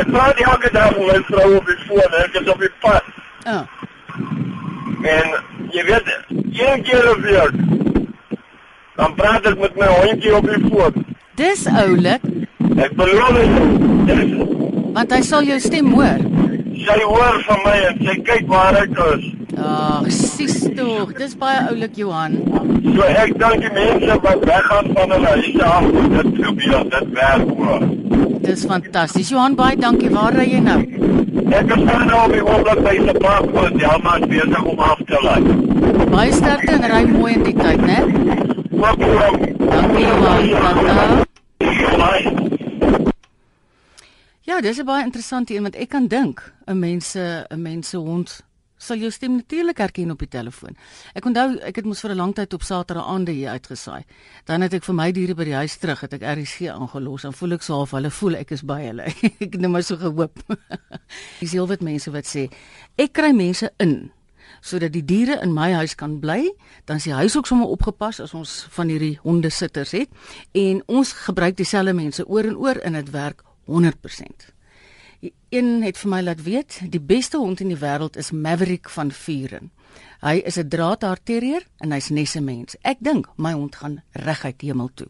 Ek 0.02 0.12
praat 0.12 0.42
elke 0.50 0.74
dag 0.74 0.98
met 0.98 1.08
my 1.14 1.22
vrou 1.30 1.56
op 1.62 1.66
die 1.66 1.80
foon, 1.86 2.12
ek 2.26 2.42
is 2.42 2.50
op 2.50 2.60
die 2.60 2.74
pad. 2.82 3.04
Ah. 3.46 3.64
En 5.06 5.26
jy 5.70 5.86
weet, 5.86 6.08
een 6.58 6.82
keer 6.82 7.12
op 7.12 7.22
week 7.22 7.67
dan 8.98 9.14
praat 9.16 9.46
ek 9.46 9.60
met 9.62 9.78
my 9.78 9.88
hondjie 10.02 10.34
op 10.36 10.48
die 10.50 10.62
foon. 10.68 11.06
Dis 11.38 11.66
oulik. 11.70 12.24
Ek 12.82 12.94
beloof 12.98 13.38
dit. 14.10 14.32
Want 14.98 15.14
hy 15.14 15.22
sal 15.26 15.46
jou 15.46 15.58
stem 15.62 15.92
hoor. 15.94 16.24
Sy 16.88 16.98
hoor 17.04 17.42
van 17.46 17.62
my 17.66 17.76
en 17.92 18.00
sy 18.08 18.16
kyk 18.26 18.48
waar 18.50 18.78
ek 18.80 18.96
is. 19.12 19.28
Ag, 19.58 20.10
sis 20.14 20.58
tog. 20.78 21.14
Dis 21.18 21.36
baie 21.38 21.62
oulik 21.70 21.98
Johan. 21.98 22.40
So 22.96 23.06
ek 23.06 23.38
dink 23.42 23.64
die 23.66 23.74
mense 23.76 24.18
wat 24.26 24.44
weggaan 24.50 24.92
van 24.98 25.14
hulle 25.16 25.36
huise 25.38 25.64
af, 25.66 25.88
moet 25.94 26.18
dit 26.18 26.42
gebeur, 26.42 26.84
dit 26.94 27.14
werk 27.18 27.56
hoor. 27.62 27.88
Dis 28.48 28.66
fantasties. 28.70 29.32
Johan, 29.34 29.58
baie 29.60 29.78
dankie. 29.78 30.10
Waar 30.14 30.38
ry 30.38 30.50
jy 30.56 30.62
nou? 30.66 30.80
Ek 31.54 31.74
is 31.74 31.86
nou 31.86 32.22
op 32.24 32.34
die 32.34 32.44
oomblik 32.46 32.84
by 32.86 32.96
se 33.06 33.18
park 33.22 33.50
want 33.54 33.82
ja, 33.82 33.94
maar 34.04 34.22
ek 34.22 34.30
besig 34.34 34.70
om 34.74 34.86
af 34.90 35.02
te 35.10 35.22
laai. 35.26 35.42
Baie 36.14 36.34
sterkte 36.34 36.78
en 36.78 36.88
ry 36.92 37.04
mooi 37.12 37.34
in 37.38 37.46
die 37.46 37.58
tyd, 37.58 37.86
né? 37.86 38.57
Dankie. 38.78 39.08
Bye. 41.98 42.48
Ja, 44.42 44.62
dis 44.62 44.78
'n 44.78 44.86
baie 44.86 45.04
interessante 45.04 45.54
een 45.54 45.62
want 45.62 45.76
ek 45.76 45.90
kan 45.90 46.08
dink 46.08 46.54
'n 46.66 46.80
mense 46.80 47.46
'n 47.50 47.62
mense 47.62 47.98
hond 47.98 48.46
sal 48.78 48.98
jou 48.98 49.12
stem 49.12 49.36
natuurlik 49.36 49.78
herken 49.78 50.12
op 50.12 50.20
die 50.20 50.28
telefoon. 50.28 50.76
Ek 51.14 51.26
onthou 51.26 51.58
ek 51.66 51.76
het 51.76 51.86
mos 51.86 52.00
vir 52.00 52.12
'n 52.12 52.18
lang 52.18 52.34
tyd 52.36 52.54
op 52.54 52.62
Saterdag 52.64 53.08
aande 53.08 53.32
hier 53.32 53.50
uitgesaai. 53.50 54.04
Dan 54.46 54.62
het 54.62 54.74
ek 54.74 54.84
vir 54.84 54.96
my 54.96 55.12
diere 55.12 55.36
by 55.36 55.44
die 55.44 55.54
huis 55.54 55.78
terug, 55.78 56.00
het 56.02 56.14
ek 56.14 56.22
RC 56.22 56.70
aangelos 56.70 57.24
en 57.24 57.34
voel 57.34 57.52
ek 57.52 57.62
so 57.62 57.74
half 57.74 57.92
hulle 57.92 58.10
voel 58.10 58.36
ek 58.36 58.52
is 58.52 58.62
by 58.62 58.82
hulle. 58.82 59.04
ek 59.44 59.52
het 59.52 59.60
net 59.60 59.72
maar 59.72 59.84
so 59.84 59.98
gehoop. 59.98 60.40
Dis 61.40 61.52
heel 61.52 61.68
wat 61.68 61.82
mense 61.82 62.12
wat 62.12 62.26
sê 62.26 62.50
ek 62.96 63.14
kry 63.14 63.32
mense 63.32 63.72
in 63.80 64.12
sodat 64.62 64.94
die 64.94 65.06
diere 65.06 65.40
in 65.44 65.54
my 65.54 65.72
huis 65.74 65.96
kan 65.96 66.20
bly, 66.20 66.52
dan 66.86 66.98
is 66.98 67.04
die 67.04 67.14
huis 67.14 67.38
ook 67.38 67.48
sommer 67.48 67.68
opgepas 67.68 68.20
as 68.20 68.34
ons 68.34 68.68
van 68.70 68.90
hierdie 68.90 69.20
honde 69.24 69.50
sitters 69.50 69.92
het 69.92 70.10
en 70.52 70.84
ons 70.88 71.14
gebruik 71.28 71.58
dieselfde 71.58 71.94
mense 71.94 72.28
oor 72.28 72.44
en 72.44 72.58
oor 72.58 72.82
en 72.84 72.94
dit 72.94 73.10
werk 73.12 73.44
100%. 73.68 74.52
Die 75.20 75.34
een 75.50 75.82
het 75.82 75.98
vir 75.98 76.10
my 76.10 76.22
laat 76.22 76.44
weet, 76.46 76.80
die 76.90 77.02
beste 77.02 77.38
hond 77.42 77.60
in 77.60 77.72
die 77.74 77.80
wêreld 77.82 78.18
is 78.18 78.32
Maverick 78.32 78.90
van 78.90 79.12
Vuren. 79.12 79.72
Hy 80.22 80.42
is 80.46 80.58
'n 80.58 80.70
draadhaar 80.70 81.20
terrier 81.24 81.66
en 81.80 81.92
hy's 81.92 82.10
nes 82.10 82.36
'n 82.36 82.44
mens. 82.44 82.76
Ek 82.82 82.98
dink 83.00 83.28
my 83.38 83.54
hond 83.54 83.76
gaan 83.76 84.04
reguit 84.12 84.62
hemel 84.62 84.90
toe. 84.94 85.08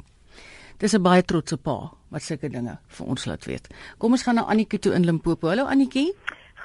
Dis 0.77 0.93
'n 0.93 1.01
baie 1.01 1.23
trotse 1.23 1.57
pa 1.57 1.91
wat 2.09 2.21
sulke 2.21 2.49
dinge 2.49 2.77
vir 2.87 3.07
ons 3.07 3.25
laat 3.25 3.45
weet. 3.45 3.67
Kom 3.97 4.11
ons 4.11 4.23
gaan 4.23 4.35
na 4.35 4.45
Annetjie 4.45 4.79
toe 4.79 4.93
in 4.93 5.05
Limpopo. 5.05 5.47
Hallo 5.47 5.65
Annetjie. 5.65 6.13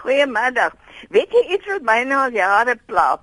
Goeiemiddag. 0.03 0.75
Weet 1.15 1.31
jy 1.35 1.43
iets 1.57 1.67
wat 1.71 1.83
my 1.87 2.03
nou 2.09 2.21
al 2.27 2.35
jare 2.37 2.77
pla? 2.87 3.17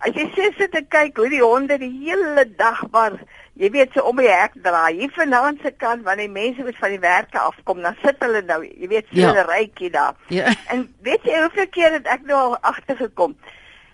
As 0.00 0.14
jy 0.16 0.24
sê 0.36 0.48
sit 0.56 0.72
te 0.72 0.80
kyk 0.88 1.18
hoe 1.20 1.28
die 1.28 1.42
honde 1.44 1.76
die 1.78 1.90
hele 2.06 2.46
dag 2.56 2.80
maar 2.94 3.18
jy 3.60 3.68
weet 3.74 3.92
so 3.92 4.00
om 4.08 4.16
die 4.22 4.30
hek 4.30 4.54
draai. 4.64 4.94
Hier 4.96 5.10
vanaand 5.12 5.60
se 5.62 5.70
kant 5.76 6.04
wanneer 6.06 6.30
die 6.30 6.32
mense 6.38 6.64
wat 6.64 6.78
van 6.80 6.94
die 6.94 7.00
werke 7.02 7.38
afkom, 7.38 7.82
dan 7.84 7.96
sit 8.04 8.16
hulle 8.24 8.40
nou, 8.48 8.62
jy 8.64 8.88
weet, 8.88 9.06
so 9.12 9.20
'n 9.20 9.34
Ja. 9.36 9.42
rykie 9.50 9.90
daar. 9.90 10.14
Ja. 10.28 10.54
En 10.72 10.86
weet 11.02 11.22
jy 11.24 11.40
hoeveel 11.42 11.68
keer 11.68 11.92
het 11.92 12.06
ek 12.06 12.22
nou 12.24 12.38
al 12.38 12.56
agtergekom? 12.60 13.36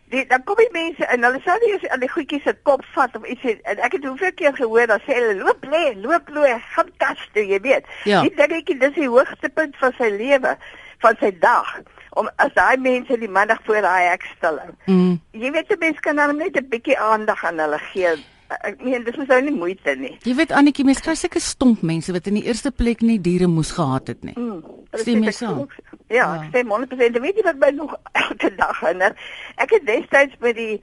Die 0.09 0.23
dan 0.27 0.45
kom 0.45 0.55
die 0.57 0.69
mense 0.71 1.03
in, 1.13 1.25
hulle 1.25 1.41
sal 1.45 1.59
nie 1.65 1.73
eens 1.73 1.89
aan 1.89 2.01
die 2.01 2.09
goedjies 2.09 2.43
se 2.43 2.55
kop 2.63 2.85
vat 2.95 3.17
of 3.17 3.25
iets 3.27 3.43
en 3.43 3.79
ek 3.83 3.93
het 3.99 4.05
hoeveel 4.05 4.33
keer 4.35 4.55
gehoor 4.55 4.87
dan 4.87 5.01
sê 5.03 5.15
hulle 5.19 5.35
loop 5.43 5.65
lê, 5.67 5.97
loop 5.99 6.29
loop, 6.29 6.61
gaan 6.77 6.91
kas 7.03 7.19
toe, 7.33 7.43
jy 7.47 7.59
weet. 7.61 7.85
Ja. 8.05 8.23
Die 8.23 8.31
dingetjie 8.37 8.79
dis 8.79 8.95
die 8.95 9.09
hoogtepunt 9.09 9.75
van 9.77 9.93
sy 9.99 10.09
lewe, 10.15 10.57
van 11.03 11.17
sy 11.21 11.33
dag. 11.41 11.81
Om 12.17 12.31
as 12.41 12.55
daai 12.57 12.77
mense 12.81 13.19
die 13.21 13.29
middag 13.29 13.61
voor 13.67 13.85
daai 13.85 14.09
hek 14.09 14.25
stil 14.37 14.57
hou. 14.63 14.73
Mm. 14.87 15.19
Jy 15.37 15.51
weet 15.53 15.73
'n 15.75 15.79
mens 15.79 16.01
kan 16.01 16.17
dan 16.17 16.37
net 16.37 16.57
'n 16.57 16.69
bietjie 16.69 16.99
aandag 16.99 17.45
aan 17.45 17.59
hulle 17.61 17.79
gee. 17.93 18.17
Ek 18.63 18.79
meen 18.81 19.05
dis 19.05 19.17
mos 19.19 19.27
nou 19.27 19.41
nie 19.43 19.53
moeite 19.53 19.95
nie. 19.99 20.15
Jy 20.23 20.35
weet 20.39 20.53
Annetjie, 20.55 20.85
mens 20.85 21.01
kry 21.03 21.15
sulke 21.19 21.41
stomp 21.43 21.83
mense 21.83 22.13
wat 22.13 22.27
in 22.31 22.35
die 22.39 22.47
eerste 22.47 22.71
plek 22.71 23.01
nie 23.03 23.19
diere 23.21 23.47
moes 23.51 23.73
gehad 23.75 24.07
het 24.07 24.23
nie. 24.25 24.35
Mm, 24.39 24.63
Stem 24.95 25.23
jy 25.27 25.33
saam? 25.35 25.67
Ja, 26.09 26.29
ek 26.43 26.49
stem 26.49 26.71
100%. 26.71 27.19
Weet 27.21 27.37
jy 27.37 27.43
wat 27.43 27.59
my 27.59 27.71
nog 27.71 27.97
elke 28.25 28.55
dag 28.57 28.81
herinner? 28.81 29.17
Ek 29.57 29.71
het 29.71 29.87
destyds 29.87 30.39
by 30.39 30.53
die 30.53 30.81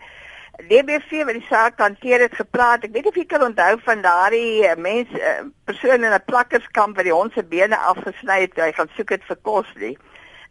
DBV 0.69 1.23
wat 1.25 1.33
die 1.33 1.45
saak 1.49 1.79
hanteer 1.81 2.21
het 2.27 2.35
gepraat. 2.37 2.83
Ek 2.83 2.91
weet 2.93 3.07
nie 3.07 3.13
of 3.13 3.15
jy 3.17 3.25
kan 3.25 3.41
onthou 3.47 3.77
van 3.87 4.03
daardie 4.05 4.67
uh, 4.67 4.75
mens 4.77 5.09
uh, 5.17 5.39
persoon 5.65 6.03
in 6.03 6.13
'n 6.13 6.25
plakkerskamp 6.27 6.95
wat 6.99 7.07
die 7.07 7.15
hond 7.15 7.33
se 7.33 7.43
bene 7.43 7.77
afgesny 7.77 8.41
het. 8.43 8.59
Hy 8.59 8.71
gaan 8.71 8.91
soek 8.97 9.15
dit 9.15 9.23
vir 9.23 9.39
kos 9.41 9.71
nie. 9.79 9.97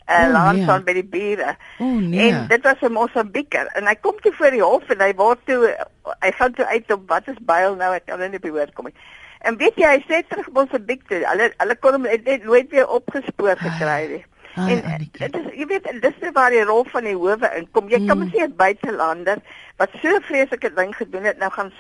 En 0.07 0.29
O, 0.29 0.33
laat 0.33 0.55
nee. 0.55 0.63
staan 0.63 0.85
by 0.85 0.93
die 0.93 1.05
bure. 1.05 1.57
O 1.79 1.85
nee. 1.85 2.31
En 2.33 2.47
dit 2.49 2.63
was 2.63 2.81
'n 2.81 2.93
Mosambieker 2.93 3.67
en 3.67 3.87
hy 3.87 3.95
kom 4.01 4.21
toe 4.21 4.33
voor 4.33 4.51
die 4.51 4.63
hof 4.63 4.89
en 4.91 5.01
hy 5.01 5.15
word 5.15 5.39
toe 5.45 5.77
hy 6.21 6.31
gaan 6.33 6.53
toe 6.53 6.67
uit 6.67 6.93
op 6.93 7.09
wat 7.09 7.29
is 7.29 7.37
byl 7.41 7.75
nou 7.77 7.95
ek 7.95 8.07
kan 8.07 8.19
nou 8.19 8.29
nie 8.29 8.37
op 8.37 8.43
die 8.43 8.53
woord 8.53 8.73
kom 8.75 8.85
nie. 8.85 8.95
En 9.41 9.57
weet 9.57 9.75
jy 9.77 9.87
hy 9.87 10.05
sê 10.09 10.27
terug 10.29 10.49
Mosambiek 10.53 11.09
toe. 11.09 11.23
Hulle 11.27 11.53
hulle 11.57 11.77
kon 11.77 11.93
hom 11.93 12.03
net 12.03 12.45
nooit 12.45 12.71
weer 12.71 12.89
opgespoor 12.89 13.57
gekry 13.57 14.07
nie. 14.09 14.25
Ai, 14.55 14.73
En 14.73 14.85
Annetjie. 14.85 15.29
dit 15.31 15.35
is 15.37 15.53
jy 15.59 15.67
weet 15.67 15.89
dis 16.03 16.19
nou 16.21 16.33
waar 16.33 16.51
die 16.51 16.65
rol 16.65 16.85
van 16.85 17.05
die 17.05 17.15
howe 17.17 17.51
inkom. 17.57 17.89
Jy 17.89 18.07
kan 18.07 18.19
Mm. 18.19 18.25
mos 18.25 18.33
nie 18.33 18.43
'n 18.43 18.57
buitelander 18.57 19.37
wat 19.77 19.91
so 20.03 20.19
vreeslike 20.21 20.73
ding 20.75 20.97
gedoen 20.97 21.25
het 21.25 21.39
nou 21.39 21.51
gaan 21.51 21.73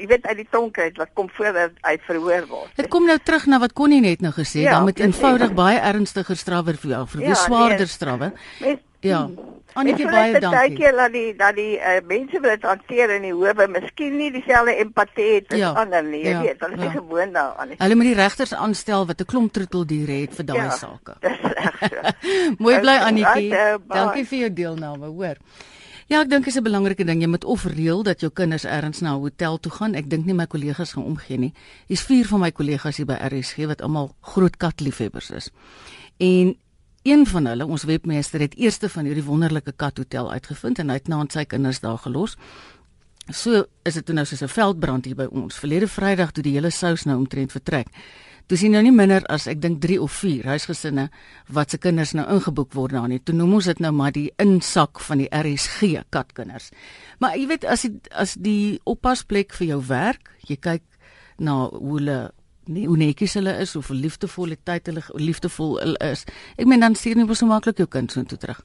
jy 0.00 0.06
weet 0.06 0.26
uit 0.26 0.36
die 0.36 0.46
tronk 0.50 0.78
uit 0.78 0.96
wat 0.96 1.08
kom 1.14 1.28
voor 1.36 1.52
hy 1.86 1.96
verhoor 2.06 2.46
word. 2.48 2.70
Dit 2.76 2.88
kom 2.88 3.04
nou 3.06 3.18
terug 3.22 3.46
na 3.46 3.58
wat 3.58 3.72
Connie 3.72 4.00
net 4.00 4.20
nou 4.20 4.32
gesê, 4.32 4.62
Ja, 4.64 4.70
dan 4.78 4.84
presies. 4.96 5.14
eenvoudig 5.16 5.52
baie 5.54 5.78
ernstiger 5.78 6.36
strawwe 6.36 6.74
vir 6.74 6.90
jou, 6.90 7.06
vir 7.06 7.20
Ja, 7.22 7.28
ja, 7.28 7.34
swaarder 7.34 7.78
nee. 7.78 7.86
strawwe. 7.86 8.32
Mens, 8.60 8.80
Ja. 9.02 9.28
Annetjie 9.74 10.04
Ek 10.04 10.10
baie 10.12 10.32
baie 10.32 10.40
dankie. 10.40 10.76
dankie 10.76 10.90
dat 10.96 11.12
die 11.12 11.34
dat 11.36 11.54
die 11.56 11.76
uh, 11.80 12.00
mense 12.06 12.40
wat 12.44 12.50
dit 12.60 12.62
hanteer 12.68 13.10
in 13.16 13.22
die 13.24 13.32
howe 13.32 13.66
miskien 13.72 14.16
nie 14.18 14.30
dieselfde 14.34 14.74
empatie 14.82 15.28
het 15.34 15.52
as 15.52 15.58
Ja, 15.58 15.70
ander 15.80 16.02
nie. 16.04 16.20
Jy 16.26 16.28
ja, 16.34 16.42
weet, 16.42 16.60
hulle 16.60 16.76
is 16.76 16.82
ja. 16.82 16.88
nie 16.90 16.98
gewoond 17.00 17.32
daaraan 17.34 17.68
nie. 17.68 17.76
Hulle 17.80 17.94
moet 17.96 18.04
die 18.10 18.14
regters 18.18 18.52
aanstel 18.54 19.06
wat 19.08 19.20
'n 19.20 19.24
klomp 19.24 19.52
troeteldiere 19.52 20.12
het 20.20 20.34
vir 20.34 20.44
daai 20.44 20.58
Ja. 20.58 20.70
sake. 20.70 21.14
Dis 21.20 21.40
reg 21.40 21.78
so. 21.88 22.00
Mooi 22.62 22.80
bly 22.80 22.96
Annetjie. 23.00 23.48
uh, 23.52 23.78
bye. 23.88 23.96
Dankie 23.96 24.24
vir 24.26 24.38
jou 24.38 24.52
deelname, 24.52 25.06
hoor. 25.06 25.36
Ja, 26.08 26.20
ek 26.20 26.28
dink 26.28 26.44
dit 26.44 26.52
is 26.52 26.60
'n 26.60 26.64
belangrike 26.64 27.04
ding. 27.04 27.20
Jy 27.22 27.28
moet 27.28 27.44
of 27.44 27.64
reël 27.64 28.02
dat 28.02 28.20
jou 28.20 28.30
kinders 28.30 28.64
ergens 28.64 29.00
na 29.00 29.14
'n 29.16 29.20
hotel 29.20 29.56
toe 29.58 29.72
gaan. 29.72 29.94
Ek 29.94 30.10
dink 30.10 30.26
nie 30.26 30.34
my 30.34 30.46
kollegas 30.46 30.92
gaan 30.92 31.04
omgee 31.04 31.38
nie. 31.38 31.52
Hier's 31.88 32.02
vier 32.04 32.26
van 32.26 32.40
my 32.40 32.50
kollegas 32.52 32.96
hier 32.96 33.06
by 33.06 33.16
RSG 33.16 33.64
wat 33.66 33.80
almal 33.82 34.14
groot 34.20 34.56
katliefhebbers 34.56 35.30
is. 35.30 35.50
En 36.18 36.56
een 37.02 37.26
van 37.26 37.46
hulle, 37.46 37.66
ons 37.66 37.84
webmeester, 37.84 38.40
het 38.40 38.56
eerste 38.56 38.88
van 38.88 39.04
hierdie 39.04 39.24
wonderlike 39.24 39.72
kathotel 39.76 40.30
uitgevind 40.32 40.78
en 40.78 40.88
hy 40.92 41.00
het 41.00 41.08
naand 41.10 41.32
sy 41.32 41.44
kinders 41.44 41.80
daar 41.82 41.98
gelos. 41.98 42.36
So 43.30 43.64
is 43.86 43.94
dit 43.94 44.08
nou 44.08 44.24
soos 44.26 44.42
'n 44.42 44.48
veldbrand 44.48 45.04
hier 45.04 45.14
by 45.16 45.28
ons. 45.30 45.58
Verlede 45.58 45.88
Vrydag 45.88 46.32
toe 46.32 46.42
die 46.42 46.52
hele 46.52 46.70
sous 46.70 47.04
nou 47.04 47.16
omtrent 47.16 47.52
vertrek. 47.52 47.86
Toe 48.46 48.58
sien 48.58 48.70
nou 48.70 48.82
nie 48.82 48.92
minder 48.92 49.22
as 49.26 49.46
ek 49.46 49.60
dink 49.60 49.80
3 49.80 50.00
of 50.02 50.12
4 50.12 50.44
huisgesinne 50.44 51.10
wat 51.48 51.70
se 51.70 51.78
kinders 51.78 52.12
nou 52.12 52.26
ingeboek 52.26 52.72
word 52.72 52.92
daar 52.92 53.08
nie. 53.08 53.20
Toe 53.22 53.34
noem 53.34 53.54
ons 53.54 53.64
dit 53.64 53.78
nou 53.78 53.92
maar 53.92 54.12
die 54.12 54.32
insak 54.36 55.00
van 55.00 55.18
die 55.18 55.28
RSG 55.30 56.02
katkinders. 56.10 56.70
Maar 57.18 57.36
jy 57.36 57.46
weet 57.46 57.64
as 57.64 57.82
die 57.82 58.00
as 58.10 58.34
die 58.34 58.80
oppasplek 58.84 59.52
vir 59.52 59.66
jou 59.66 59.80
werk, 59.86 60.30
jy 60.48 60.56
kyk 60.56 60.82
na 61.38 61.68
hoe 61.70 61.98
hulle 61.98 62.32
nie 62.70 62.86
hoe 62.86 62.96
netjies 62.96 63.34
hulle 63.38 63.54
is 63.62 63.76
of 63.76 63.88
liefdevolle 63.88 64.56
tyd 64.64 64.86
hulle 64.90 65.02
liefdevol 65.14 65.78
hulle 65.80 66.10
is. 66.12 66.24
Ek 66.56 66.68
meen 66.68 66.84
dan 66.84 66.94
stuur 66.98 67.18
nie 67.18 67.34
so 67.34 67.46
maklik 67.46 67.82
jou 67.82 67.88
kind 67.88 68.12
so 68.12 68.22
toe 68.22 68.38
terug. 68.38 68.62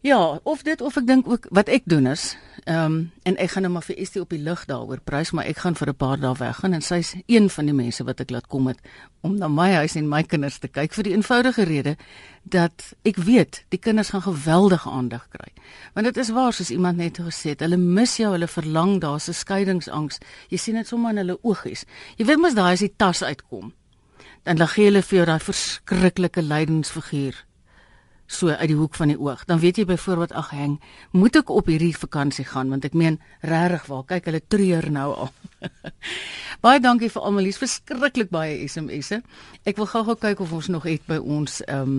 Ja, 0.00 0.38
of 0.42 0.62
dit 0.62 0.80
of 0.80 0.96
ek 0.96 1.06
dink 1.06 1.26
ook 1.26 1.46
wat 1.50 1.66
ek 1.74 1.82
doen 1.90 2.06
is, 2.06 2.36
ehm 2.64 2.84
um, 2.84 2.98
en 3.26 3.36
ek 3.42 3.50
gaan 3.50 3.64
nou 3.66 3.72
maar 3.72 3.82
vir 3.82 3.96
Estie 3.98 4.20
op 4.22 4.30
die 4.30 4.38
lig 4.38 4.60
daaroor 4.70 5.00
prys, 5.02 5.32
maar 5.34 5.48
ek 5.50 5.58
gaan 5.64 5.74
vir 5.74 5.88
'n 5.90 5.96
paar 5.96 6.20
dae 6.20 6.34
weggaan 6.38 6.72
en 6.72 6.82
sy's 6.82 7.16
een 7.26 7.50
van 7.50 7.64
die 7.66 7.74
mense 7.74 8.04
wat 8.04 8.20
ek 8.20 8.30
laat 8.30 8.46
kom 8.46 8.66
het 8.66 8.78
om 9.22 9.34
na 9.38 9.48
my 9.48 9.72
huis 9.72 9.96
en 9.96 10.08
my 10.08 10.22
kinders 10.22 10.58
te 10.58 10.68
kyk 10.68 10.94
vir 10.94 11.04
die 11.04 11.14
eenvoudige 11.16 11.64
rede 11.64 11.96
dat 12.44 12.94
ek 13.04 13.16
weet 13.16 13.64
die 13.68 13.78
kinders 13.78 14.10
gaan 14.10 14.22
geweldige 14.22 14.90
aandag 14.90 15.28
kry. 15.28 15.50
Want 15.94 16.06
dit 16.06 16.16
is 16.16 16.30
waar 16.30 16.52
soos 16.52 16.70
iemand 16.70 16.96
net 16.96 17.18
gesê 17.18 17.50
het, 17.50 17.60
hulle 17.60 17.76
mis 17.76 18.16
jou, 18.16 18.32
hulle 18.32 18.48
verlang, 18.48 19.00
daar's 19.00 19.28
'n 19.28 19.34
skeiingsangs. 19.34 20.18
Jy 20.48 20.58
sien 20.58 20.74
dit 20.74 20.86
sommer 20.86 21.10
in 21.10 21.16
hulle 21.16 21.38
oogies. 21.42 21.84
Jy 22.16 22.24
weet 22.24 22.38
mos 22.38 22.54
daai 22.54 22.72
as 22.72 22.80
die 22.80 22.94
tas 22.96 23.22
uitkom. 23.22 23.72
Dan 24.44 24.58
lag 24.58 24.74
hulle 24.74 25.02
vir 25.02 25.16
jou 25.16 25.26
daai 25.26 25.40
verskriklike 25.40 26.42
lydensfiguur 26.42 27.48
so 28.28 28.52
uit 28.52 28.68
die 28.68 28.76
hoek 28.76 28.94
van 28.94 29.08
die 29.08 29.18
oog. 29.18 29.44
Dan 29.48 29.58
weet 29.62 29.80
jy 29.80 29.84
byvoorbeeld 29.88 30.34
ag 30.36 30.50
hang, 30.52 30.76
moet 31.16 31.36
ek 31.40 31.50
op 31.50 31.70
hierdie 31.70 31.94
vakansie 31.96 32.44
gaan 32.44 32.68
want 32.68 32.84
ek 32.84 32.94
meen 32.94 33.16
regtig 33.40 33.88
waar, 33.88 34.04
kyk 34.12 34.28
hulle 34.28 34.42
treur 34.52 34.90
nou 34.92 35.08
al. 35.24 35.32
baie 36.64 36.80
dankie 36.84 37.10
vir 37.10 37.24
almal, 37.24 37.48
hier's 37.48 37.60
verskriklik 37.60 38.30
baie 38.34 38.60
SMS'e. 38.68 39.22
Ek 39.64 39.80
wil 39.80 39.88
gou-gou 39.88 40.18
kyk 40.20 40.44
of 40.44 40.52
ons 40.52 40.70
nog 40.72 40.86
het 40.88 41.04
by 41.08 41.18
ons 41.18 41.62
ehm 41.66 41.98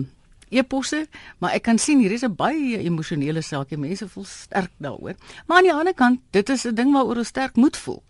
e-posse, 0.50 1.04
maar 1.38 1.52
ek 1.54 1.62
kan 1.68 1.78
sien 1.78 2.00
hier 2.02 2.10
is 2.10 2.24
'n 2.26 2.34
baie 2.34 2.78
emosionele 2.82 3.42
saakie. 3.42 3.78
Mense 3.78 4.08
voel 4.08 4.24
sterk 4.24 4.72
daaroor. 4.82 5.14
Maar 5.46 5.56
aan 5.56 5.62
die 5.62 5.72
ander 5.72 5.94
kant, 5.94 6.20
dit 6.30 6.48
is 6.48 6.66
'n 6.66 6.74
ding 6.74 6.92
waaroor 6.92 7.22
ons 7.22 7.28
sterk 7.28 7.54
moet 7.54 7.76
voel. 7.76 8.02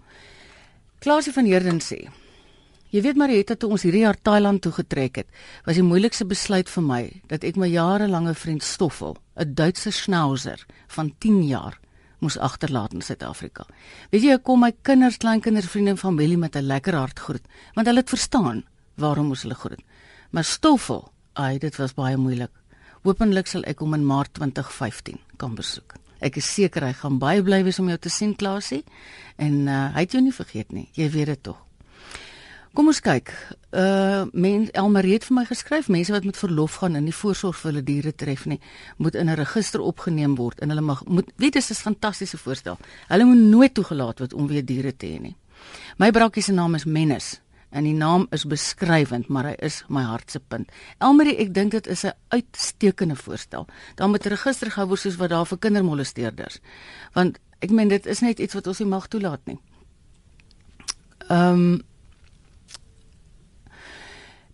Klaasie 1.00 1.33
van 1.33 1.44
Heerden 1.44 1.80
sê 1.80 2.09
Jy 2.90 3.05
weet 3.05 3.18
Marietta 3.20 3.55
toe 3.55 3.68
ons 3.70 3.85
hierdie 3.87 4.03
jaar 4.03 4.16
Thailand 4.18 4.64
toe 4.64 4.72
getrek 4.74 5.20
het, 5.20 5.29
was 5.62 5.76
die 5.79 5.85
moeilikste 5.87 6.24
besluit 6.26 6.66
vir 6.72 6.83
my 6.83 7.03
dat 7.31 7.44
ek 7.46 7.61
my 7.61 7.68
jarelange 7.70 8.33
vriend 8.35 8.66
Stoffel, 8.66 9.14
'n 9.38 9.55
Duitse 9.55 9.92
schnauzer 9.94 10.66
van 10.88 11.14
10 11.18 11.46
jaar, 11.46 11.79
moes 12.18 12.37
agterlaat 12.37 12.92
in 12.92 13.00
Suid-Afrika. 13.00 13.64
Weet 14.11 14.22
jy, 14.22 14.33
ek 14.35 14.42
kom 14.42 14.61
my 14.61 14.72
kinders, 14.83 15.18
kleinkinders, 15.18 15.70
vriende 15.70 15.90
en 15.90 15.98
familie 15.98 16.37
met 16.37 16.57
'n 16.57 16.66
lekker 16.66 16.94
hart 16.94 17.18
groet, 17.18 17.46
want 17.74 17.87
hulle 17.87 18.00
het 18.00 18.11
verstaan 18.11 18.64
waarom 18.96 19.26
moes 19.26 19.42
hulle 19.42 19.55
groet. 19.55 19.83
Maar 20.31 20.44
Stoffel, 20.44 21.12
ai, 21.35 21.59
dit 21.59 21.76
was 21.76 21.94
baie 21.94 22.16
moeilik. 22.16 22.50
Hoopelik 23.03 23.46
sal 23.46 23.62
ek 23.62 23.79
hom 23.79 23.94
in 23.94 24.05
Maart 24.05 24.35
2015 24.35 25.18
kan 25.37 25.55
besoek. 25.55 25.94
Ek 26.20 26.37
is 26.37 26.55
seker 26.55 26.85
hy 26.85 26.92
gaan 26.92 27.18
baie 27.18 27.42
bly 27.42 27.62
wees 27.64 27.79
om 27.79 27.88
jou 27.88 27.98
te 27.98 28.11
sien, 28.11 28.37
Klasie. 28.37 28.85
En 29.37 29.68
uh, 29.68 29.94
hy 29.94 30.00
het 30.00 30.12
jou 30.12 30.22
nie 30.22 30.33
vergeet 30.33 30.72
nie. 30.72 30.88
Jy 30.92 31.11
weet 31.11 31.26
dit 31.26 31.42
tog. 31.42 31.69
Kom 32.74 32.87
ons 32.87 33.00
kyk. 33.02 33.33
Uh 33.74 34.28
men 34.30 34.68
Elmarie 34.78 35.16
het 35.16 35.24
vir 35.26 35.37
my 35.40 35.44
geskryf 35.48 35.88
mense 35.90 36.12
wat 36.14 36.26
met 36.26 36.38
verlof 36.38 36.76
gaan 36.83 36.98
en 36.98 37.04
nie 37.06 37.14
voorsorg 37.14 37.59
vir 37.59 37.70
hulle 37.70 37.83
diere 37.87 38.12
tref 38.14 38.44
nie, 38.46 38.61
moet 38.98 39.14
in 39.14 39.28
'n 39.30 39.37
register 39.37 39.80
opgeneem 39.80 40.37
word 40.37 40.61
en 40.61 40.68
hulle 40.70 40.80
mag 40.80 41.04
moet 41.06 41.30
weet 41.37 41.52
dis 41.52 41.70
'n 41.70 41.74
fantastiese 41.74 42.38
voorstel. 42.38 42.78
Hulle 43.09 43.24
moet 43.24 43.38
nooit 43.38 43.74
toegelaat 43.74 44.18
word 44.18 44.33
om 44.33 44.46
weer 44.46 44.64
diere 44.64 44.96
te 44.96 45.06
hê 45.06 45.20
nie. 45.20 45.37
My 45.98 46.11
brakkie 46.11 46.42
se 46.42 46.52
naam 46.52 46.74
is 46.74 46.85
Menes 46.85 47.40
en 47.70 47.85
die 47.85 47.94
naam 47.94 48.26
is 48.30 48.44
beskrywend, 48.44 49.28
maar 49.28 49.44
hy 49.44 49.54
is 49.59 49.85
my 49.88 50.02
hart 50.02 50.30
se 50.30 50.40
punt. 50.40 50.70
Elmarie, 50.98 51.37
ek 51.38 51.54
dink 51.54 51.70
dit 51.70 51.87
is 51.87 52.04
'n 52.04 52.12
uitstekende 52.28 53.16
voorstel. 53.16 53.66
Dan 53.94 54.11
moet 54.11 54.26
'n 54.26 54.28
register 54.28 54.70
gehou 54.70 54.88
word 54.88 55.00
soos 55.00 55.16
wat 55.16 55.30
daar 55.30 55.46
vir 55.46 55.59
kindermolesteerders. 55.59 56.61
Want 57.12 57.38
ek 57.61 57.70
meen 57.70 57.88
dit 57.88 58.06
is 58.06 58.20
net 58.20 58.38
iets 58.38 58.54
wat 58.54 58.66
ons 58.66 58.78
nie 58.78 58.88
mag 58.88 59.09
toelaat 59.09 59.40
nie. 59.46 59.59
Ehm 61.28 61.52
um, 61.52 61.83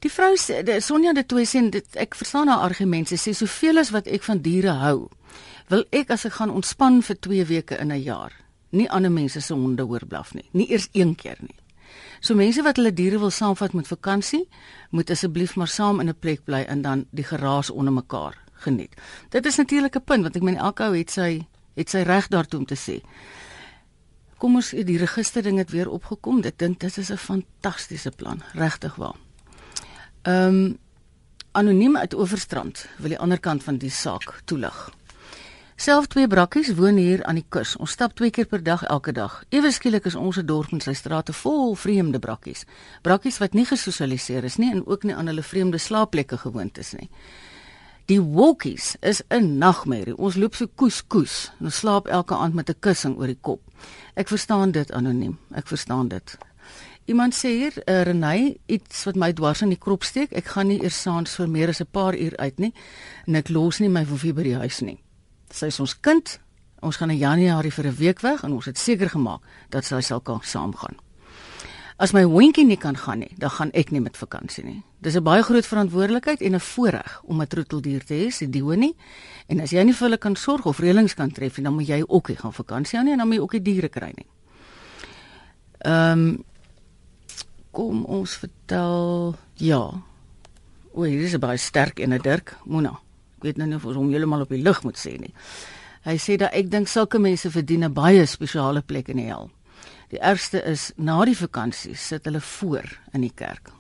Die 0.06 0.12
vrou 0.14 0.36
sê 0.38 0.60
Sonja 0.78 1.10
de 1.16 1.24
Tooi 1.26 1.42
sê 1.50 1.58
dit 1.74 1.96
ek 1.98 2.14
verstaan 2.14 2.46
haar 2.46 2.62
argumente 2.62 3.16
sê 3.18 3.32
soveel 3.34 3.80
as 3.80 3.88
wat 3.90 4.06
ek 4.06 4.22
van 4.22 4.38
diere 4.38 4.76
hou 4.78 5.08
wil 5.72 5.82
ek 5.90 6.12
as 6.14 6.28
ek 6.28 6.36
gaan 6.36 6.52
ontspan 6.54 7.00
vir 7.02 7.18
2 7.26 7.46
weke 7.48 7.78
in 7.82 7.90
'n 7.90 8.04
jaar 8.04 8.36
nie 8.70 8.86
ander 8.98 9.10
mense 9.10 9.40
se 9.40 9.54
honde 9.54 9.82
hoor 9.82 10.06
blaf 10.06 10.32
nie. 10.34 10.46
Nie 10.52 10.70
eers 10.70 10.88
een 10.92 11.16
keer 11.16 11.38
nie. 11.40 11.58
So 12.20 12.34
mense 12.34 12.62
wat 12.62 12.76
hulle 12.76 12.92
diere 12.92 13.18
wil 13.18 13.30
saamvat 13.30 13.74
met 13.74 13.88
vakansie 13.88 14.48
moet 14.90 15.10
asseblief 15.10 15.56
maar 15.56 15.68
saam 15.68 16.00
in 16.00 16.08
'n 16.08 16.20
plek 16.20 16.44
bly 16.44 16.62
en 16.68 16.82
dan 16.82 17.06
die 17.10 17.24
geraas 17.24 17.70
onder 17.70 17.92
mekaar 17.92 18.38
geniet. 18.52 18.94
Dit 19.30 19.46
is 19.46 19.56
natuurlik 19.56 19.96
'n 19.96 20.04
punt 20.04 20.22
want 20.22 20.36
ek 20.36 20.42
meen 20.42 20.56
elke 20.56 20.82
ou 20.82 20.94
het 20.96 21.10
sy 21.10 21.46
het 21.74 21.90
sy 21.90 22.02
reg 22.02 22.28
daartoe 22.28 22.60
om 22.60 22.66
te 22.66 22.78
sê. 22.78 23.02
Kom 24.38 24.54
ons 24.54 24.70
die 24.70 24.98
register 24.98 25.42
ding 25.42 25.58
het 25.58 25.70
weer 25.70 25.90
opgekom. 25.90 26.40
Dit 26.40 26.58
dink 26.58 26.80
dit 26.80 26.96
is 26.96 27.10
'n 27.10 27.16
fantastiese 27.16 28.10
plan. 28.10 28.42
Regtig 28.54 28.94
waar 28.94 29.25
Ehm 30.26 30.54
um, 30.54 30.78
anoniem 31.52 31.96
uit 31.96 32.14
Oeverstrand 32.14 32.86
wil 32.98 33.08
die 33.08 33.18
ander 33.18 33.38
kant 33.40 33.62
van 33.62 33.76
die 33.78 33.90
saak 33.90 34.40
toelig. 34.44 34.78
Self 35.76 36.08
twee 36.10 36.26
brakkies 36.26 36.72
woon 36.74 36.96
hier 36.98 37.22
aan 37.24 37.38
die 37.38 37.44
kus. 37.48 37.76
Ons 37.76 37.94
stap 37.94 38.16
twee 38.18 38.30
keer 38.34 38.48
per 38.50 38.62
dag 38.62 38.82
elke 38.82 39.12
dag. 39.12 39.36
Ewe 39.54 39.70
skielik 39.70 40.08
is 40.10 40.16
ons 40.18 40.40
dorp 40.44 40.72
en 40.74 40.82
sy 40.82 40.96
strate 40.98 41.32
vol 41.32 41.76
vreemde 41.78 42.18
brakkies. 42.18 42.64
Brakkies 43.06 43.38
wat 43.38 43.54
nie 43.54 43.68
gesosialiseer 43.70 44.44
is 44.50 44.58
nie 44.58 44.72
en 44.72 44.82
ook 44.86 45.06
nie 45.06 45.14
aan 45.14 45.30
hulle 45.30 45.46
vreemde 45.46 45.78
slaapplekke 45.78 46.40
gewoond 46.42 46.82
is 46.82 46.90
nie. 46.98 47.06
Die 48.10 48.18
walkies 48.20 48.96
is 49.00 49.22
'n 49.30 49.58
nagmerrie. 49.58 50.16
Ons 50.18 50.34
loop 50.34 50.54
so 50.54 50.66
koes 50.66 51.06
koes 51.06 51.52
en 51.60 51.70
ons 51.70 51.78
slaap 51.78 52.06
elke 52.06 52.34
aand 52.34 52.54
met 52.54 52.68
'n 52.70 52.80
kussing 52.80 53.16
oor 53.16 53.26
die 53.26 53.38
kop. 53.40 53.62
Ek 54.16 54.28
verstaan 54.28 54.72
dit 54.72 54.92
anoniem. 54.92 55.38
Ek 55.54 55.66
verstaan 55.66 56.08
dit. 56.08 56.38
Iemand 57.06 57.34
sê 57.34 57.52
hier, 57.54 57.74
uh, 57.86 58.02
Renay, 58.02 58.56
iets 58.66 59.04
wat 59.06 59.14
my 59.14 59.28
dwars 59.32 59.60
in 59.62 59.70
die 59.70 59.78
krop 59.78 60.02
steek. 60.02 60.32
Ek 60.34 60.48
gaan 60.56 60.66
nie 60.66 60.80
eers 60.82 60.96
saans 61.02 61.36
vir 61.38 61.46
meer 61.48 61.70
as 61.70 61.80
'n 61.80 61.86
paar 61.86 62.14
uur 62.18 62.36
uit 62.36 62.58
nie 62.58 62.72
en 63.26 63.34
ek 63.36 63.48
los 63.48 63.78
nie 63.78 63.88
my 63.88 64.04
woefie 64.04 64.32
by 64.34 64.42
die 64.42 64.56
huis 64.56 64.80
nie. 64.80 64.98
Sy 65.50 65.66
is 65.66 65.80
ons 65.80 65.94
kind. 66.00 66.40
Ons 66.82 66.96
gaan 66.96 67.10
in 67.10 67.18
Januarie 67.18 67.70
vir 67.70 67.86
'n 67.86 67.96
week 67.96 68.20
weg 68.20 68.42
en 68.44 68.52
ons 68.52 68.64
het 68.64 68.78
seker 68.78 69.08
gemaak 69.08 69.40
dat 69.70 69.84
sy 69.84 70.00
sal 70.00 70.20
kan 70.20 70.40
saamgaan. 70.42 70.96
As 71.98 72.12
my 72.12 72.24
hondjie 72.24 72.66
nie 72.66 72.76
kan 72.76 72.96
gaan 72.96 73.18
nie, 73.18 73.34
dan 73.38 73.50
gaan 73.50 73.70
ek 73.72 73.90
nie 73.90 74.00
met 74.00 74.16
vakansie 74.16 74.64
nie. 74.64 74.82
Dis 75.00 75.14
'n 75.14 75.22
baie 75.22 75.42
groot 75.42 75.66
verantwoordelikheid 75.66 76.40
en 76.40 76.54
'n 76.54 76.60
voorreg 76.60 77.22
om 77.24 77.40
'n 77.40 77.46
troeteldier 77.46 78.04
te 78.04 78.14
hê, 78.14 78.30
se 78.30 78.50
diewe 78.50 78.76
nie. 78.76 78.96
En 79.48 79.60
as 79.60 79.70
jy 79.70 79.82
nie 79.82 79.94
vir 79.94 80.08
hulle 80.08 80.18
kan 80.18 80.36
sorg 80.36 80.66
of 80.66 80.78
reëlings 80.78 81.14
kan 81.14 81.30
tref 81.30 81.56
nie, 81.56 81.64
dan 81.64 81.74
moet 81.74 81.86
jy 81.86 82.04
ook 82.06 82.28
nie 82.28 82.36
gaan 82.36 82.52
vakansie 82.52 82.98
aan 82.98 83.04
nie 83.04 83.12
en 83.12 83.18
dan 83.18 83.28
moet 83.28 83.36
jy 83.36 83.42
ook 83.42 83.52
nie 83.52 83.62
diere 83.62 83.88
kry 83.88 84.12
nie. 84.16 84.26
Ehm 85.78 86.18
um, 86.18 86.44
kom 87.76 88.04
ons 88.08 88.38
vertel 88.40 89.34
ja. 89.60 89.82
O, 90.96 91.04
hier 91.04 91.26
is 91.28 91.34
'n 91.34 91.40
baie 91.40 91.58
sterk 91.58 92.00
en 92.00 92.14
'n 92.14 92.22
Dirk 92.22 92.56
Mona. 92.64 93.00
Ek 93.36 93.42
weet 93.42 93.56
nou 93.56 93.68
nie 93.68 93.76
of 93.76 93.84
ons 93.84 93.96
hom 93.96 94.10
heeltemal 94.10 94.40
op 94.40 94.48
die 94.48 94.62
lug 94.62 94.82
moet 94.82 94.96
sê 94.96 95.18
nie. 95.20 95.34
Hy 96.04 96.16
sê 96.16 96.36
dat 96.38 96.54
ek 96.54 96.70
dink 96.70 96.88
sulke 96.88 97.18
mense 97.18 97.50
verdien 97.50 97.84
'n 97.84 97.92
baie 97.92 98.26
spesiale 98.26 98.82
plek 98.82 99.08
in 99.08 99.16
die 99.16 99.26
hel. 99.26 99.50
Die 100.10 100.20
ergste 100.20 100.62
is 100.64 100.92
na 100.96 101.24
die 101.24 101.36
vakansie 101.36 101.94
sit 101.94 102.24
hulle 102.24 102.40
voor 102.40 102.84
in 103.12 103.20
die 103.20 103.34
kerk. 103.34 103.70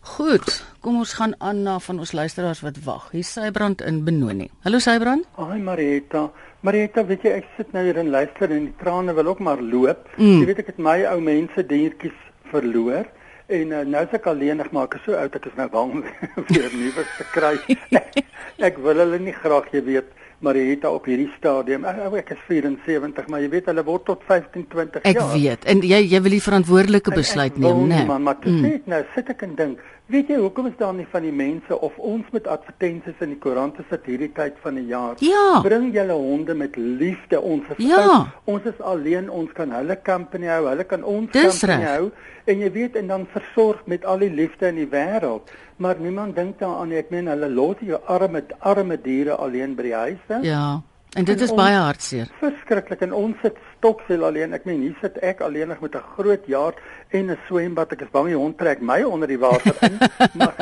Goed, 0.00 0.64
kom 0.80 0.96
ons 0.96 1.12
gaan 1.12 1.34
aan 1.40 1.62
na 1.62 1.78
van 1.78 1.98
ons 1.98 2.12
luisteraars 2.12 2.60
wat 2.60 2.84
wag. 2.84 3.10
Hier 3.10 3.24
Sybrand 3.24 3.80
in 3.82 4.04
Benoni. 4.04 4.50
Hallo 4.64 4.78
Sybrand. 4.78 5.24
Haai 5.36 5.60
Marieta. 5.60 6.30
Marieta, 6.60 7.06
weet 7.06 7.22
jy 7.22 7.30
ek 7.30 7.46
sit 7.56 7.72
nou 7.72 7.84
hier 7.84 7.96
en 7.96 8.10
luister 8.10 8.50
en 8.50 8.64
die 8.64 8.76
trane 8.78 9.14
wil 9.14 9.26
ook 9.26 9.38
maar 9.38 9.62
loop. 9.62 10.08
Mm. 10.16 10.40
Jy 10.40 10.46
weet 10.46 10.58
ek 10.58 10.66
het 10.66 10.78
my 10.78 11.04
ou 11.04 11.20
mense 11.20 11.66
diertjies 11.66 12.24
verloor 12.54 13.06
en 13.52 13.72
uh, 13.76 13.84
nou 13.84 14.02
is 14.06 14.16
ek 14.16 14.26
alleen 14.32 14.62
ek 14.64 14.72
maak 14.72 14.96
so 15.04 15.16
oud 15.20 15.34
ek 15.36 15.48
is 15.50 15.56
nou 15.60 15.68
bang 15.72 15.96
weer 16.48 16.70
nuwe 16.72 17.04
te 17.16 17.26
kry 17.34 17.56
ek, 18.00 18.22
ek 18.70 18.78
wil 18.84 19.02
hulle 19.04 19.20
nie 19.20 19.34
graag 19.36 19.68
jy 19.74 19.82
weet 19.84 20.12
maar 20.44 20.56
jy 20.58 20.64
het 20.70 20.84
op 20.88 21.06
hierdie 21.08 21.28
stadium 21.36 21.84
ek, 21.88 22.00
ek 22.22 22.32
is 22.36 22.46
74 22.48 23.28
maar 23.32 23.44
jy 23.44 23.50
weet 23.52 23.68
hulle 23.72 23.84
word 23.84 24.06
tot 24.08 24.24
15 24.28 24.64
20 24.72 25.04
ek 25.04 25.20
jaar 25.20 25.28
ek 25.28 25.36
weet 25.36 25.68
en 25.72 25.84
jy 25.92 26.00
jy 26.08 26.22
wil 26.24 26.36
die 26.36 26.44
verantwoordelike 26.46 27.14
besluit 27.16 27.60
neem 27.60 27.84
nê 27.84 28.00
nee. 28.00 28.08
maar 28.08 28.24
maar 28.30 28.40
mm. 28.40 28.80
nou 28.90 29.02
sit 29.14 29.30
ek 29.34 29.44
en 29.48 29.54
dink 29.60 29.84
Weet 30.12 30.28
jy 30.28 30.36
hoekom 30.36 30.66
is 30.68 30.74
daar 30.76 30.92
nie 30.92 31.06
van 31.08 31.24
die 31.24 31.32
mense 31.32 31.76
of 31.80 31.94
ons 31.96 32.26
met 32.34 32.48
advertensies 32.52 33.22
in 33.24 33.30
die 33.32 33.38
koerante 33.40 33.86
sit 33.88 34.04
hierdie 34.04 34.28
tyd 34.36 34.58
van 34.60 34.76
die 34.76 34.84
jaar? 34.90 35.16
Ja. 35.24 35.62
Bring 35.64 35.94
julle 35.94 36.12
honde 36.12 36.52
met 36.60 36.76
liefde 36.76 37.40
ons 37.40 37.70
is 37.72 37.80
ja. 37.88 38.26
ons 38.44 38.68
is 38.68 38.82
alleen, 38.84 39.30
ons 39.32 39.48
kan 39.56 39.72
hulle 39.72 39.96
company 40.04 40.50
hou, 40.52 40.66
hulle 40.68 40.84
kan 40.84 41.06
ons 41.08 41.32
Dis 41.32 41.62
company 41.64 41.88
hou 41.88 42.10
en 42.52 42.64
jy 42.66 42.70
weet 42.74 42.98
en 43.00 43.08
dan 43.14 43.24
versorg 43.32 43.80
met 43.88 44.04
al 44.04 44.20
die 44.26 44.32
liefde 44.34 44.68
in 44.68 44.82
die 44.82 44.90
wêreld. 44.92 45.48
Maar 45.80 45.96
niemand 45.96 46.36
dink 46.36 46.58
daaraan 46.60 46.92
nie. 46.92 47.00
Ek 47.00 47.08
meen 47.10 47.30
hulle 47.32 47.48
los 47.48 47.80
jou 47.80 47.96
arme 48.04 48.44
arme 48.60 49.00
diere 49.00 49.38
alleen 49.40 49.72
by 49.78 49.88
die 49.88 49.96
huis. 49.96 50.44
Ja. 50.44 50.66
En 51.14 51.24
dit 51.24 51.38
en 51.38 51.44
is 51.46 51.50
ons, 51.50 51.60
baie 51.62 51.80
hartseer. 51.80 52.30
Verskriklik 52.42 53.02
en 53.06 53.16
ons 53.16 53.40
sit 53.42 53.56
stokvel 53.84 54.24
alleen. 54.24 54.54
Ek 54.56 54.64
meen 54.64 54.80
hier 54.80 54.96
sit 55.02 55.18
ek 55.20 55.42
alleenig 55.44 55.80
met 55.80 55.94
'n 55.94 56.04
groot 56.16 56.44
yard 56.46 56.76
en 57.12 57.30
'n 57.30 57.38
swembad. 57.46 57.92
Ek 57.92 58.00
is 58.00 58.10
bang 58.10 58.26
die 58.26 58.36
hond 58.36 58.58
trek 58.58 58.80
my 58.80 59.02
onder 59.02 59.28
die 59.28 59.38
water 59.38 59.76
in. 59.82 59.98
maar 60.38 60.54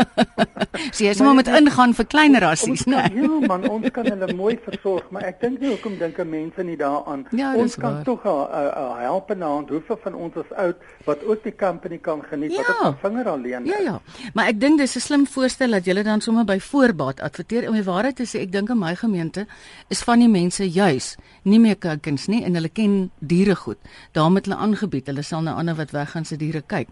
so 0.94 1.04
jy 1.04 1.10
is 1.10 1.20
maar 1.20 1.34
met 1.34 1.46
ingaan 1.46 1.94
vir 1.94 2.06
kleiner 2.06 2.40
rassies, 2.40 2.84
né? 2.86 3.06
Nee. 3.08 3.22
Ja, 3.22 3.46
man, 3.46 3.68
ons 3.68 3.90
kan 3.90 4.06
hulle 4.06 4.34
mooi 4.34 4.58
versorg, 4.64 5.10
maar 5.10 5.22
ek 5.22 5.40
dink 5.40 5.60
nie 5.60 5.68
hoekom 5.68 5.98
dink 5.98 6.18
mense 6.24 6.62
nie 6.62 6.76
daaraan. 6.76 7.26
Ja, 7.30 7.54
ons 7.54 7.76
kan 7.76 7.94
waar. 7.94 8.04
tog 8.04 8.24
'n 8.24 8.98
helpende 8.98 9.44
hand. 9.44 9.68
Hoeveel 9.68 9.98
van 10.02 10.14
ons 10.14 10.34
is 10.36 10.52
oud 10.56 10.76
wat 11.04 11.24
ook 11.24 11.42
die 11.42 11.54
company 11.54 11.98
kan 11.98 12.22
geniet 12.22 12.52
Ja. 12.52 12.62
wat 12.66 12.80
op 12.80 12.94
'n 12.94 13.08
vinger 13.08 13.28
alleen 13.28 13.64
Ja 13.64 13.78
ja. 13.78 14.00
Maar 14.34 14.46
ek 14.46 14.60
dink 14.60 14.78
dis 14.78 14.96
'n 14.96 15.00
slim 15.00 15.26
voorstel 15.26 15.70
dat 15.70 15.84
julle 15.84 16.02
dan 16.02 16.20
sommer 16.20 16.44
by 16.44 16.58
voorbaat 16.58 17.20
adverteer. 17.20 17.68
Om 17.68 17.74
die 17.74 17.84
waarheid 17.84 18.16
te 18.16 18.26
sê, 18.26 18.40
ek 18.40 18.52
dink 18.52 18.68
in 18.68 18.78
my 18.78 18.94
gemeente 18.94 19.46
is 19.88 20.02
van 20.02 20.18
die 20.18 20.28
mense 20.28 20.70
juis 20.70 21.16
nie 21.42 21.58
meer 21.58 21.76
kykens 21.76 22.26
nie 22.26 22.44
en 22.44 22.54
hulle 22.54 22.68
ken 22.68 23.10
diere 23.18 23.56
goed. 23.56 23.78
Daarom 24.12 24.34
het 24.34 24.46
hulle 24.46 24.58
aangebied. 24.58 25.06
Hulle 25.06 25.22
sal 25.22 25.42
na 25.42 25.54
ander 25.54 25.74
wat 25.74 25.90
weggaan 25.90 26.24
se 26.24 26.36
diere 26.36 26.62
kyk. 26.66 26.88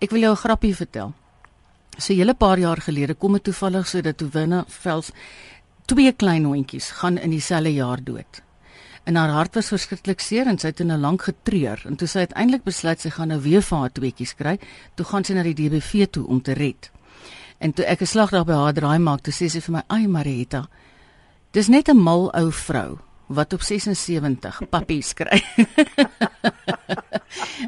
Ek 0.00 0.10
wil 0.10 0.20
jou 0.20 0.32
'n 0.32 0.42
grappie 0.44 0.74
vertel. 0.74 1.14
So 1.98 2.12
'n 2.12 2.16
hele 2.16 2.34
paar 2.34 2.58
jaar 2.58 2.80
gelede 2.80 3.14
kom 3.14 3.32
dit 3.32 3.44
toevallig 3.44 3.86
so 3.86 4.00
dat 4.00 4.20
Winna 4.20 4.64
Vels 4.68 5.10
twee 5.86 6.12
klein 6.12 6.44
hondjies 6.44 6.90
gaan 6.90 7.18
in 7.18 7.30
dieselfde 7.30 7.72
jaar 7.74 8.04
dood. 8.04 8.42
En 9.04 9.14
haar 9.14 9.28
hart 9.28 9.54
was 9.54 9.68
verskriklik 9.68 10.20
seer 10.20 10.46
en 10.46 10.58
sy 10.58 10.66
het 10.66 10.78
nou 10.84 10.98
lank 10.98 11.22
getreur 11.22 11.82
en 11.86 11.96
toe 11.96 12.08
sy 12.08 12.18
uiteindelik 12.18 12.64
besluit 12.64 13.00
sy 13.00 13.10
gaan 13.10 13.28
nou 13.28 13.40
weer 13.40 13.62
vir 13.62 13.78
haar 13.78 13.92
tweetjies 13.92 14.34
kry, 14.34 14.58
toe 14.94 15.06
gaan 15.06 15.24
sy 15.24 15.34
na 15.34 15.42
die 15.42 15.54
DBV 15.54 16.06
toe 16.10 16.26
om 16.26 16.42
te 16.42 16.52
red. 16.52 16.90
En 17.58 17.72
toe 17.72 17.84
ek 17.84 18.02
'n 18.02 18.06
slag 18.06 18.30
daar 18.30 18.44
by 18.44 18.52
haar 18.52 18.72
draai 18.72 18.98
maak, 18.98 19.22
toe 19.22 19.32
sê 19.32 19.48
sy 19.48 19.60
vir 19.60 19.72
my: 19.72 19.82
"Ai 19.88 20.06
Marietta, 20.06 20.68
dis 21.52 21.68
net 21.68 21.88
'n 21.88 21.96
mal 21.96 22.30
ou 22.34 22.52
vrou 22.52 22.98
wat 23.28 23.52
op 23.52 23.60
76 23.62 24.62
pappies 24.70 25.14
kry." 25.14 25.38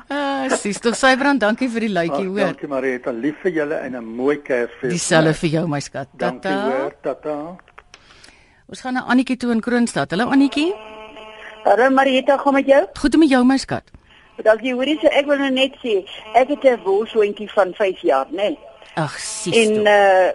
ah, 0.09 0.49
sis, 0.57 0.79
tog 0.81 0.97
Sybrand, 0.97 1.41
dankie 1.41 1.69
vir 1.71 1.81
die 1.87 1.93
luitjie, 1.93 2.27
Ah, 2.27 2.33
hoor. 2.33 2.47
Dankie 2.53 2.69
Marieta, 2.71 3.13
lief 3.13 3.37
vir 3.43 3.53
julle 3.53 3.77
en 3.85 3.97
'n 3.97 4.05
mooi 4.05 4.37
Kersfees. 4.43 4.93
Dieselfde 4.93 5.35
vir 5.35 5.51
jou, 5.51 5.67
my 5.69 5.81
skat. 5.81 6.09
Dankie 6.17 6.51
Tata. 6.51 6.71
hoor, 6.71 6.93
tata. 7.03 7.57
Ons 8.69 8.81
gaan 8.81 8.95
na 8.95 9.01
Annetjie 9.05 9.37
toe 9.37 9.51
in 9.53 9.61
Kroonstad. 9.61 10.11
Hallo 10.11 10.31
Annetjie. 10.31 10.73
Hallo 11.65 11.91
Marieta, 11.91 12.37
kom 12.37 12.55
met 12.55 12.67
jou? 12.67 12.87
Goed 13.01 13.15
om 13.15 13.21
met 13.21 13.29
jou, 13.31 13.45
my 13.45 13.57
skat. 13.57 13.83
Dankie. 14.43 14.73
Hoorie, 14.75 14.99
so 15.01 15.07
ek 15.09 15.27
wil 15.27 15.37
nou 15.37 15.51
net 15.51 15.73
sê, 15.85 16.05
ek 16.35 16.49
het 16.49 16.65
'n 16.65 16.81
wolshondjie 16.85 17.51
van 17.51 17.75
5 17.75 18.01
jaar, 18.01 18.27
né? 18.31 18.37
Nee. 18.37 18.59
Ag, 18.97 19.19
sis. 19.19 19.55
En 19.69 19.87
uh 19.87 20.31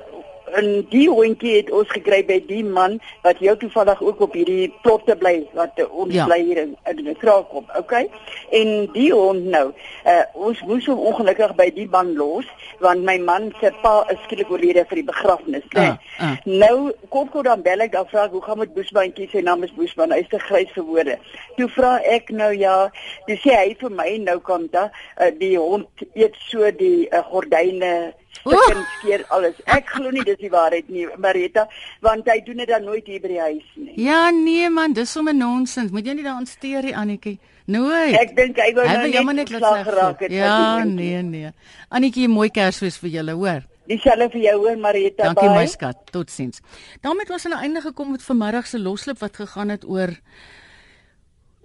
en 0.54 0.86
die 0.90 1.08
hondjie 1.10 1.56
het 1.58 1.72
ons 1.72 1.90
gekry 1.90 2.22
by 2.26 2.40
die 2.48 2.64
man 2.64 3.00
wat 3.24 3.40
jou 3.44 3.56
toevallig 3.58 4.02
ook 4.02 4.20
op 4.22 4.34
hierdie 4.34 4.74
plotte 4.84 5.16
bly 5.16 5.48
wat 5.54 5.80
uh, 5.82 5.88
ons 5.92 6.14
Ja. 6.14 6.26
bly 6.26 6.40
hier 6.44 6.58
in 6.58 6.76
in 6.90 7.04
die 7.06 7.16
Kraakop, 7.16 7.66
okay? 7.78 8.10
En 8.52 8.92
die 8.94 9.12
hond 9.14 9.46
nou, 9.46 9.72
uh 10.06 10.24
ons 10.34 10.62
moes 10.68 10.86
hom 10.86 11.00
ongelukkig 11.00 11.56
by 11.56 11.70
die 11.74 11.88
man 11.92 12.14
los 12.16 12.46
want 12.80 13.04
my 13.08 13.18
man 13.18 13.52
se 13.62 13.72
pa 13.82 14.06
is 14.12 14.20
skielik 14.26 14.50
oorlede 14.52 14.86
vir 14.90 14.96
die 15.02 15.08
begrafnis, 15.08 15.64
né? 15.74 15.86
Ah, 16.20 16.26
ah. 16.32 16.38
Nou 16.46 16.92
kom 17.10 17.30
kom 17.30 17.44
dan 17.44 17.62
bel 17.62 17.80
ek 17.82 17.92
dan 17.92 18.08
vra 18.12 18.26
ek 18.26 18.32
hoe 18.32 18.42
gaan 18.42 18.60
met 18.60 18.74
Boesmantjie 18.76 19.30
sy 19.32 19.42
naam 19.42 19.64
is 19.64 19.74
Boesman 19.76 20.12
hy 20.12 20.20
is 20.26 20.30
te 20.30 20.40
grys 20.40 20.72
vir 20.76 20.84
woorde. 20.84 21.18
Toe 21.58 21.70
vra 21.70 21.96
ek 22.04 22.30
nou 22.30 22.52
ja, 22.54 22.90
dis 23.28 23.44
hy 23.44 23.76
vir 23.80 23.90
my 23.92 24.18
nou 24.28 24.40
kom 24.40 24.68
da 24.72 24.90
uh, 24.92 25.32
die 25.40 25.56
hond 25.58 25.88
eet 26.14 26.36
so 26.50 26.70
die 26.72 27.08
uh, 27.12 27.24
gordyne 27.32 28.14
stukken 28.40 28.86
skeer 29.00 29.26
alles. 29.36 29.58
Ek 29.66 29.90
glo 29.96 30.12
nie 30.14 30.24
dis 30.28 30.40
die 30.42 30.52
waarheid 30.54 30.90
nie, 30.94 31.08
Marita, 31.22 31.68
want 32.06 32.30
hy 32.30 32.40
doen 32.46 32.64
dit 32.64 32.72
dan 32.72 32.86
nooit 32.88 33.08
hier 33.10 33.22
by 33.24 33.32
die 33.34 33.42
huis 33.42 33.68
nie. 33.76 33.94
Ja, 34.06 34.30
nee 34.36 34.70
man, 34.70 34.94
dis 34.94 35.12
sommer 35.12 35.36
nonsens. 35.36 35.92
Moet 35.96 36.10
jy 36.12 36.18
nie 36.20 36.26
daaraan 36.28 36.50
steur 36.50 36.86
nie, 36.86 36.96
Annetjie. 36.96 37.38
Nooit. 37.66 38.14
Ek 38.20 38.36
dink 38.38 38.60
hy 38.62 38.72
wou 38.78 38.84
nou 38.86 39.08
net 39.10 39.34
net 39.40 39.54
sleg 39.56 39.88
geraak 39.88 40.20
het 40.22 40.34
Ja, 40.34 40.84
die 40.84 40.92
nee, 40.92 41.22
nee. 41.26 41.54
Annetjie, 41.90 42.28
mooi 42.30 42.52
Kersfees 42.54 43.00
vir 43.02 43.16
julle, 43.20 43.34
hoor. 43.40 43.66
Dieselfde 43.90 44.30
vir 44.34 44.42
jou 44.42 44.56
hoor, 44.64 44.78
Marita. 44.82 45.32
Dankie 45.32 45.50
bye. 45.50 45.64
my 45.64 45.66
skat. 45.70 46.04
Totsiens. 46.14 46.62
daarmee 47.02 47.26
het 47.26 47.34
ons 47.34 47.46
aan 47.46 47.58
'n 47.58 47.64
einde 47.66 47.82
gekom 47.82 48.12
met 48.12 48.24
vanmiddag 48.24 48.68
se 48.68 48.80
loslip 48.80 49.20
wat 49.20 49.36
gegaan 49.36 49.70
het 49.70 49.86
oor 49.86 50.14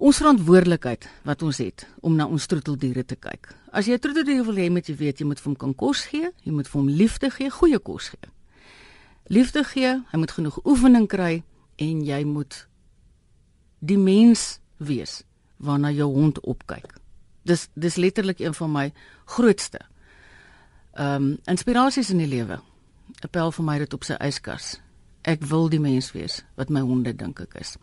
ons 0.00 0.16
verantwoordelikheid 0.16 1.04
wat 1.28 1.42
ons 1.44 1.60
het 1.60 1.84
om 2.00 2.16
na 2.16 2.26
ons 2.26 2.46
troeteldiere 2.48 3.04
te 3.04 3.16
kyk. 3.20 3.52
As 3.72 3.86
jy 3.86 3.94
'n 3.94 3.98
troeteldier 4.00 4.44
wil 4.44 4.56
hê, 4.56 4.70
moet 4.70 4.86
jy 4.88 4.96
weet 4.96 5.18
jy 5.20 5.26
moet 5.26 5.40
vir 5.40 5.50
hom 5.50 5.56
kan 5.56 5.74
kos 5.74 6.04
gee, 6.08 6.32
jy 6.44 6.52
moet 6.52 6.68
vir 6.68 6.80
hom 6.80 6.88
liefde 6.88 7.30
gee, 7.30 7.50
goeie 7.50 7.78
kos 7.78 8.08
gee. 8.08 8.30
Liefde 9.28 9.64
gee, 9.64 10.02
hy 10.12 10.18
moet 10.18 10.30
genoeg 10.30 10.58
oefening 10.64 11.06
kry 11.06 11.42
en 11.76 12.04
jy 12.04 12.24
moet 12.24 12.66
die 13.78 13.98
mens 13.98 14.60
wees 14.78 15.22
waarna 15.58 15.90
jou 15.90 16.08
hond 16.12 16.40
opkyk. 16.40 16.96
Dis 17.44 17.68
dis 17.74 17.96
letterlik 17.96 18.40
een 18.40 18.54
van 18.54 18.72
my 18.72 18.92
grootste 19.24 19.80
ehm 20.92 21.22
um, 21.22 21.38
inspirasies 21.46 22.10
in 22.10 22.18
die 22.18 22.26
lewe. 22.26 22.60
'n 23.24 23.28
Pel 23.30 23.52
vir 23.52 23.64
my 23.64 23.78
dit 23.78 23.94
op 23.94 24.04
sy 24.04 24.16
yskas. 24.20 24.80
Ek 25.22 25.42
wil 25.44 25.68
die 25.68 25.80
mens 25.80 26.12
wees 26.12 26.42
wat 26.56 26.70
my 26.70 26.80
honde 26.80 27.12
dink 27.16 27.40
ek 27.40 27.54
is. 27.60 27.76